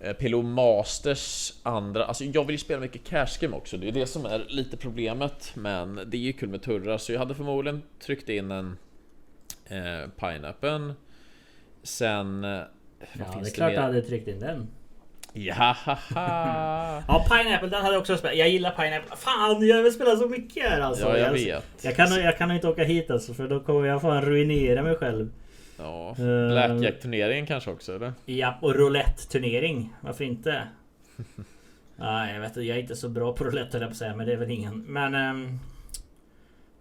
Eh, 0.00 0.12
PLO 0.12 0.42
Masters 0.42 1.52
andra, 1.62 2.04
alltså 2.04 2.24
jag 2.24 2.44
vill 2.44 2.54
ju 2.54 2.58
spela 2.58 2.80
mycket 2.80 3.04
cash 3.04 3.40
game 3.40 3.56
också, 3.56 3.76
det 3.76 3.88
är 3.88 3.92
det 3.92 4.06
som 4.06 4.26
är 4.26 4.44
lite 4.48 4.76
problemet 4.76 5.52
Men 5.54 5.94
det 6.06 6.16
är 6.16 6.20
ju 6.20 6.32
kul 6.32 6.48
med 6.48 6.62
turrar, 6.62 6.98
så 6.98 7.12
jag 7.12 7.18
hade 7.18 7.34
förmodligen 7.34 7.82
tryckt 7.98 8.28
in 8.28 8.50
en 8.50 8.76
eh, 9.64 10.10
Pineapple 10.16 10.94
Sen... 11.82 12.44
Eh, 12.44 12.50
ja, 12.50 12.66
det 13.42 13.48
är 13.48 13.54
klart 13.54 13.72
du 13.72 13.78
hade 13.78 14.02
tryckt 14.02 14.28
in 14.28 14.40
den 14.40 14.68
Ja, 15.32 15.76
ja, 17.08 17.26
Pineapple 17.30 17.68
den 17.68 17.82
hade 17.82 17.94
jag 17.94 18.00
också 18.00 18.16
spelat. 18.16 18.36
Jag 18.36 18.48
gillar 18.48 18.70
Pineapple. 18.70 19.16
Fan, 19.16 19.66
jag 19.66 19.82
vill 19.82 19.92
spela 19.92 20.16
så 20.16 20.28
mycket 20.28 20.62
här 20.62 20.80
alltså. 20.80 21.08
Ja, 21.08 21.18
jag 21.18 21.32
vet. 21.32 21.64
Jag 21.82 21.96
kan, 21.96 22.20
jag 22.20 22.38
kan 22.38 22.50
inte 22.50 22.68
åka 22.68 22.84
hit 22.84 23.10
alltså, 23.10 23.34
för 23.34 23.48
då 23.48 23.60
kommer 23.60 23.88
jag 23.88 24.00
fan 24.00 24.22
ruinera 24.22 24.82
mig 24.82 24.94
själv. 24.94 25.30
Ja, 25.78 26.14
Blackjack-turneringen 26.50 27.46
kanske 27.46 27.70
också 27.70 27.96
eller? 27.96 28.12
Ja, 28.26 28.58
och 28.60 28.74
roulette-turnering. 28.74 29.94
Varför 30.00 30.24
inte? 30.24 30.62
Nej, 31.96 32.34
jag 32.34 32.40
vet 32.40 32.48
inte. 32.48 32.62
Jag 32.62 32.76
är 32.76 32.80
inte 32.80 32.96
så 32.96 33.08
bra 33.08 33.32
på 33.32 33.44
roulette 33.44 33.76
höll 33.76 33.82
jag 33.82 33.90
på 33.90 33.92
att 33.92 33.96
säga, 33.96 34.16
men 34.16 34.26
det 34.26 34.32
är 34.32 34.36
väl 34.36 34.50
ingen. 34.50 34.78
Men... 34.78 35.14
Um, 35.14 35.60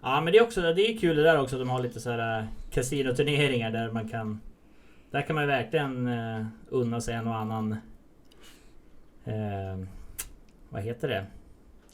ja, 0.01 0.21
men 0.21 0.33
det 0.33 0.39
är 0.39 0.43
också 0.43 0.61
det 0.61 0.81
är 0.81 0.97
kul 0.97 1.15
det 1.15 1.23
där 1.23 1.39
också. 1.39 1.57
De 1.57 1.69
har 1.69 1.79
lite 1.79 1.99
så 1.99 2.11
här 2.11 2.47
kasinoturneringar 2.71 3.71
där 3.71 3.91
man 3.91 4.09
kan... 4.09 4.41
Där 5.11 5.21
kan 5.21 5.35
man 5.35 5.47
verkligen 5.47 6.07
uh, 6.07 6.45
unna 6.69 7.01
sig 7.01 7.13
en 7.13 7.27
och 7.27 7.35
annan... 7.35 7.77
Uh, 9.29 9.85
vad 10.69 10.81
heter 10.81 11.07
det? 11.07 11.25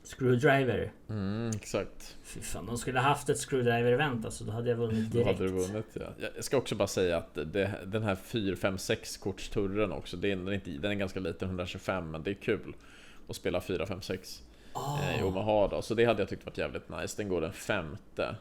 Screwdriver. 0.05 0.91
Mm, 1.09 1.51
exakt. 1.55 2.17
Fy 2.23 2.41
fan, 2.41 2.65
de 2.65 2.77
skulle 2.77 2.99
haft 2.99 3.29
ett 3.29 3.37
screwdriver-event 3.37 4.25
alltså. 4.25 4.43
Då 4.43 4.51
hade 4.51 4.69
jag 4.69 4.77
vunnit 4.77 5.11
direkt. 5.11 5.37
Då 5.37 5.43
hade 5.43 5.55
du 5.55 5.67
vunnit 5.67 5.85
ja. 5.93 6.27
Jag 6.35 6.43
ska 6.43 6.57
också 6.57 6.75
bara 6.75 6.87
säga 6.87 7.17
att 7.17 7.35
det, 7.35 7.71
den 7.85 8.03
här 8.03 8.15
4, 8.15 8.55
5, 8.55 8.77
6 8.77 9.17
kortsturren 9.17 9.91
också. 9.91 10.17
Det 10.17 10.31
är, 10.31 10.35
den, 10.35 10.47
är 10.47 10.53
inte, 10.53 10.69
den 10.69 10.91
är 10.91 10.95
ganska 10.95 11.19
liten, 11.19 11.47
125, 11.47 12.11
men 12.11 12.23
det 12.23 12.31
är 12.31 12.33
kul 12.33 12.75
att 13.29 13.35
spela 13.35 13.61
4, 13.61 13.85
5, 13.85 14.01
6 14.01 14.43
oh. 14.73 15.19
i 15.19 15.23
Omaha 15.23 15.67
då. 15.67 15.81
Så 15.81 15.93
det 15.93 16.05
hade 16.05 16.21
jag 16.21 16.29
tyckt 16.29 16.45
varit 16.45 16.57
jävligt 16.57 16.89
nice. 16.89 17.17
Den 17.17 17.29
går 17.29 17.41
den 17.41 17.53
femte. 17.53 18.35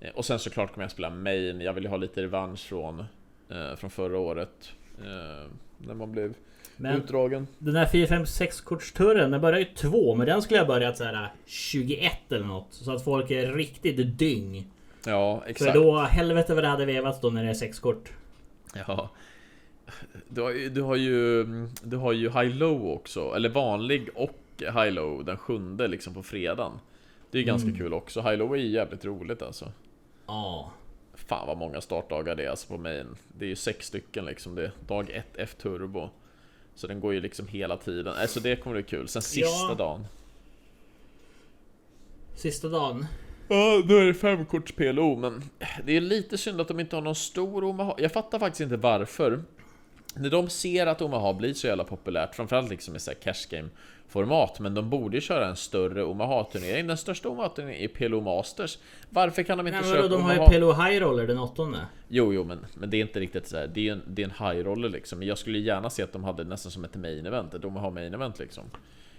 Eh, 0.00 0.14
och 0.14 0.24
sen 0.24 0.38
såklart 0.38 0.72
kommer 0.74 0.84
jag 0.84 0.90
spela 0.90 1.10
main. 1.10 1.60
Jag 1.60 1.72
vill 1.72 1.84
ju 1.84 1.90
ha 1.90 1.96
lite 1.96 2.22
revansch 2.22 2.60
från, 2.60 3.04
eh, 3.48 3.76
från 3.76 3.90
förra 3.90 4.18
året. 4.18 4.72
Eh, 4.98 5.50
när 5.78 5.94
man 5.94 6.12
blev 6.12 6.34
men 6.76 6.96
utdragen. 6.96 7.46
Den 7.58 7.76
här 7.76 7.86
4, 7.86 8.06
5, 8.06 8.26
6 8.26 8.60
kortsturren 8.60 9.30
den 9.30 9.40
börjar 9.40 9.58
ju 9.58 9.64
två 9.64 10.14
men 10.14 10.26
den 10.26 10.42
skulle 10.42 10.60
ha 10.60 10.66
börjat 10.66 10.98
såhär 10.98 11.32
21 11.46 12.12
eller 12.28 12.46
något. 12.46 12.66
Så 12.70 12.92
att 12.92 13.04
folk 13.04 13.30
är 13.30 13.52
riktigt 13.52 14.18
dyng. 14.18 14.66
Ja, 15.06 15.42
exakt. 15.46 15.72
För 15.72 15.80
då, 15.80 15.98
helvete 15.98 16.54
vad 16.54 16.64
det 16.64 16.68
hade 16.68 16.84
vevats 16.84 17.20
då 17.20 17.30
när 17.30 17.44
det 17.44 17.50
är 17.50 17.54
sex 17.54 17.78
kort. 17.78 18.12
Ja. 18.86 19.10
Du 20.28 20.40
har, 20.40 20.50
ju, 20.50 20.68
du 20.68 20.82
har 20.82 20.96
ju 20.96 21.44
Du 21.82 21.96
har 21.96 22.12
ju 22.12 22.30
High 22.30 22.56
Low 22.56 22.90
också, 22.90 23.32
eller 23.36 23.48
vanlig 23.48 24.08
och 24.14 24.38
High 24.58 24.90
Low 24.90 25.24
den 25.24 25.36
sjunde 25.36 25.88
liksom 25.88 26.14
på 26.14 26.22
fredagen. 26.22 26.72
Det 27.30 27.38
är 27.38 27.42
ganska 27.42 27.68
mm. 27.68 27.78
kul 27.78 27.94
också. 27.94 28.20
High 28.20 28.36
Low 28.36 28.54
är 28.54 28.58
ju 28.58 28.68
jävligt 28.68 29.04
roligt 29.04 29.42
alltså. 29.42 29.72
Ja. 30.26 30.72
Fan 31.14 31.46
vad 31.46 31.56
många 31.56 31.80
startdagar 31.80 32.34
det 32.34 32.44
är 32.44 32.50
alltså 32.50 32.68
på 32.68 32.78
main. 32.78 33.06
Det 33.38 33.44
är 33.44 33.48
ju 33.48 33.56
sex 33.56 33.86
stycken 33.86 34.24
liksom. 34.24 34.54
Det 34.54 34.64
är 34.64 34.72
dag 34.86 35.10
1 35.10 35.26
F 35.34 35.54
turbo. 35.62 36.10
Så 36.74 36.86
den 36.86 37.00
går 37.00 37.14
ju 37.14 37.20
liksom 37.20 37.48
hela 37.48 37.76
tiden. 37.76 38.14
Alltså 38.20 38.40
det 38.40 38.56
kommer 38.56 38.76
bli 38.76 38.82
kul. 38.82 39.08
Sen 39.08 39.22
sista 39.22 39.66
ja. 39.68 39.74
dagen. 39.78 40.06
Sista 42.34 42.68
dagen? 42.68 43.06
Ja, 43.48 43.82
då 43.88 43.96
är 43.96 44.04
det 44.04 44.14
femkorts 44.14 44.72
PLO, 44.72 45.16
men 45.16 45.42
det 45.84 45.96
är 45.96 46.00
lite 46.00 46.38
synd 46.38 46.60
att 46.60 46.68
de 46.68 46.80
inte 46.80 46.96
har 46.96 47.02
någon 47.02 47.14
stor 47.14 47.64
Omaha. 47.64 47.94
Jag 47.98 48.12
fattar 48.12 48.38
faktiskt 48.38 48.60
inte 48.60 48.76
varför. 48.76 49.42
När 50.16 50.30
de 50.30 50.48
ser 50.48 50.86
att 50.86 51.02
Omaha 51.02 51.32
blir 51.32 51.54
så 51.54 51.66
jävla 51.66 51.84
populärt, 51.84 52.34
framförallt 52.34 52.70
liksom 52.70 52.96
i 52.96 53.00
så 53.00 53.12
cash 53.14 53.48
game 53.50 53.68
format, 54.08 54.60
men 54.60 54.74
de 54.74 54.90
borde 54.90 55.16
ju 55.16 55.20
köra 55.20 55.48
en 55.48 55.56
större 55.56 56.04
Omaha-turnering. 56.04 56.86
Den 56.86 56.96
största 56.96 57.28
Omaha-turneringen 57.28 57.84
är 57.84 57.88
PLO 57.88 58.20
Masters. 58.20 58.78
Varför 59.10 59.42
kan 59.42 59.58
de 59.58 59.66
inte 59.66 59.80
Nej, 59.80 59.90
köra 59.90 60.00
men 60.00 60.10
De 60.10 60.16
Omaha? 60.16 60.36
har 60.36 60.52
ju 60.52 60.58
PLO 60.58 60.72
High 60.72 61.00
Roller 61.00 61.26
den 61.26 61.38
åttonde. 61.38 61.78
Jo, 62.08 62.32
jo, 62.32 62.44
men, 62.44 62.66
men 62.74 62.90
det 62.90 62.96
är 62.96 63.00
inte 63.00 63.20
riktigt 63.20 63.46
så 63.46 63.56
här. 63.56 63.66
Det 63.66 63.88
är 63.88 63.92
en, 63.92 64.02
det 64.06 64.22
är 64.22 64.24
en 64.26 64.48
high 64.48 64.64
roller 64.64 64.88
liksom. 64.88 65.18
Men 65.18 65.28
jag 65.28 65.38
skulle 65.38 65.58
gärna 65.58 65.90
se 65.90 66.02
att 66.02 66.12
de 66.12 66.24
hade 66.24 66.44
nästan 66.44 66.72
som 66.72 66.84
ett 66.84 66.94
main 66.94 67.26
event, 67.26 67.54
ett 67.54 67.64
Omaha 67.64 67.90
main 67.90 68.14
event 68.14 68.38
liksom. 68.38 68.64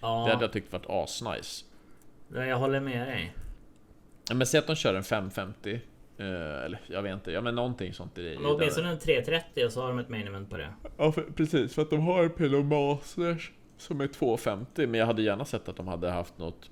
Ja. 0.02 0.24
Det 0.26 0.32
hade 0.32 0.44
jag 0.44 0.54
tyckt 0.54 0.74
varit 0.74 0.86
asnice. 0.90 1.66
Jag 2.34 2.58
håller 2.58 2.80
med 2.80 3.08
dig. 3.08 3.36
Ja, 4.30 4.36
men 4.36 4.48
säg 4.48 4.58
att 4.58 4.68
de 4.68 4.76
kör 4.76 4.94
en 4.94 5.04
550 5.04 5.80
Uh, 6.20 6.66
eller 6.66 6.80
jag 6.88 7.02
vet 7.02 7.14
inte, 7.14 7.32
ja 7.32 7.42
men 7.42 7.56
någonting 7.56 7.94
sånt 7.94 8.18
i 8.18 8.24
det. 8.24 8.40
Men 8.40 8.52
åtminstone 8.52 8.90
en 8.90 9.00
330 9.00 9.66
och 9.66 9.72
så 9.72 9.82
har 9.82 9.88
de 9.88 10.00
ett 10.00 10.10
main 10.10 10.28
event 10.28 10.50
på 10.50 10.58
det. 10.58 10.70
Ja 10.98 11.12
för, 11.12 11.22
precis, 11.22 11.76
för 11.76 11.82
att 11.82 11.90
de 11.90 12.00
har 12.02 12.30
PLO 12.30 12.64
Masters 12.64 13.52
som 13.78 14.02
är 14.02 14.08
250 14.08 14.88
men 14.88 15.00
jag 15.00 15.08
hade 15.08 15.22
gärna 15.22 15.46
sett 15.46 15.70
att 15.70 15.78
de 15.78 15.88
hade 15.88 16.12
haft 16.12 16.38
något. 16.38 16.70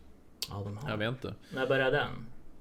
Ja, 0.50 0.62
de 0.64 0.78
har. 0.78 0.90
Jag 0.90 0.98
vet 0.98 1.10
inte. 1.10 1.34
När 1.54 1.68
börjar 1.68 1.92
den? 1.92 2.10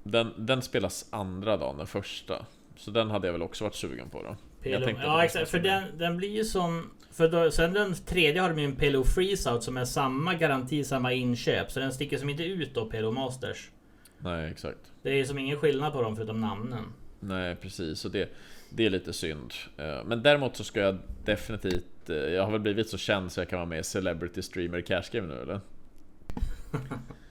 Den, 0.03 0.33
den 0.37 0.61
spelas 0.61 1.07
andra 1.09 1.57
dagen, 1.57 1.77
den 1.77 1.87
första. 1.87 2.45
Så 2.75 2.91
den 2.91 3.11
hade 3.11 3.27
jag 3.27 3.31
väl 3.31 3.41
också 3.41 3.63
varit 3.63 3.75
sugen 3.75 4.09
på 4.09 4.23
då. 4.23 4.35
PLO, 4.61 4.89
ja 5.01 5.23
exakt, 5.23 5.49
för 5.49 5.59
den, 5.59 5.97
den 5.97 6.17
blir 6.17 6.29
ju 6.29 6.43
som... 6.43 6.91
För 7.11 7.29
då, 7.29 7.51
sen 7.51 7.73
den 7.73 7.93
tredje 7.93 8.41
har 8.41 8.49
de 8.49 8.59
ju 8.59 8.65
en 8.65 8.75
PLO 8.75 9.03
Freezeout 9.03 9.63
som 9.63 9.77
är 9.77 9.85
samma 9.85 10.33
garanti, 10.33 10.83
samma 10.83 11.13
inköp. 11.13 11.71
Så 11.71 11.79
den 11.79 11.93
sticker 11.93 12.17
som 12.17 12.29
inte 12.29 12.43
ut 12.43 12.73
då 12.73 12.85
PLO 12.85 13.11
Masters. 13.11 13.69
Nej 14.17 14.51
exakt. 14.51 14.79
Det 15.01 15.19
är 15.19 15.25
som 15.25 15.37
ingen 15.37 15.57
skillnad 15.57 15.93
på 15.93 16.01
dem 16.01 16.15
förutom 16.15 16.41
namnen. 16.41 16.85
Nej 17.19 17.55
precis, 17.55 18.05
och 18.05 18.11
det, 18.11 18.29
det 18.75 18.85
är 18.85 18.89
lite 18.89 19.13
synd. 19.13 19.53
Eh, 19.77 20.03
men 20.05 20.23
däremot 20.23 20.55
så 20.55 20.63
ska 20.63 20.79
jag 20.79 20.97
definitivt... 21.25 22.09
Eh, 22.09 22.15
jag 22.15 22.43
har 22.43 22.51
väl 22.51 22.61
blivit 22.61 22.89
så 22.89 22.97
känd 22.97 23.31
så 23.31 23.41
jag 23.41 23.49
kan 23.49 23.59
vara 23.59 23.69
med 23.69 23.79
i 23.79 23.83
Celebrity 23.83 24.41
Streamer 24.41 24.81
Cash 24.81 25.03
Game 25.11 25.27
nu 25.27 25.41
eller? 25.41 25.59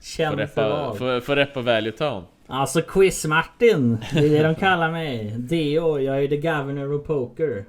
känd 0.01 0.39
för, 0.39 0.45
för 0.47 0.69
vad? 0.69 0.97
För, 0.97 1.19
för 1.19 1.35
reppa 1.35 1.61
Value 1.61 1.91
Town. 1.91 2.23
Alltså 2.47 2.81
Quiz-Martin! 2.81 3.97
Det 4.13 4.19
är 4.19 4.29
det 4.29 4.43
de 4.43 4.55
kallar 4.55 4.91
mig. 4.91 5.35
DO, 5.37 5.99
jag 5.99 6.23
är 6.23 6.27
the 6.27 6.37
governor 6.37 6.93
of 6.93 7.07
poker. 7.07 7.65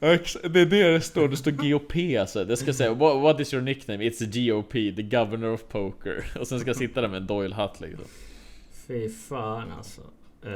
Det 0.00 0.06
är 0.06 0.50
det 0.66 0.92
det 0.92 1.00
står, 1.00 1.28
det 1.28 1.36
står 1.36 1.50
GOP 1.50 2.20
alltså. 2.20 2.44
Det 2.44 2.56
ska 2.56 2.72
säga 2.72 2.94
what, 2.94 3.22
what 3.22 3.40
is 3.40 3.54
your 3.54 3.64
nickname? 3.64 4.04
It's 4.04 4.24
GOP, 4.24 4.72
the 4.72 5.02
governor 5.02 5.52
of 5.52 5.68
poker. 5.68 6.24
Och 6.40 6.46
sen 6.46 6.60
ska 6.60 6.68
jag 6.68 6.76
sitta 6.76 7.00
där 7.00 7.08
med 7.08 7.16
en 7.16 7.26
Doyle 7.26 7.54
hatt 7.54 7.80
liksom. 7.80 8.04
Fy 8.86 9.08
fan 9.08 9.72
alltså. 9.76 10.00
Uh, 10.46 10.54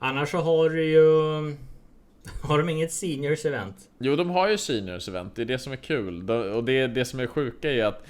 annars 0.00 0.30
så 0.30 0.38
har 0.38 0.70
du 0.70 0.84
ju... 0.84 1.02
Har 2.42 2.58
de 2.58 2.68
inget 2.68 2.92
seniors 2.92 3.44
event? 3.44 3.76
Jo, 3.98 4.16
de 4.16 4.30
har 4.30 4.48
ju 4.48 4.58
seniors 4.58 5.08
event, 5.08 5.34
det 5.36 5.42
är 5.42 5.46
det 5.46 5.58
som 5.58 5.72
är 5.72 5.76
kul. 5.76 6.26
De- 6.26 6.52
Och 6.52 6.64
det, 6.64 6.86
det 6.86 7.04
som 7.04 7.20
är 7.20 7.26
sjuka 7.26 7.72
är 7.72 7.84
att 7.84 8.06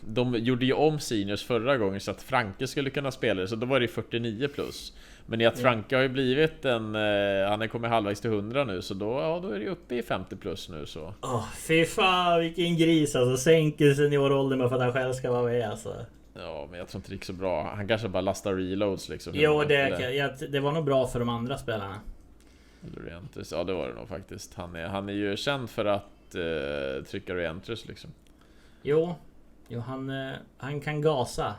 de 0.00 0.34
gjorde 0.34 0.66
ju 0.66 0.72
om 0.72 0.98
seniors 1.00 1.44
förra 1.44 1.76
gången 1.76 2.00
så 2.00 2.10
att 2.10 2.22
Franke 2.22 2.66
skulle 2.66 2.90
kunna 2.90 3.10
spela 3.10 3.40
det, 3.40 3.48
så 3.48 3.56
då 3.56 3.66
var 3.66 3.80
det 3.80 3.88
49 3.88 4.48
plus. 4.54 4.92
Men 5.26 5.40
i 5.40 5.46
att. 5.46 5.58
Franke 5.58 5.96
har 5.96 6.02
ju 6.02 6.08
blivit 6.08 6.64
en... 6.64 6.94
eh, 6.94 7.48
Han 7.48 7.62
är 7.62 7.68
kommit 7.68 7.90
halvvägs 7.90 8.20
till 8.20 8.30
100 8.30 8.64
nu, 8.64 8.82
så 8.82 8.94
då, 8.94 9.06
ja, 9.12 9.40
då 9.42 9.48
är 9.50 9.58
det 9.58 9.68
uppe 9.68 9.94
i 9.94 10.02
50 10.02 10.36
plus 10.36 10.68
nu 10.68 10.86
så. 10.86 11.14
Åh, 11.22 11.44
fy 11.68 11.84
fan 11.84 12.40
vilken 12.40 12.76
gris 12.76 13.16
alltså. 13.16 13.36
Sänker 13.36 13.94
senioråldern 13.94 14.58
bara 14.58 14.68
för 14.68 14.76
att 14.76 14.82
han 14.82 14.92
själv 14.92 15.12
ska 15.12 15.30
vara 15.32 15.42
med 15.52 15.70
alltså. 15.70 15.94
Ja, 16.38 16.68
men 16.70 16.78
jag 16.78 16.88
tror 16.88 16.98
inte 16.98 17.10
det 17.10 17.14
gick 17.14 17.24
så 17.24 17.32
bra. 17.32 17.74
Han 17.76 17.88
kanske 17.88 18.08
bara 18.08 18.20
lastar 18.20 18.54
reloads 18.54 19.08
liksom. 19.08 19.32
Jo, 19.36 19.64
det, 19.64 20.12
ja, 20.14 20.28
det 20.48 20.60
var 20.60 20.72
nog 20.72 20.84
bra 20.84 21.06
för 21.06 21.18
de 21.18 21.28
andra 21.28 21.58
spelarna. 21.58 22.00
Reentries. 22.96 23.52
Ja, 23.52 23.64
det 23.64 23.72
var 23.74 23.88
det 23.88 23.94
nog 23.94 24.08
faktiskt. 24.08 24.54
Han 24.54 24.76
är, 24.76 24.86
han 24.86 25.08
är 25.08 25.12
ju 25.12 25.36
känd 25.36 25.70
för 25.70 25.84
att 25.84 26.34
eh, 26.34 27.04
trycka 27.04 27.34
reentries 27.34 27.88
liksom. 27.88 28.10
Jo, 28.82 29.14
jo 29.68 29.80
han, 29.80 30.10
eh, 30.10 30.32
han 30.56 30.80
kan 30.80 31.00
gasa. 31.00 31.54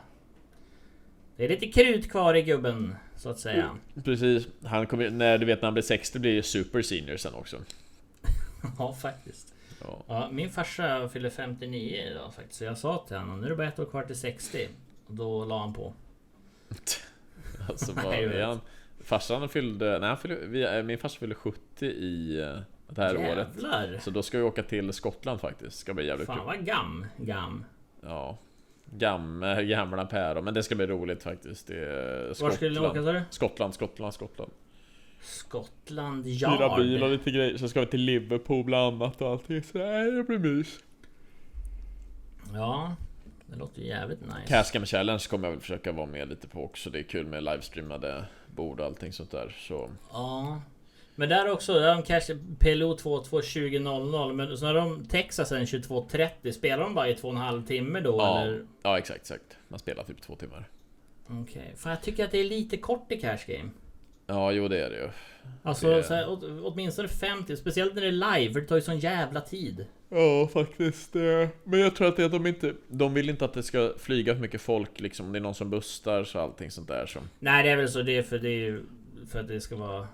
Det 1.36 1.44
är 1.44 1.48
lite 1.48 1.66
krut 1.66 2.10
kvar 2.10 2.34
i 2.34 2.42
gubben, 2.42 2.94
så 3.16 3.28
att 3.28 3.38
säga. 3.38 3.78
Precis. 4.04 4.46
Han 4.64 4.86
kommer, 4.86 5.10
när 5.10 5.38
du 5.38 5.46
vet 5.46 5.62
när 5.62 5.66
han 5.66 5.74
blir 5.74 5.82
60 5.82 6.18
blir 6.18 6.32
ju 6.32 6.42
super 6.42 6.82
senior 6.82 7.16
sen 7.16 7.34
också. 7.34 7.56
Ja, 8.78 8.94
faktiskt. 8.94 9.54
Ja. 9.82 10.04
Ja, 10.08 10.28
min 10.32 10.50
farsa 10.50 11.08
fyller 11.08 11.30
59 11.30 11.96
idag 12.10 12.34
faktiskt. 12.34 12.58
Så 12.58 12.64
jag 12.64 12.78
sa 12.78 13.04
till 13.08 13.16
honom, 13.16 13.40
nu 13.40 13.46
är 13.46 13.50
det 13.50 13.56
bara 13.56 13.68
ett 13.68 13.78
år 13.78 13.84
kvar 13.84 14.02
till 14.02 14.16
60. 14.18 14.68
Och 15.06 15.14
då 15.14 15.44
la 15.44 15.58
han 15.58 15.72
på. 15.74 15.94
Alltså 17.68 17.92
vad 17.92 18.14
är 18.14 18.42
han? 18.42 18.60
Farsan 19.00 19.48
fyllde, 19.48 19.98
nej 19.98 20.08
han 20.08 20.18
fyllde, 20.18 20.46
vi, 20.46 20.62
eh, 20.62 20.82
min 20.82 20.98
farsa 20.98 21.18
fyllde 21.18 21.34
70 21.34 21.86
i 21.86 22.40
eh, 22.40 22.58
det 22.88 23.02
här 23.02 23.16
året. 23.16 23.48
Jävlar! 23.54 23.98
Så 24.00 24.10
då 24.10 24.22
ska 24.22 24.38
vi 24.38 24.44
åka 24.44 24.62
till 24.62 24.92
Skottland 24.92 25.40
faktiskt. 25.40 25.78
Ska 25.78 25.94
bli 25.94 26.06
jävligt 26.06 26.26
Fan 26.26 26.36
kul. 26.36 26.46
vad 26.46 26.64
gam, 26.66 27.06
gam. 27.16 27.64
Ja. 28.00 28.38
Gamla, 28.92 29.62
gamla 29.62 30.06
päron. 30.06 30.44
Men 30.44 30.54
det 30.54 30.62
ska 30.62 30.74
bli 30.74 30.86
roligt 30.86 31.22
faktiskt. 31.22 31.66
Det 31.66 31.86
är 31.86 32.42
Var 32.42 32.50
skulle 32.50 32.80
ni 32.80 32.86
åka 32.86 33.04
sa 33.04 33.12
du? 33.12 33.22
Skottland, 33.30 33.74
Skottland, 33.74 34.14
Skottland. 34.14 34.52
Skottland 35.20 36.26
Hyra 36.26 36.76
bil 36.76 37.02
och 37.02 37.10
lite 37.10 37.30
grejer. 37.30 37.56
Så 37.56 37.68
ska 37.68 37.80
vi 37.80 37.86
till 37.86 38.00
Liverpool 38.00 38.64
bland 38.64 39.02
annat 39.02 39.22
och 39.22 39.28
allting. 39.28 39.62
Så 39.62 39.78
nej, 39.78 40.10
det 40.10 40.22
blir 40.24 40.38
mys. 40.38 40.78
Ja, 42.54 42.96
det 43.46 43.56
låter 43.56 43.80
ju 43.82 43.88
jävligt 43.88 44.20
nice. 44.20 44.42
Cascam 44.48 44.86
Challenge 44.86 45.24
kommer 45.30 45.46
jag 45.48 45.52
väl 45.52 45.60
försöka 45.60 45.92
vara 45.92 46.06
med 46.06 46.28
lite 46.28 46.48
på 46.48 46.64
också. 46.64 46.90
Det 46.90 46.98
är 46.98 47.02
kul 47.02 47.26
med 47.26 47.44
livestreamade 47.44 48.24
bord 48.46 48.80
och 48.80 48.86
allting 48.86 49.12
sånt 49.12 49.30
där. 49.30 49.56
Så 49.58 49.90
Ja. 50.12 50.62
Men 51.14 51.28
där 51.28 51.50
också, 51.50 51.74
där 51.74 51.94
de 51.94 52.02
kanske 52.02 52.38
PLO 52.58 52.96
22 52.98 53.20
20.00 53.40 54.32
Men 54.32 54.56
så 54.56 54.64
när 54.64 54.74
de 54.74 55.04
Texas 55.04 55.48
sen 55.48 55.64
22.30 55.64 56.52
Spelar 56.52 56.84
de 56.84 56.94
bara 56.94 57.08
i 57.08 57.14
två 57.14 57.28
och 57.28 57.34
en 57.34 57.40
halv 57.40 57.66
timme 57.66 58.00
då 58.00 58.16
Ja. 58.18 58.40
eller? 58.40 58.66
ja, 58.82 58.98
exakt, 58.98 59.20
exakt. 59.20 59.58
Man 59.68 59.78
spelar 59.78 60.04
typ 60.04 60.20
två 60.20 60.34
timmar. 60.36 60.68
Okej, 61.26 61.74
för 61.76 61.90
jag 61.90 62.02
tycker 62.02 62.24
att 62.24 62.30
det 62.30 62.38
är 62.38 62.44
lite 62.44 62.76
kort 62.76 63.12
i 63.12 63.20
cash 63.20 63.38
game. 63.46 63.70
Ja, 64.30 64.52
jo 64.52 64.68
det 64.68 64.84
är 64.84 64.90
det 64.90 64.96
ju. 64.96 65.08
Alltså 65.62 65.90
Det- 65.90 66.02
så 66.02 66.14
här, 66.14 66.28
åt, 66.28 66.44
åtminstone 66.62 67.08
50, 67.08 67.56
speciellt 67.56 67.94
när 67.94 68.02
det 68.02 68.08
är 68.08 68.38
live 68.38 68.52
för 68.52 68.60
det 68.60 68.66
tar 68.66 68.76
ju 68.76 68.82
sån 68.82 68.98
jävla 68.98 69.40
tid. 69.40 69.86
Ja, 70.08 70.48
faktiskt. 70.52 71.12
Det... 71.12 71.48
Men 71.64 71.80
jag 71.80 71.96
tror 71.96 72.08
att 72.08 72.16
det 72.16 72.22
är 72.22 72.26
att 72.26 72.32
de 72.32 72.46
inte... 72.46 72.74
De 72.88 73.14
vill 73.14 73.30
inte 73.30 73.44
att 73.44 73.52
det 73.54 73.62
ska 73.62 73.92
flyga 73.98 74.34
för 74.34 74.40
mycket 74.40 74.60
folk 74.60 75.00
liksom. 75.00 75.26
Om 75.26 75.32
det 75.32 75.38
är 75.38 75.40
någon 75.40 75.54
som 75.54 75.70
bustar 75.70 76.24
så 76.24 76.38
allting 76.38 76.70
sånt 76.70 76.88
där 76.88 77.06
som... 77.06 77.22
Nej 77.38 77.62
det 77.62 77.70
är 77.70 77.76
väl 77.76 77.88
så, 77.88 78.02
det 78.02 78.16
är 78.16 78.22
för 78.22 78.38
det 78.38 78.66
är 78.66 78.82
för 79.30 79.40
att 79.40 79.48
det 79.48 79.60
ska 79.60 79.76
vara 79.76 80.08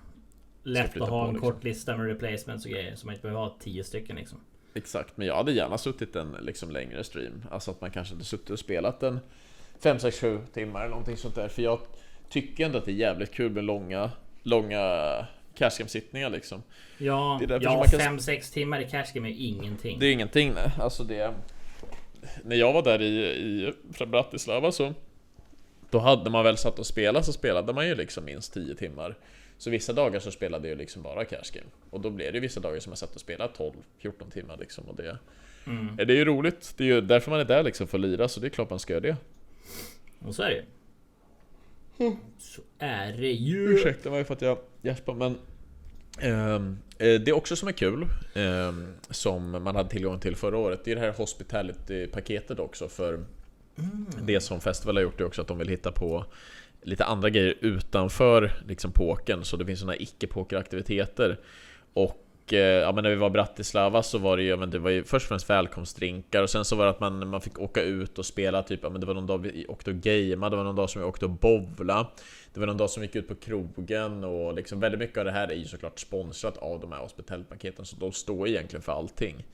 lätt 0.62 1.00
att 1.00 1.08
ha 1.08 1.28
en 1.28 1.34
liksom. 1.34 1.52
kort 1.52 1.64
lista 1.64 1.96
med 1.96 2.06
replacements 2.06 2.64
och 2.64 2.70
grejer. 2.70 2.96
Så 2.96 3.06
man 3.06 3.14
inte 3.14 3.22
behöver 3.22 3.40
ha 3.40 3.56
10 3.60 3.84
stycken 3.84 4.16
liksom. 4.16 4.38
Exakt, 4.74 5.16
men 5.16 5.26
jag 5.26 5.36
hade 5.36 5.52
gärna 5.52 5.78
suttit 5.78 6.16
en 6.16 6.36
liksom 6.42 6.70
längre 6.70 7.04
stream. 7.04 7.44
Alltså 7.50 7.70
att 7.70 7.80
man 7.80 7.90
kanske 7.90 8.14
hade 8.14 8.24
suttit 8.24 8.50
och 8.50 8.58
spelat 8.58 9.02
en 9.02 9.20
5, 9.80 9.98
6, 9.98 10.20
7 10.20 10.38
timmar 10.54 10.80
eller 10.80 10.90
någonting 10.90 11.16
sånt 11.16 11.34
där. 11.34 11.48
För 11.48 11.62
jag 11.62 11.80
tycker 12.34 12.64
ändå 12.66 12.78
att 12.78 12.84
det 12.84 12.90
är 12.92 12.94
jävligt 12.94 13.32
kul 13.34 13.52
med 13.52 13.64
långa, 13.64 14.10
långa 14.42 14.80
cashgame-sittningar 15.54 16.30
liksom. 16.30 16.62
Ja, 16.98 17.40
ja 17.60 17.84
kan- 17.84 18.18
5-6 18.18 18.52
timmar 18.52 18.80
i 18.80 18.84
cash 18.90 19.04
game 19.14 19.28
är 19.28 19.34
ingenting. 19.38 19.98
Det 19.98 20.06
är 20.06 20.12
ingenting 20.12 20.52
nej. 20.54 20.70
Alltså 20.78 21.04
det... 21.04 21.34
När 22.44 22.56
jag 22.56 22.72
var 22.72 22.82
där 22.82 23.02
i, 23.02 23.06
i 23.06 23.72
från 23.92 24.10
Bratislava 24.10 24.72
så... 24.72 24.94
Då 25.90 25.98
hade 25.98 26.30
man 26.30 26.44
väl 26.44 26.56
satt 26.56 26.78
och 26.78 26.86
spelat 26.86 27.24
så 27.24 27.32
spelade 27.32 27.72
man 27.72 27.86
ju 27.86 27.94
liksom 27.94 28.24
minst 28.24 28.54
10 28.54 28.74
timmar. 28.74 29.14
Så 29.58 29.70
vissa 29.70 29.92
dagar 29.92 30.20
så 30.20 30.30
spelade 30.30 30.68
jag 30.68 30.78
liksom 30.78 31.02
bara 31.02 31.24
cash 31.24 31.50
game. 31.52 31.66
Och 31.90 32.00
då 32.00 32.10
blev 32.10 32.32
det 32.32 32.40
vissa 32.40 32.60
dagar 32.60 32.80
som 32.80 32.90
jag 32.90 32.98
satt 32.98 33.14
och 33.14 33.20
spelade 33.20 33.52
12-14 34.00 34.30
timmar 34.32 34.56
liksom. 34.56 34.84
Och 34.84 34.96
det, 34.96 35.18
Mm. 35.66 35.96
det 35.96 36.02
är 36.02 36.16
ju 36.16 36.24
roligt. 36.24 36.74
Det 36.76 36.84
är 36.84 36.88
ju 36.88 37.00
därför 37.00 37.30
man 37.30 37.40
är 37.40 37.44
där 37.44 37.62
liksom 37.62 37.86
för 37.86 37.98
att 37.98 38.02
lira, 38.02 38.28
så 38.28 38.40
det 38.40 38.46
är 38.46 38.50
klart 38.50 38.70
man 38.70 38.78
ska 38.78 38.92
göra 38.92 39.00
det. 39.00 39.16
Och 40.26 40.34
så 40.34 40.42
är 40.42 40.50
det 40.50 40.64
Så 42.38 42.62
är 42.78 43.12
det 43.12 43.32
ju. 43.32 43.68
Ursäkta 43.68 44.10
mig 44.10 44.24
för 44.24 44.34
att 44.34 44.42
jag 44.42 44.58
gäspar 44.82 45.14
men 45.14 45.38
eh, 46.18 47.20
Det 47.20 47.32
också 47.32 47.56
som 47.56 47.68
är 47.68 47.72
kul 47.72 48.06
ehm, 48.34 48.94
Som 49.10 49.50
man 49.50 49.76
hade 49.76 49.88
tillgång 49.88 50.20
till 50.20 50.36
förra 50.36 50.58
året 50.58 50.80
Det 50.84 50.90
är 50.90 50.94
det 50.94 51.00
här 51.00 51.12
hospitality-paketet 51.12 52.58
också 52.58 52.88
för 52.88 53.24
Det 54.22 54.40
som 54.40 54.60
Festival 54.60 54.96
har 54.96 55.02
gjort 55.02 55.20
är 55.20 55.24
också 55.24 55.42
att 55.42 55.48
de 55.48 55.58
vill 55.58 55.68
hitta 55.68 55.92
på 55.92 56.24
Lite 56.82 57.04
andra 57.04 57.30
grejer 57.30 57.54
utanför 57.60 58.52
liksom 58.68 58.92
pokern 58.92 59.44
Så 59.44 59.56
det 59.56 59.66
finns 59.66 59.80
sådana 59.80 59.96
icke-pokeraktiviteter 59.96 61.40
Och 61.94 62.23
ja, 62.52 62.92
men 62.92 63.04
när 63.04 63.10
vi 63.10 63.16
var 63.16 63.26
i 63.26 63.30
Bratislava 63.30 64.02
så 64.02 64.18
var 64.18 64.36
det 64.36 64.42
ju, 64.42 64.48
ja, 64.48 64.56
men 64.56 64.70
det 64.70 64.78
var 64.78 64.90
ju 64.90 65.04
först 65.04 65.24
och 65.24 65.28
främst 65.28 65.50
välkomstdrinkar 65.50 66.42
och 66.42 66.50
sen 66.50 66.64
så 66.64 66.76
var 66.76 66.84
det 66.84 66.90
att 66.90 67.00
man, 67.00 67.28
man 67.28 67.40
fick 67.40 67.58
åka 67.58 67.82
ut 67.82 68.18
och 68.18 68.26
spela 68.26 68.62
typ, 68.62 68.80
ja, 68.82 68.90
men 68.90 69.00
det 69.00 69.06
var 69.06 69.14
någon 69.14 69.26
dag 69.26 69.38
vi 69.38 69.66
åkte 69.68 69.90
och 69.90 69.96
gamea, 69.96 70.50
det 70.50 70.56
var 70.56 70.64
någon 70.64 70.76
dag 70.76 70.90
som 70.90 71.00
vi 71.02 71.08
åkte 71.08 71.24
och 71.24 71.30
bovla 71.30 72.06
Det 72.54 72.60
var 72.60 72.66
någon 72.66 72.76
dag 72.76 72.90
som 72.90 73.00
vi 73.00 73.06
gick 73.06 73.16
ut 73.16 73.28
på 73.28 73.34
krogen 73.34 74.24
och 74.24 74.54
liksom 74.54 74.80
väldigt 74.80 74.98
mycket 74.98 75.18
av 75.18 75.24
det 75.24 75.30
här 75.32 75.48
är 75.48 75.54
ju 75.54 75.64
såklart 75.64 75.98
sponsrat 75.98 76.56
av 76.56 76.80
de 76.80 76.92
här 76.92 76.98
hospitalpaketen 76.98 77.84
så 77.84 77.96
de 77.96 78.12
står 78.12 78.48
egentligen 78.48 78.82
för 78.82 78.92
allting. 78.92 79.44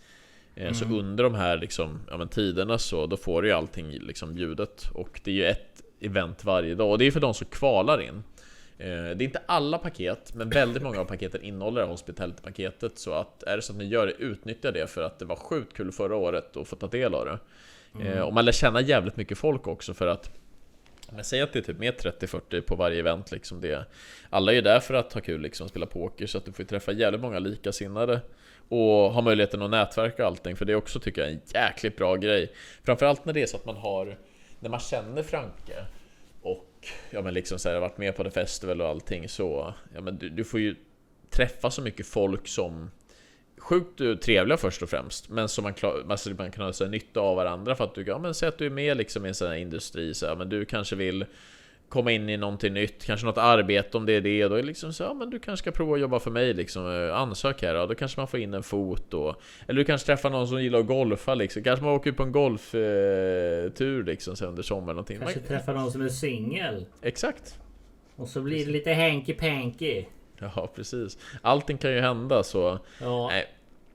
Eh, 0.54 0.72
Så 0.72 0.84
under 0.84 1.24
de 1.24 1.34
här 1.34 1.58
liksom, 1.58 2.00
ja, 2.10 2.16
men 2.16 2.28
tiderna 2.28 2.78
så 2.78 3.06
då 3.06 3.16
får 3.16 3.42
du 3.42 3.48
ju 3.48 3.54
allting 3.54 3.90
liksom 3.90 4.34
bjudet 4.34 4.84
och 4.94 5.20
det 5.24 5.30
är 5.30 5.34
ju 5.34 5.44
ett 5.44 5.82
event 6.00 6.44
varje 6.44 6.74
dag 6.74 6.90
och 6.90 6.98
det 6.98 7.04
är 7.04 7.10
för 7.10 7.20
de 7.20 7.34
som 7.34 7.46
kvalar 7.46 8.00
in. 8.02 8.08
Eh, 8.08 8.22
Det 8.80 9.22
är 9.22 9.22
inte 9.22 9.42
alla 9.46 9.78
paket, 9.78 10.34
men 10.34 10.50
väldigt 10.50 10.82
många 10.82 11.00
av 11.00 11.04
paketen 11.04 11.42
innehåller 11.42 11.86
hospitality-paketet. 11.86 12.98
Så 12.98 13.12
att 13.12 13.42
är 13.42 13.56
det 13.56 13.62
så 13.62 13.72
att 13.72 13.78
ni 13.78 13.84
gör 13.84 14.06
det, 14.06 14.12
utnyttja 14.12 14.70
det 14.70 14.90
för 14.90 15.02
att 15.02 15.18
det 15.18 15.24
var 15.24 15.36
sjukt 15.36 15.76
kul 15.76 15.92
förra 15.92 16.16
året 16.16 16.56
att 16.56 16.68
få 16.68 16.76
ta 16.76 16.86
del 16.86 17.14
av 17.14 17.24
det. 17.24 17.38
Eh, 18.08 18.20
Och 18.20 18.34
man 18.34 18.44
lär 18.44 18.52
känna 18.52 18.80
jävligt 18.80 19.16
mycket 19.16 19.38
folk 19.38 19.66
också 19.66 19.94
för 19.94 20.06
att 20.06 20.30
men 21.12 21.24
säg 21.24 21.40
att 21.40 21.52
det 21.52 21.58
är 21.58 21.62
typ 21.62 21.78
med 21.78 21.94
30-40 21.94 22.60
på 22.60 22.76
varje 22.76 23.00
event 23.00 23.32
liksom 23.32 23.60
det 23.60 23.84
Alla 24.30 24.52
är 24.52 24.56
ju 24.56 24.62
där 24.62 24.80
för 24.80 24.94
att 24.94 25.12
ha 25.12 25.20
kul 25.20 25.40
liksom, 25.40 25.68
spela 25.68 25.86
poker 25.86 26.26
så 26.26 26.38
att 26.38 26.44
du 26.44 26.52
får 26.52 26.64
träffa 26.64 26.92
jävligt 26.92 27.20
många 27.20 27.38
likasinnade 27.38 28.20
Och 28.68 29.12
ha 29.12 29.20
möjligheten 29.22 29.62
att 29.62 29.70
nätverka 29.70 30.22
och 30.22 30.28
allting 30.28 30.56
för 30.56 30.64
det 30.64 30.72
är 30.72 30.76
också 30.76 31.00
tycker 31.00 31.22
jag 31.22 31.30
en 31.30 31.40
jäkligt 31.54 31.96
bra 31.96 32.16
grej. 32.16 32.52
Framförallt 32.84 33.24
när 33.24 33.32
det 33.32 33.42
är 33.42 33.46
så 33.46 33.56
att 33.56 33.64
man 33.64 33.76
har 33.76 34.16
När 34.60 34.70
man 34.70 34.80
känner 34.80 35.22
Franke 35.22 35.84
ja 37.10 37.22
men 37.22 37.34
liksom 37.34 37.58
så 37.58 37.68
här, 37.68 37.80
varit 37.80 37.98
med 37.98 38.16
på 38.16 38.24
The 38.24 38.30
Festival 38.30 38.80
och 38.80 38.88
allting 38.88 39.28
så 39.28 39.74
Ja 39.94 40.00
men 40.00 40.18
du, 40.18 40.28
du 40.28 40.44
får 40.44 40.60
ju 40.60 40.76
träffa 41.30 41.70
så 41.70 41.82
mycket 41.82 42.06
folk 42.06 42.48
som 42.48 42.90
Sjukt 43.58 44.22
trevliga 44.22 44.56
först 44.56 44.82
och 44.82 44.90
främst 44.90 45.28
Men 45.28 45.48
som 45.48 45.62
man, 45.62 45.74
klar, 45.74 46.04
alltså 46.08 46.30
man 46.30 46.50
kan 46.50 46.64
ha 46.64 46.72
så 46.72 46.84
här, 46.84 46.90
nytta 46.90 47.20
av 47.20 47.36
varandra 47.36 47.76
för 47.76 47.84
att 47.84 47.94
du, 47.94 48.02
ja 48.02 48.18
men 48.18 48.34
säg 48.34 48.48
att 48.48 48.58
du 48.58 48.66
är 48.66 48.70
med 48.70 48.96
liksom 48.96 49.26
i 49.26 49.28
en 49.28 49.34
sån 49.34 49.48
här 49.48 49.56
industri 49.56 50.14
så 50.14 50.26
här, 50.26 50.36
men 50.36 50.48
du 50.48 50.64
kanske 50.64 50.96
vill 50.96 51.26
Komma 51.90 52.12
in 52.12 52.28
i 52.28 52.36
någonting 52.36 52.74
nytt, 52.74 53.04
kanske 53.04 53.26
något 53.26 53.38
arbete 53.38 53.96
om 53.96 54.06
det 54.06 54.12
är 54.12 54.20
det, 54.20 54.48
då 54.48 54.54
är 54.54 54.60
det 54.60 54.66
liksom 54.66 54.92
så 54.92 55.02
ja 55.02 55.14
men 55.14 55.30
du 55.30 55.38
kanske 55.38 55.62
ska 55.62 55.70
prova 55.70 55.94
att 55.94 56.00
jobba 56.00 56.18
för 56.18 56.30
mig 56.30 56.54
liksom, 56.54 56.86
eh, 56.86 57.16
ansök 57.16 57.62
här, 57.62 57.74
ja, 57.74 57.86
då 57.86 57.94
kanske 57.94 58.20
man 58.20 58.28
får 58.28 58.40
in 58.40 58.54
en 58.54 58.62
fot 58.62 59.14
och 59.14 59.42
Eller 59.66 59.78
du 59.78 59.84
kanske 59.84 60.06
träffar 60.06 60.30
någon 60.30 60.48
som 60.48 60.62
gillar 60.62 60.78
att 60.78 60.86
golfa 60.86 61.34
liksom, 61.34 61.62
kanske 61.62 61.84
man 61.84 61.94
åker 61.94 62.12
på 62.12 62.22
en 62.22 62.32
golftur 62.32 63.70
tur, 63.70 64.04
liksom 64.04 64.36
så 64.36 64.46
under 64.46 64.62
sommaren 64.62 64.96
någonting 64.96 65.18
Kanske 65.18 65.38
man, 65.38 65.48
träffa 65.48 65.72
någon 65.72 65.92
som 65.92 66.02
är 66.02 66.08
singel. 66.08 66.86
Exakt! 67.02 67.58
Och 68.16 68.28
så 68.28 68.40
blir 68.40 68.66
det 68.66 68.72
lite 68.72 68.94
hanky 68.94 69.34
panky. 69.34 70.04
Ja 70.38 70.70
precis, 70.74 71.18
allting 71.42 71.78
kan 71.78 71.92
ju 71.92 72.00
hända 72.00 72.42
så 72.42 72.78
Ja. 73.00 73.28
Nej. 73.28 73.46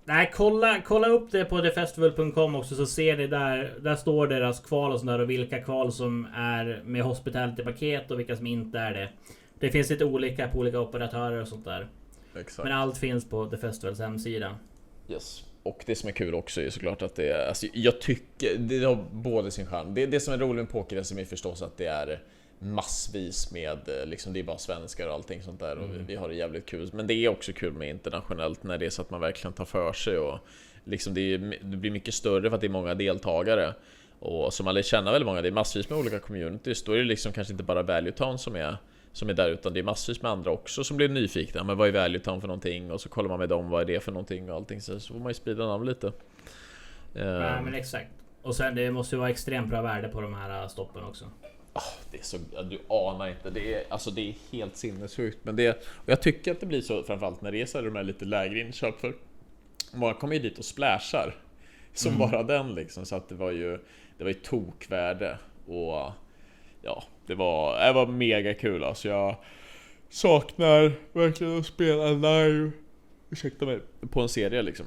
Nej, 0.07 0.31
kolla, 0.33 0.81
kolla 0.85 1.07
upp 1.07 1.31
det 1.31 1.45
på 1.45 1.61
thefestival.com 1.61 2.55
också 2.55 2.75
så 2.75 2.85
ser 2.85 3.17
ni 3.17 3.27
där. 3.27 3.73
Där 3.79 3.95
står 3.95 4.27
deras 4.27 4.59
kval 4.59 4.91
och 4.91 4.99
sådär 4.99 5.19
och 5.19 5.29
vilka 5.29 5.61
kval 5.61 5.91
som 5.91 6.27
är 6.35 6.81
med 6.85 7.03
hospitality-paket 7.03 8.11
och 8.11 8.19
vilka 8.19 8.35
som 8.35 8.47
inte 8.47 8.79
är 8.79 8.93
det. 8.93 9.09
Det 9.59 9.69
finns 9.69 9.89
lite 9.89 10.05
olika 10.05 10.47
på 10.47 10.57
olika 10.57 10.79
operatörer 10.79 11.41
och 11.41 11.47
sånt 11.47 11.65
där. 11.65 11.87
Exakt 12.35 12.63
Men 12.63 12.77
allt 12.77 12.97
finns 12.97 13.29
på 13.29 13.45
The 13.45 13.57
Festivals 13.57 13.99
hemsida. 13.99 14.55
Yes. 15.09 15.43
Och 15.63 15.83
det 15.85 15.95
som 15.95 16.09
är 16.09 16.13
kul 16.13 16.35
också 16.35 16.61
är 16.61 16.69
såklart 16.69 17.01
att 17.01 17.15
det 17.15 17.29
är, 17.29 17.47
alltså 17.47 17.67
jag 17.73 18.01
tycker, 18.01 18.57
det 18.57 18.83
har 18.83 19.05
både 19.11 19.51
sin 19.51 19.65
charm. 19.65 19.93
Det, 19.93 20.05
det 20.05 20.19
som 20.19 20.33
är 20.33 20.37
roligt 20.37 20.55
med 20.55 20.69
poker-SM 20.69 21.19
är 21.19 21.25
förstås 21.25 21.61
att 21.61 21.77
det 21.77 21.85
är 21.85 22.19
massvis 22.59 23.51
med, 23.51 23.89
eh, 23.89 24.05
liksom 24.05 24.33
det 24.33 24.39
är 24.39 24.43
bara 24.43 24.57
svenskar 24.57 25.07
och 25.07 25.13
allting 25.13 25.41
sånt 25.41 25.59
där 25.59 25.77
och 25.77 25.89
vi, 25.93 25.97
vi 26.07 26.15
har 26.15 26.29
det 26.29 26.35
jävligt 26.35 26.65
kul. 26.65 26.89
Men 26.93 27.07
det 27.07 27.13
är 27.13 27.29
också 27.29 27.53
kul 27.53 27.73
med 27.73 27.89
internationellt 27.89 28.63
när 28.63 28.77
det 28.77 28.85
är 28.85 28.89
så 28.89 29.01
att 29.01 29.09
man 29.09 29.21
verkligen 29.21 29.53
tar 29.53 29.65
för 29.65 29.93
sig 29.93 30.17
och 30.17 30.39
liksom 30.83 31.13
det, 31.13 31.21
är, 31.21 31.37
det 31.61 31.77
blir 31.77 31.91
mycket 31.91 32.13
större 32.13 32.49
för 32.49 32.55
att 32.55 32.61
det 32.61 32.67
är 32.67 32.69
många 32.69 32.95
deltagare. 32.95 33.73
Och 34.19 34.53
som 34.53 34.63
man 34.63 34.75
lär 34.75 34.81
känna 34.81 35.11
väldigt 35.11 35.25
många, 35.25 35.41
det 35.41 35.47
är 35.47 35.51
massvis 35.51 35.89
med 35.89 35.99
olika 35.99 36.19
communities. 36.19 36.83
Då 36.83 36.91
är 36.91 36.97
det 36.97 37.03
liksom 37.03 37.33
kanske 37.33 37.53
inte 37.53 37.63
bara 37.63 37.83
Value 37.83 38.11
Town 38.11 38.39
som 38.39 38.55
är 38.55 38.77
som 39.11 39.29
är 39.29 39.33
där 39.33 39.49
utan 39.49 39.73
det 39.73 39.79
är 39.79 39.83
massvis 39.83 40.21
med 40.21 40.31
andra 40.31 40.51
också 40.51 40.83
som 40.83 40.97
blir 40.97 41.09
nyfikna. 41.09 41.63
Men 41.63 41.77
vad 41.77 41.87
är 41.87 41.91
Value 41.91 42.19
Town 42.19 42.41
för 42.41 42.47
någonting? 42.47 42.91
Och 42.91 43.01
så 43.01 43.09
kollar 43.09 43.29
man 43.29 43.39
med 43.39 43.49
dem, 43.49 43.69
vad 43.69 43.81
är 43.81 43.85
det 43.85 43.99
för 43.99 44.11
någonting 44.11 44.49
och 44.49 44.55
allting. 44.55 44.81
Så, 44.81 44.99
så 44.99 45.13
får 45.13 45.19
man 45.19 45.29
ju 45.29 45.33
sprida 45.33 45.65
namn 45.65 45.85
lite. 45.85 46.11
Ja, 47.13 47.61
men 47.61 47.73
exakt. 47.73 48.09
Och 48.41 48.55
sen 48.55 48.75
det 48.75 48.91
måste 48.91 49.15
ju 49.15 49.19
vara 49.19 49.29
extremt 49.29 49.69
bra 49.69 49.81
värde 49.81 50.07
på 50.07 50.21
de 50.21 50.33
här 50.33 50.61
äh, 50.61 50.67
stoppen 50.67 51.03
också. 51.03 51.25
Ah, 51.77 51.93
det 52.11 52.17
är 52.17 52.23
så, 52.23 52.37
du 52.69 52.79
anar 52.87 53.29
inte. 53.29 53.49
Det 53.49 53.73
är, 53.73 53.83
alltså 53.89 54.11
det 54.11 54.29
är 54.29 54.35
helt 54.51 54.77
sinnessjukt. 54.77 55.37
Men 55.43 55.55
det, 55.55 55.69
och 55.85 56.09
jag 56.09 56.21
tycker 56.21 56.51
att 56.51 56.59
det 56.59 56.65
blir 56.65 56.81
så 56.81 57.03
framförallt 57.03 57.41
när 57.41 57.51
det 57.51 57.61
är 57.61 57.65
så 57.65 57.77
här, 57.77 57.85
de 57.85 57.95
här 57.95 58.03
lite 58.03 58.25
lägre 58.25 58.59
inköp. 58.59 58.99
För 58.99 59.13
många 59.93 60.13
kommer 60.13 60.33
ju 60.33 60.41
dit 60.41 60.59
och 60.59 60.65
splashar. 60.65 61.35
Som 61.93 62.17
bara 62.17 62.43
den 62.43 62.75
liksom. 62.75 63.05
Så 63.05 63.15
att 63.15 63.29
det 63.29 63.35
var 63.35 63.51
ju, 63.51 63.79
det 64.17 64.23
var 64.23 64.27
ju 64.27 64.33
tokvärde. 64.33 65.37
Och 65.65 66.11
ja, 66.81 67.03
det 67.27 67.35
var, 67.35 67.85
det 67.85 67.93
var 67.93 68.07
mega 68.07 68.53
kul 68.53 68.83
alltså. 68.83 69.07
Jag 69.07 69.35
saknar 70.09 70.91
verkligen 71.13 71.59
att 71.59 71.65
spela 71.65 72.09
live. 72.09 72.71
Ursäkta 73.29 73.65
mig. 73.65 73.79
På 74.09 74.21
en 74.21 74.29
serie 74.29 74.61
liksom. 74.61 74.85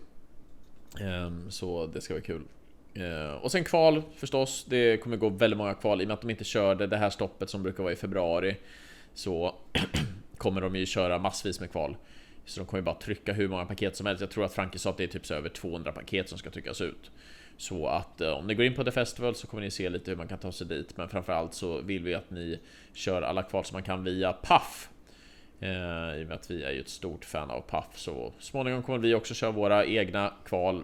Ehm, 1.00 1.50
så 1.50 1.86
det 1.86 2.00
ska 2.00 2.14
vara 2.14 2.24
kul. 2.24 2.42
Eh, 2.94 3.32
och 3.32 3.52
sen 3.52 3.64
kval 3.64 4.02
förstås. 4.16 4.64
Det 4.68 4.96
kommer 4.96 5.16
gå 5.16 5.28
väldigt 5.28 5.58
många 5.58 5.74
kval 5.74 6.00
i 6.00 6.04
och 6.04 6.08
med 6.08 6.14
att 6.14 6.20
de 6.20 6.30
inte 6.30 6.44
körde 6.44 6.86
det 6.86 6.96
här 6.96 7.10
stoppet 7.10 7.50
som 7.50 7.62
brukar 7.62 7.82
vara 7.82 7.92
i 7.92 7.96
februari. 7.96 8.56
Så 9.14 9.54
kommer 10.36 10.60
de 10.60 10.76
ju 10.76 10.86
köra 10.86 11.18
massvis 11.18 11.60
med 11.60 11.70
kval. 11.70 11.96
Så 12.44 12.60
de 12.60 12.66
kommer 12.66 12.80
ju 12.80 12.84
bara 12.84 12.94
trycka 12.94 13.32
hur 13.32 13.48
många 13.48 13.64
paket 13.64 13.96
som 13.96 14.06
helst. 14.06 14.20
Jag 14.20 14.30
tror 14.30 14.44
att 14.44 14.52
Frankie 14.52 14.78
sa 14.78 14.90
att 14.90 14.96
det 14.96 15.04
är 15.04 15.08
typ 15.08 15.26
så 15.26 15.34
över 15.34 15.48
200 15.48 15.92
paket 15.92 16.28
som 16.28 16.38
ska 16.38 16.50
tryckas 16.50 16.80
ut. 16.80 17.10
Så 17.56 17.86
att 17.86 18.20
eh, 18.20 18.30
om 18.30 18.46
ni 18.46 18.54
går 18.54 18.64
in 18.64 18.74
på 18.74 18.84
The 18.84 18.90
Festival 18.90 19.34
så 19.34 19.46
kommer 19.46 19.62
ni 19.62 19.70
se 19.70 19.88
lite 19.88 20.10
hur 20.10 20.18
man 20.18 20.28
kan 20.28 20.38
ta 20.38 20.52
sig 20.52 20.66
dit. 20.66 20.96
Men 20.96 21.08
framförallt 21.08 21.54
så 21.54 21.80
vill 21.80 22.02
vi 22.02 22.14
att 22.14 22.30
ni 22.30 22.58
kör 22.92 23.22
alla 23.22 23.42
kval 23.42 23.64
som 23.64 23.74
man 23.74 23.82
kan 23.82 24.04
via 24.04 24.32
Paf. 24.32 24.88
Eh, 25.60 25.68
I 26.20 26.24
och 26.24 26.28
med 26.28 26.32
att 26.32 26.50
vi 26.50 26.62
är 26.62 26.70
ju 26.70 26.80
ett 26.80 26.88
stort 26.88 27.24
fan 27.24 27.50
av 27.50 27.60
Paf 27.60 27.98
så 27.98 28.32
småningom 28.38 28.82
kommer 28.82 28.98
vi 28.98 29.14
också 29.14 29.34
köra 29.34 29.50
våra 29.50 29.84
egna 29.84 30.32
kval 30.44 30.82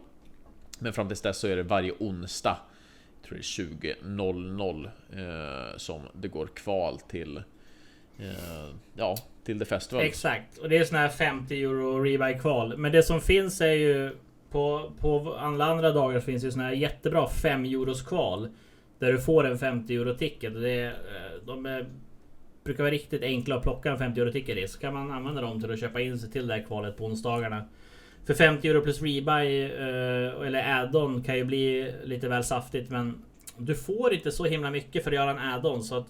men 0.85 0.93
fram 0.93 1.09
tills 1.09 1.21
dess 1.21 1.39
så 1.39 1.49
är 1.49 1.57
det 1.57 1.63
varje 1.63 1.93
onsdag 1.99 2.57
Jag 3.21 3.29
tror 3.29 3.39
det 3.39 3.43
är 3.43 4.03
20.00 4.03 5.71
eh, 5.73 5.77
Som 5.77 6.03
det 6.13 6.29
går 6.29 6.47
kval 6.47 7.01
till 7.01 7.37
eh, 8.19 8.75
Ja, 8.97 9.17
till 9.45 9.59
The 9.59 9.65
Festival 9.65 10.05
Exakt. 10.05 10.59
Och 10.59 10.69
det 10.69 10.77
är 10.77 10.85
såna 10.85 10.99
här 10.99 11.09
50 11.09 11.63
euro 11.63 11.99
rebuy 11.99 12.39
kval. 12.39 12.77
Men 12.77 12.93
det 12.93 13.03
som 13.03 13.21
finns 13.21 13.61
är 13.61 13.73
ju 13.73 14.17
på, 14.51 14.93
på 15.01 15.37
alla 15.39 15.65
andra 15.65 15.93
dagar 15.93 16.21
finns 16.21 16.45
ju 16.45 16.51
såna 16.51 16.65
här 16.65 16.73
jättebra 16.73 17.29
5 17.29 17.65
euros 17.65 18.03
kval. 18.03 18.49
Där 18.99 19.13
du 19.13 19.21
får 19.21 19.47
en 19.47 19.59
50 19.59 19.97
euro 19.97 20.15
ticket. 20.15 20.55
Det 20.55 20.71
är, 20.71 20.91
eh, 20.91 21.47
de 21.47 21.67
är, 21.67 21.87
brukar 22.65 22.83
vara 22.83 22.93
riktigt 22.93 23.23
enkla 23.23 23.57
att 23.57 23.63
plocka 23.63 23.91
en 23.91 23.99
50 23.99 24.21
euro 24.21 24.33
ticket 24.33 24.59
i. 24.59 24.69
Så 24.69 24.79
kan 24.79 24.95
man 24.95 25.11
använda 25.11 25.41
dem 25.41 25.61
till 25.61 25.73
att 25.73 25.81
köpa 25.81 26.01
in 26.01 26.19
sig 26.19 26.31
till 26.31 26.47
det 26.47 26.55
här 26.55 26.63
kvalet 26.63 26.97
på 26.97 27.05
onsdagarna. 27.05 27.65
För 28.27 28.35
50 28.35 28.69
euro 28.69 28.81
plus 28.81 29.03
rebuy 29.03 29.65
eh, 29.65 30.47
eller 30.47 30.81
add-on 30.81 31.23
kan 31.23 31.37
ju 31.37 31.45
bli 31.45 31.95
lite 32.05 32.29
väl 32.29 32.45
saftigt 32.45 32.91
men 32.91 33.25
du 33.59 33.75
får 33.75 34.15
inte 34.15 34.33
så 34.33 34.45
himla 34.45 34.71
mycket 34.71 35.05
för 35.05 35.11
att 35.11 35.15
göra 35.17 35.31
en 35.31 35.39
add-on 35.39 35.83
så 35.83 35.97
att 35.97 36.07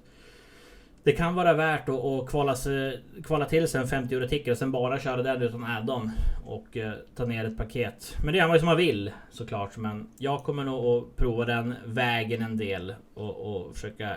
det 1.02 1.12
kan 1.12 1.34
vara 1.34 1.54
värt 1.54 1.88
att, 1.88 2.04
att 2.04 2.26
kvala, 2.26 2.54
sig, 2.54 3.02
kvala 3.24 3.44
till 3.44 3.68
sig 3.68 3.80
en 3.80 3.88
50 3.88 4.14
euro 4.14 4.28
ticket 4.28 4.52
och 4.52 4.58
sen 4.58 4.72
bara 4.72 5.00
köra 5.00 5.22
den 5.22 5.42
utan 5.42 5.64
add-on 5.64 6.10
och 6.46 6.76
eh, 6.76 6.92
ta 7.16 7.24
ner 7.24 7.44
ett 7.44 7.56
paket. 7.56 8.16
Men 8.24 8.32
det 8.32 8.38
gör 8.38 8.46
man 8.46 8.56
ju 8.56 8.58
som 8.58 8.66
man 8.66 8.76
vill 8.76 9.12
såklart. 9.30 9.76
Men 9.76 10.08
jag 10.18 10.44
kommer 10.44 10.64
nog 10.64 10.84
att 10.84 11.16
prova 11.16 11.44
den 11.44 11.74
vägen 11.84 12.42
en 12.42 12.56
del 12.56 12.94
och, 13.14 13.56
och 13.56 13.74
försöka 13.74 14.16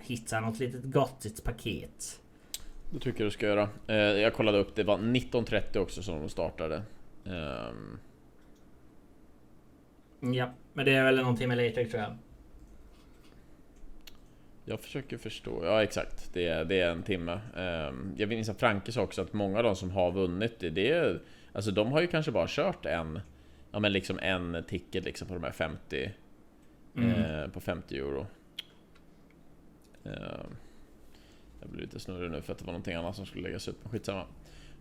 hitta 0.00 0.40
något 0.40 0.58
litet 0.58 0.84
gottigt 0.84 1.44
paket. 1.44 2.20
Det 2.90 2.98
tycker 2.98 3.20
jag 3.20 3.26
du 3.26 3.30
ska 3.30 3.46
göra 3.46 3.68
eh, 3.86 3.96
Jag 3.96 4.34
kollade 4.34 4.58
upp, 4.58 4.74
det 4.74 4.84
var 4.84 4.98
19.30 4.98 5.78
också 5.78 6.02
som 6.02 6.20
de 6.20 6.28
startade 6.28 6.82
Ehm, 7.30 7.98
Ja, 10.34 10.50
men 10.72 10.84
det 10.84 10.92
är 10.92 11.04
väl 11.04 11.16
någon 11.16 11.36
timme 11.36 11.54
later 11.54 11.84
tror 11.84 12.02
jag. 12.02 12.16
Jag 14.64 14.80
försöker 14.80 15.18
förstå, 15.18 15.64
ja 15.64 15.82
exakt. 15.82 16.30
Det 16.32 16.46
är, 16.48 16.64
det 16.64 16.80
är 16.80 16.90
en 16.90 17.02
timme. 17.02 17.40
Ehm, 17.56 18.14
Jag 18.16 18.28
minns 18.28 18.48
att 18.48 18.60
Franke 18.60 18.92
sa 18.92 19.02
också 19.02 19.22
att 19.22 19.32
många 19.32 19.58
av 19.58 19.64
de 19.64 19.76
som 19.76 19.90
har 19.90 20.12
vunnit 20.12 20.58
det, 20.60 20.70
det 20.70 20.90
är 20.90 21.20
Alltså 21.52 21.70
de 21.70 21.92
har 21.92 22.00
ju 22.00 22.06
kanske 22.06 22.32
bara 22.32 22.46
kört 22.48 22.86
en 22.86 23.20
Ja 23.72 23.78
men 23.78 23.92
liksom 23.92 24.18
en 24.18 24.64
ticket 24.68 25.04
liksom 25.04 25.28
på 25.28 25.34
de 25.34 25.42
här 25.44 25.52
50 25.52 26.10
Mm. 26.96 27.10
eh, 27.10 27.48
På 27.48 27.60
50 27.60 27.96
euro. 27.98 28.26
Ehm, 30.04 30.56
Jag 31.60 31.70
blir 31.70 31.80
lite 31.82 32.00
snurrig 32.00 32.30
nu 32.30 32.42
för 32.42 32.52
att 32.52 32.58
det 32.58 32.64
var 32.64 32.72
någonting 32.72 32.94
annat 32.94 33.16
som 33.16 33.26
skulle 33.26 33.42
läggas 33.42 33.68
ut, 33.68 33.76
men 33.82 33.90
skitsamma. 33.92 34.24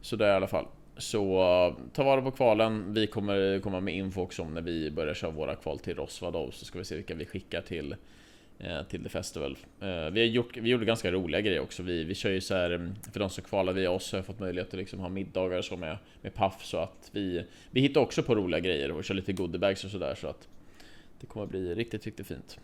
Så 0.02 0.16
det 0.16 0.26
är 0.26 0.30
i 0.34 0.36
alla 0.36 0.48
fall 0.48 0.66
så 0.98 1.41
eh, 1.41 1.93
ta 1.93 2.04
vara 2.04 2.22
på 2.22 2.32
kvalen 2.32 2.93
Vi 2.93 3.08
kommer 3.08 3.60
komma 3.60 3.80
med 3.80 3.95
info 3.95 4.22
också 4.22 4.41
om 4.41 4.54
när 4.54 4.62
vi 4.62 4.91
börjar 4.91 5.14
köra 5.14 5.32
våra 5.32 5.56
kval 5.56 5.80
till 5.80 5.95
Rosvadov 5.95 6.52
Så 6.52 6.66
ska 6.66 6.80
vi 6.80 6.86
se 6.86 6.95
vilka 6.95 7.16
vi 7.16 7.26
skickar 7.26 7.62
till 7.62 7.95
eh, 8.60 8.84
till 8.84 9.04
The 9.04 9.10
Festival. 9.10 9.58
Eh, 9.80 9.88
vi, 9.88 10.20
har 10.20 10.28
gjort, 10.28 10.58
vi 10.58 10.70
gjorde 10.70 10.86
ganska 10.86 11.12
roliga 11.12 11.41
grejer 11.41 11.60
också. 11.60 11.84
Vi, 11.84 12.04
vi 12.04 12.16
kör 12.16 12.30
ju 12.30 12.41
så 12.41 12.56
här, 12.56 12.72
mm, 12.72 12.95
för 13.12 13.20
de 13.20 13.30
som 13.30 13.43
kvalar 13.43 13.74
via 13.74 13.91
oss 13.91 14.12
har 14.12 14.22
fått 14.22 14.39
möjlighet 14.39 14.68
att 14.68 14.80
liksom 14.80 15.00
ha 15.00 15.10
middagar 15.10 15.58
och 15.58 15.66
så 15.66 15.78
med, 15.78 15.98
med 16.22 16.34
Paff 16.34 16.66
så 16.66 16.78
att 16.78 17.10
vi, 17.12 17.45
vi 17.72 17.82
hittar 17.82 18.02
också 18.02 18.24
på 18.24 18.36
roliga 18.36 18.60
grejer 18.60 18.91
och 18.91 19.04
kör 19.04 19.16
lite 19.16 19.34
goodiebags 19.34 19.86
och 19.86 19.91
sådär 19.91 20.16
så 20.16 20.28
att 20.28 20.48
det 21.20 21.28
kommer 21.28 21.45
bli 21.45 21.76
riktigt, 21.76 22.06
riktigt 22.06 22.28
fint. 22.28 22.60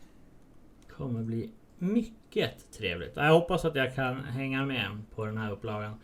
Kommer 0.89 1.23
bli 1.23 1.49
mycket 1.77 2.71
trevligt. 2.71 3.11
Jag 3.15 3.33
hoppas 3.33 3.65
att 3.65 3.75
jag 3.75 3.95
kan 3.95 4.23
hänga 4.23 4.65
med 4.65 5.01
på 5.15 5.25
den 5.25 5.37
här 5.37 5.51
upplagan. 5.51 5.99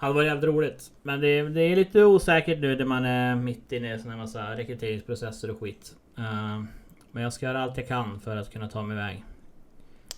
Hade 0.00 0.14
varit 0.14 0.26
jävligt 0.26 0.44
roligt. 0.44 0.92
Men 1.02 1.20
det, 1.20 1.42
det 1.42 1.60
är 1.60 1.76
lite 1.76 2.04
osäkert 2.04 2.58
nu 2.58 2.76
när 2.76 2.84
man 2.84 3.04
är 3.04 3.36
mitt 3.36 3.72
inne 3.72 3.88
i 3.88 3.90
en 3.90 4.00
sån 4.00 4.10
här 4.10 4.18
massa 4.18 4.56
rekryteringsprocesser 4.56 5.50
och 5.50 5.60
skit. 5.60 5.96
Eh, 6.18 6.62
men 7.10 7.22
jag 7.22 7.32
ska 7.32 7.46
göra 7.46 7.62
allt 7.62 7.76
jag 7.76 7.88
kan 7.88 8.20
för 8.20 8.36
att 8.36 8.52
kunna 8.52 8.68
ta 8.68 8.82
mig 8.82 8.96
iväg. 8.96 9.24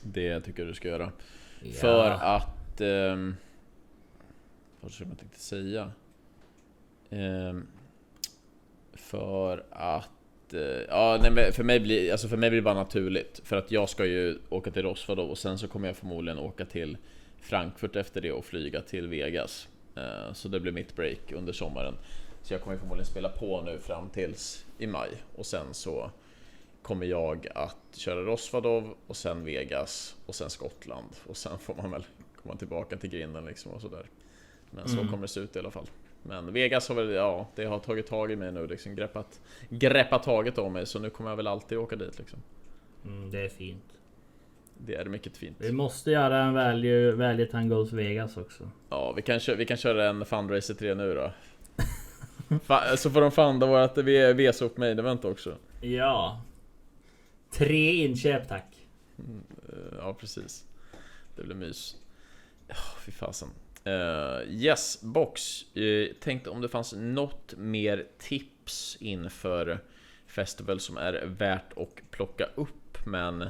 Det 0.02 0.40
tycker 0.40 0.62
jag 0.62 0.70
du 0.70 0.74
ska 0.74 0.88
göra. 0.88 1.12
Ja. 1.62 1.72
För 1.72 2.10
att... 2.10 2.80
ehm, 2.80 3.36
vad 4.80 4.92
ska 4.92 5.04
man 5.04 5.16
tänkte 5.16 5.40
säga? 5.40 5.90
Ehm, 7.10 7.66
för 8.94 9.64
att... 9.70 10.54
eh, 10.54 10.60
ja, 10.88 11.18
nej, 11.22 11.52
för 11.52 11.64
mig 11.64 11.80
blir 11.80 12.12
alltså 12.12 12.28
för 12.28 12.36
mig 12.36 12.50
blir 12.50 12.60
det 12.60 12.64
bara 12.64 12.74
naturligt. 12.74 13.40
För 13.44 13.56
att 13.56 13.70
jag 13.70 13.88
ska 13.88 14.06
ju 14.06 14.38
åka 14.48 14.70
till 14.70 14.82
Rosva 14.82 15.14
då 15.14 15.22
och 15.22 15.38
sen 15.38 15.58
så 15.58 15.68
kommer 15.68 15.88
jag 15.88 15.96
förmodligen 15.96 16.38
åka 16.38 16.64
till 16.64 16.96
Frankfurt 17.40 17.96
efter 17.96 18.20
det 18.20 18.32
och 18.32 18.44
flyga 18.44 18.80
till 18.80 19.08
Vegas. 19.08 19.68
Eh, 19.96 20.32
så 20.32 20.48
det 20.48 20.60
blir 20.60 20.72
mitt 20.72 20.96
break 20.96 21.32
under 21.32 21.52
sommaren. 21.52 21.94
Så 22.42 22.54
jag 22.54 22.62
kommer 22.62 22.76
förmodligen 22.76 23.06
spela 23.06 23.28
på 23.28 23.62
nu 23.62 23.78
fram 23.78 24.08
tills 24.08 24.66
i 24.78 24.86
maj 24.86 25.10
och 25.36 25.46
sen 25.46 25.74
så 25.74 26.10
kommer 26.82 27.06
jag 27.06 27.46
att 27.54 27.76
köra 27.96 28.20
Rosvadov 28.22 28.94
och 29.06 29.16
sen 29.16 29.44
Vegas 29.44 30.16
och 30.26 30.34
sen 30.34 30.50
Skottland 30.50 31.08
och 31.26 31.36
sen 31.36 31.58
får 31.58 31.74
man 31.74 31.90
väl 31.90 32.04
komma 32.42 32.56
tillbaka 32.56 32.96
till 32.96 33.10
grinden 33.10 33.44
liksom 33.44 33.72
och 33.72 33.80
sådär. 33.80 34.06
Men 34.70 34.88
så 34.88 34.96
Mm. 34.98 35.08
kommer 35.10 35.22
det 35.22 35.28
se 35.28 35.40
ut 35.40 35.56
i 35.56 35.58
alla 35.58 35.70
fall. 35.70 35.86
Men 36.22 36.52
Vegas 36.52 36.88
har 36.88 36.96
väl, 36.96 37.10
ja, 37.10 37.48
det 37.54 37.64
har 37.64 37.78
tagit 37.78 38.06
tag 38.06 38.32
i 38.32 38.36
mig 38.36 38.52
nu 38.52 38.66
liksom, 38.66 38.94
greppat, 38.94 39.40
greppat 39.68 40.22
taget 40.22 40.58
om 40.58 40.72
mig 40.72 40.86
så 40.86 40.98
nu 40.98 41.10
kommer 41.10 41.30
jag 41.30 41.36
väl 41.36 41.46
alltid 41.46 41.78
åka 41.78 41.96
dit 41.96 42.18
liksom. 42.18 42.38
Mm, 43.04 43.30
det 43.30 43.40
är 43.40 43.48
fint. 43.48 43.99
Det 44.86 44.94
är 44.94 45.04
mycket 45.04 45.36
fint. 45.36 45.56
Vi 45.60 45.72
måste 45.72 46.10
göra 46.10 46.42
en 46.42 46.54
value, 46.54 47.12
value 47.12 47.46
time 47.46 47.68
goes 47.68 47.92
Vegas 47.92 48.36
också. 48.36 48.70
Ja, 48.90 49.12
vi 49.12 49.22
kan, 49.22 49.40
köra, 49.40 49.56
vi 49.56 49.66
kan 49.66 49.76
köra 49.76 50.08
en 50.08 50.24
Fundraiser 50.24 50.74
3 50.74 50.94
nu 50.94 51.14
då. 51.14 51.32
Fa- 52.66 52.96
så 52.96 53.10
får 53.10 53.20
de 53.20 53.30
funda 53.32 53.66
vårt 53.66 53.98
VSOP 54.36 54.76
main 54.76 54.98
event 54.98 55.24
också. 55.24 55.56
Ja. 55.80 56.42
Tre 57.52 57.90
inköp 58.06 58.48
tack. 58.48 58.76
Eh, 59.68 59.98
Ja, 59.98 60.14
precis. 60.14 60.64
Det 61.36 61.42
blir 61.42 61.54
mys. 61.54 61.96
Ja, 62.68 62.74
fy 63.04 63.12
fasen. 63.12 63.48
Uh, 63.86 64.52
yes, 64.52 65.02
box. 65.02 65.64
Uh, 65.76 66.06
tänkte 66.20 66.50
om 66.50 66.60
det 66.60 66.68
fanns 66.68 66.94
något 66.96 67.54
mer 67.56 68.06
tips 68.18 68.96
inför 69.00 69.78
Festival 70.26 70.80
som 70.80 70.96
är 70.96 71.24
värt 71.26 71.72
att 71.78 72.10
plocka 72.10 72.44
upp, 72.54 73.06
men 73.06 73.44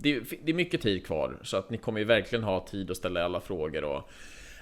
det 0.00 0.14
är, 0.14 0.22
det 0.44 0.52
är 0.52 0.54
mycket 0.54 0.82
tid 0.82 1.06
kvar 1.06 1.38
så 1.42 1.56
att 1.56 1.70
ni 1.70 1.78
kommer 1.78 1.98
ju 1.98 2.04
verkligen 2.04 2.44
ha 2.44 2.66
tid 2.66 2.90
att 2.90 2.96
ställa 2.96 3.24
alla 3.24 3.40
frågor 3.40 3.84
och 3.84 4.10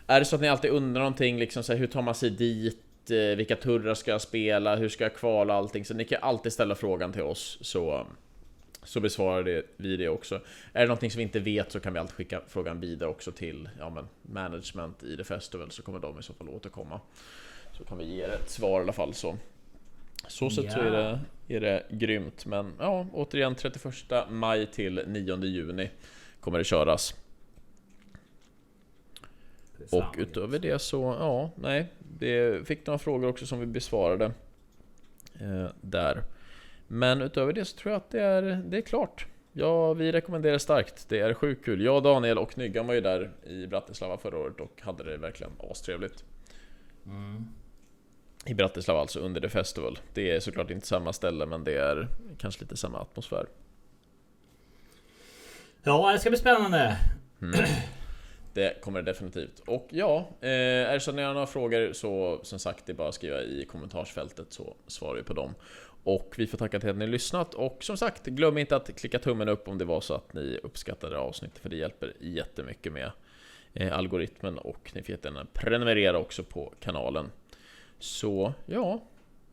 är 0.06 0.18
det 0.18 0.24
så 0.24 0.36
att 0.36 0.42
ni 0.42 0.48
alltid 0.48 0.70
undrar 0.70 1.00
någonting 1.00 1.38
liksom 1.38 1.62
så 1.62 1.72
här, 1.72 1.80
hur 1.80 1.86
tar 1.86 2.02
man 2.02 2.14
sig 2.14 2.30
dit? 2.30 3.10
Eh, 3.10 3.36
vilka 3.36 3.56
turrar 3.56 3.94
ska 3.94 4.10
jag 4.10 4.20
spela? 4.20 4.76
Hur 4.76 4.88
ska 4.88 5.04
jag 5.04 5.14
kvala 5.14 5.54
allting? 5.54 5.84
Så 5.84 5.94
ni 5.94 6.04
kan 6.04 6.18
alltid 6.22 6.52
ställa 6.52 6.74
frågan 6.74 7.12
till 7.12 7.22
oss 7.22 7.58
så 7.60 8.06
Så 8.84 9.00
besvarar 9.00 9.42
det, 9.42 9.66
vi 9.76 9.96
det 9.96 10.08
också. 10.08 10.40
Är 10.72 10.80
det 10.80 10.86
någonting 10.86 11.10
som 11.10 11.18
vi 11.18 11.22
inte 11.22 11.40
vet 11.40 11.72
så 11.72 11.80
kan 11.80 11.92
vi 11.92 11.98
alltid 11.98 12.14
skicka 12.14 12.40
frågan 12.48 12.80
vidare 12.80 13.10
också 13.10 13.32
till 13.32 13.68
ja, 13.78 13.90
men, 13.90 14.08
management 14.22 15.02
i 15.02 15.16
The 15.16 15.24
Festival 15.24 15.70
så 15.70 15.82
kommer 15.82 15.98
de 15.98 16.18
i 16.18 16.22
så 16.22 16.34
fall 16.34 16.48
återkomma. 16.48 17.00
Så 17.72 17.84
kan 17.84 17.98
vi 17.98 18.04
ge 18.04 18.22
er 18.22 18.28
ett 18.28 18.50
svar 18.50 18.80
i 18.80 18.82
alla 18.82 18.92
fall 18.92 19.14
så. 19.14 19.36
Så 20.28 20.50
sett 20.50 20.72
så 20.72 20.78
är 20.78 20.90
det, 20.90 21.20
är 21.56 21.60
det 21.60 21.86
grymt. 21.90 22.46
Men 22.46 22.72
ja, 22.78 23.06
återigen 23.12 23.54
31 23.54 23.94
maj 24.30 24.66
till 24.66 25.02
9 25.06 25.44
juni 25.44 25.90
kommer 26.40 26.58
det 26.58 26.64
köras. 26.64 27.14
Fan, 29.90 30.02
Och 30.02 30.14
utöver 30.18 30.58
det 30.58 30.78
så, 30.78 31.16
ja, 31.20 31.50
nej. 31.54 31.86
Det 32.18 32.66
fick 32.66 32.86
några 32.86 32.98
frågor 32.98 33.28
också 33.28 33.46
som 33.46 33.60
vi 33.60 33.66
besvarade. 33.66 34.24
Eh, 35.40 35.66
där. 35.80 36.22
Men 36.86 37.22
utöver 37.22 37.52
det 37.52 37.64
så 37.64 37.76
tror 37.76 37.92
jag 37.92 37.96
att 37.96 38.10
det 38.10 38.20
är, 38.20 38.42
det 38.42 38.76
är 38.76 38.82
klart. 38.82 39.26
Ja, 39.52 39.94
vi 39.94 40.12
rekommenderar 40.12 40.58
starkt. 40.58 41.08
Det 41.08 41.18
är 41.18 41.34
sjukt 41.34 41.64
kul. 41.64 41.84
Jag, 41.84 42.02
Daniel 42.02 42.38
och 42.38 42.58
Nyggan 42.58 42.86
var 42.86 42.94
ju 42.94 43.00
där 43.00 43.30
i 43.44 43.66
Bratislava 43.66 44.18
förra 44.18 44.38
året 44.38 44.60
och 44.60 44.80
hade 44.82 45.04
det 45.04 45.16
verkligen 45.16 45.52
astrevligt. 45.70 46.24
Mm. 47.06 47.46
I 48.46 48.54
Bratislava 48.54 49.00
alltså, 49.00 49.20
under 49.20 49.40
The 49.40 49.48
Festival. 49.48 49.98
Det 50.14 50.30
är 50.30 50.40
såklart 50.40 50.70
inte 50.70 50.86
samma 50.86 51.12
ställe, 51.12 51.46
men 51.46 51.64
det 51.64 51.74
är 51.74 52.08
kanske 52.38 52.60
lite 52.60 52.76
samma 52.76 53.00
atmosfär. 53.00 53.46
Ja, 55.82 56.12
det 56.12 56.18
ska 56.18 56.30
bli 56.30 56.38
spännande. 56.38 56.96
Det 58.54 58.80
kommer 58.80 59.02
det 59.02 59.12
definitivt. 59.12 59.62
Och 59.66 59.88
ja, 59.90 60.28
eh, 60.40 60.50
är 60.50 60.92
det 60.92 61.00
så 61.00 61.10
att 61.10 61.16
ni 61.16 61.22
har 61.22 61.34
några 61.34 61.46
frågor 61.46 61.92
så 61.92 62.40
som 62.42 62.58
sagt, 62.58 62.86
det 62.86 62.92
är 62.92 62.94
bara 62.94 63.08
att 63.08 63.14
skriva 63.14 63.42
i 63.42 63.64
kommentarsfältet 63.64 64.46
så 64.52 64.76
svarar 64.86 65.14
vi 65.14 65.22
på 65.22 65.32
dem. 65.32 65.54
Och 66.04 66.34
vi 66.36 66.46
får 66.46 66.58
tacka 66.58 66.80
till 66.80 66.90
att 66.90 66.96
ni 66.96 67.04
har 67.04 67.12
lyssnat 67.12 67.54
och 67.54 67.84
som 67.84 67.96
sagt, 67.96 68.26
glöm 68.26 68.58
inte 68.58 68.76
att 68.76 68.98
klicka 68.98 69.18
tummen 69.18 69.48
upp 69.48 69.68
om 69.68 69.78
det 69.78 69.84
var 69.84 70.00
så 70.00 70.14
att 70.14 70.32
ni 70.32 70.58
uppskattade 70.62 71.18
avsnittet 71.18 71.58
för 71.58 71.68
det 71.68 71.76
hjälper 71.76 72.12
jättemycket 72.20 72.92
med 72.92 73.10
eh, 73.74 73.98
algoritmen 73.98 74.58
och 74.58 74.90
ni 74.94 75.02
får 75.02 75.10
jättegärna 75.10 75.46
prenumerera 75.52 76.18
också 76.18 76.42
på 76.42 76.72
kanalen. 76.80 77.30
Så 77.98 78.52
ja, 78.66 79.00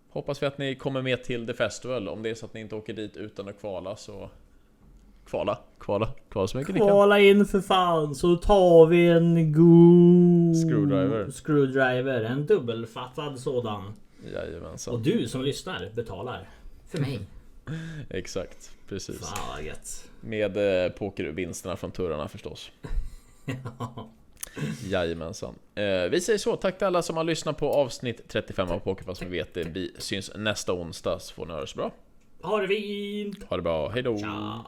hoppas 0.09 0.41
vi 0.41 0.45
att 0.45 0.57
ni 0.57 0.75
kommer 0.75 1.01
med 1.01 1.23
till 1.23 1.47
The 1.47 1.53
Festival. 1.53 2.07
Om 2.07 2.23
det 2.23 2.29
är 2.29 2.35
så 2.35 2.45
att 2.45 2.53
ni 2.53 2.59
inte 2.59 2.75
åker 2.75 2.93
dit 2.93 3.17
utan 3.17 3.47
att 3.47 3.59
kvala 3.59 3.95
så 3.95 4.29
Kvala, 5.25 5.57
kvala, 5.79 6.09
kvala 6.29 6.47
så 6.47 6.57
mycket 6.57 6.73
ni 6.73 6.79
kan. 6.79 6.87
Kvala 6.87 7.19
in 7.19 7.45
för 7.45 7.61
fan 7.61 8.15
så 8.15 8.35
tar 8.35 8.85
vi 8.85 9.07
en 9.07 9.53
god 9.53 10.55
Screwdriver. 10.57 11.31
screwdriver. 11.31 12.23
En 12.23 12.45
dubbelfattad 12.45 13.39
sådan. 13.39 13.93
Jajamensan. 14.33 14.93
Och 14.93 14.99
du 14.99 15.27
som 15.27 15.41
lyssnar 15.41 15.89
betalar. 15.95 16.49
För 16.87 16.97
mig. 16.97 17.19
Exakt, 18.09 18.71
precis. 18.87 19.19
Fan 19.19 19.49
vad 19.55 19.65
gött. 19.65 20.09
Med 20.21 20.85
eh, 20.85 20.91
pokervinsterna 20.91 21.75
från 21.75 21.91
turarna 21.91 22.27
förstås. 22.27 22.71
Jajamensan. 24.83 25.55
Eh, 25.75 26.09
vi 26.11 26.21
säger 26.21 26.39
så, 26.39 26.55
tack 26.55 26.77
till 26.77 26.87
alla 26.87 27.01
som 27.01 27.17
har 27.17 27.23
lyssnat 27.23 27.57
på 27.57 27.73
avsnitt 27.73 28.21
35 28.27 28.69
av 28.69 28.79
Pokerpass 28.79 29.21
vet 29.21 29.53
det. 29.53 29.63
Vi 29.63 29.93
syns 29.97 30.31
nästa 30.35 30.73
onsdag 30.73 31.19
så 31.19 31.33
får 31.33 31.45
ni 31.45 31.53
ha 31.53 31.61
det 31.61 31.67
så 31.67 31.77
bra. 31.77 31.91
Ha 32.41 32.61
det 32.61 32.67
fint! 32.67 33.43
Ha 33.49 33.55
det 33.55 33.63
bra, 33.63 33.89
hejdå! 33.89 34.17
Tja! 34.17 34.65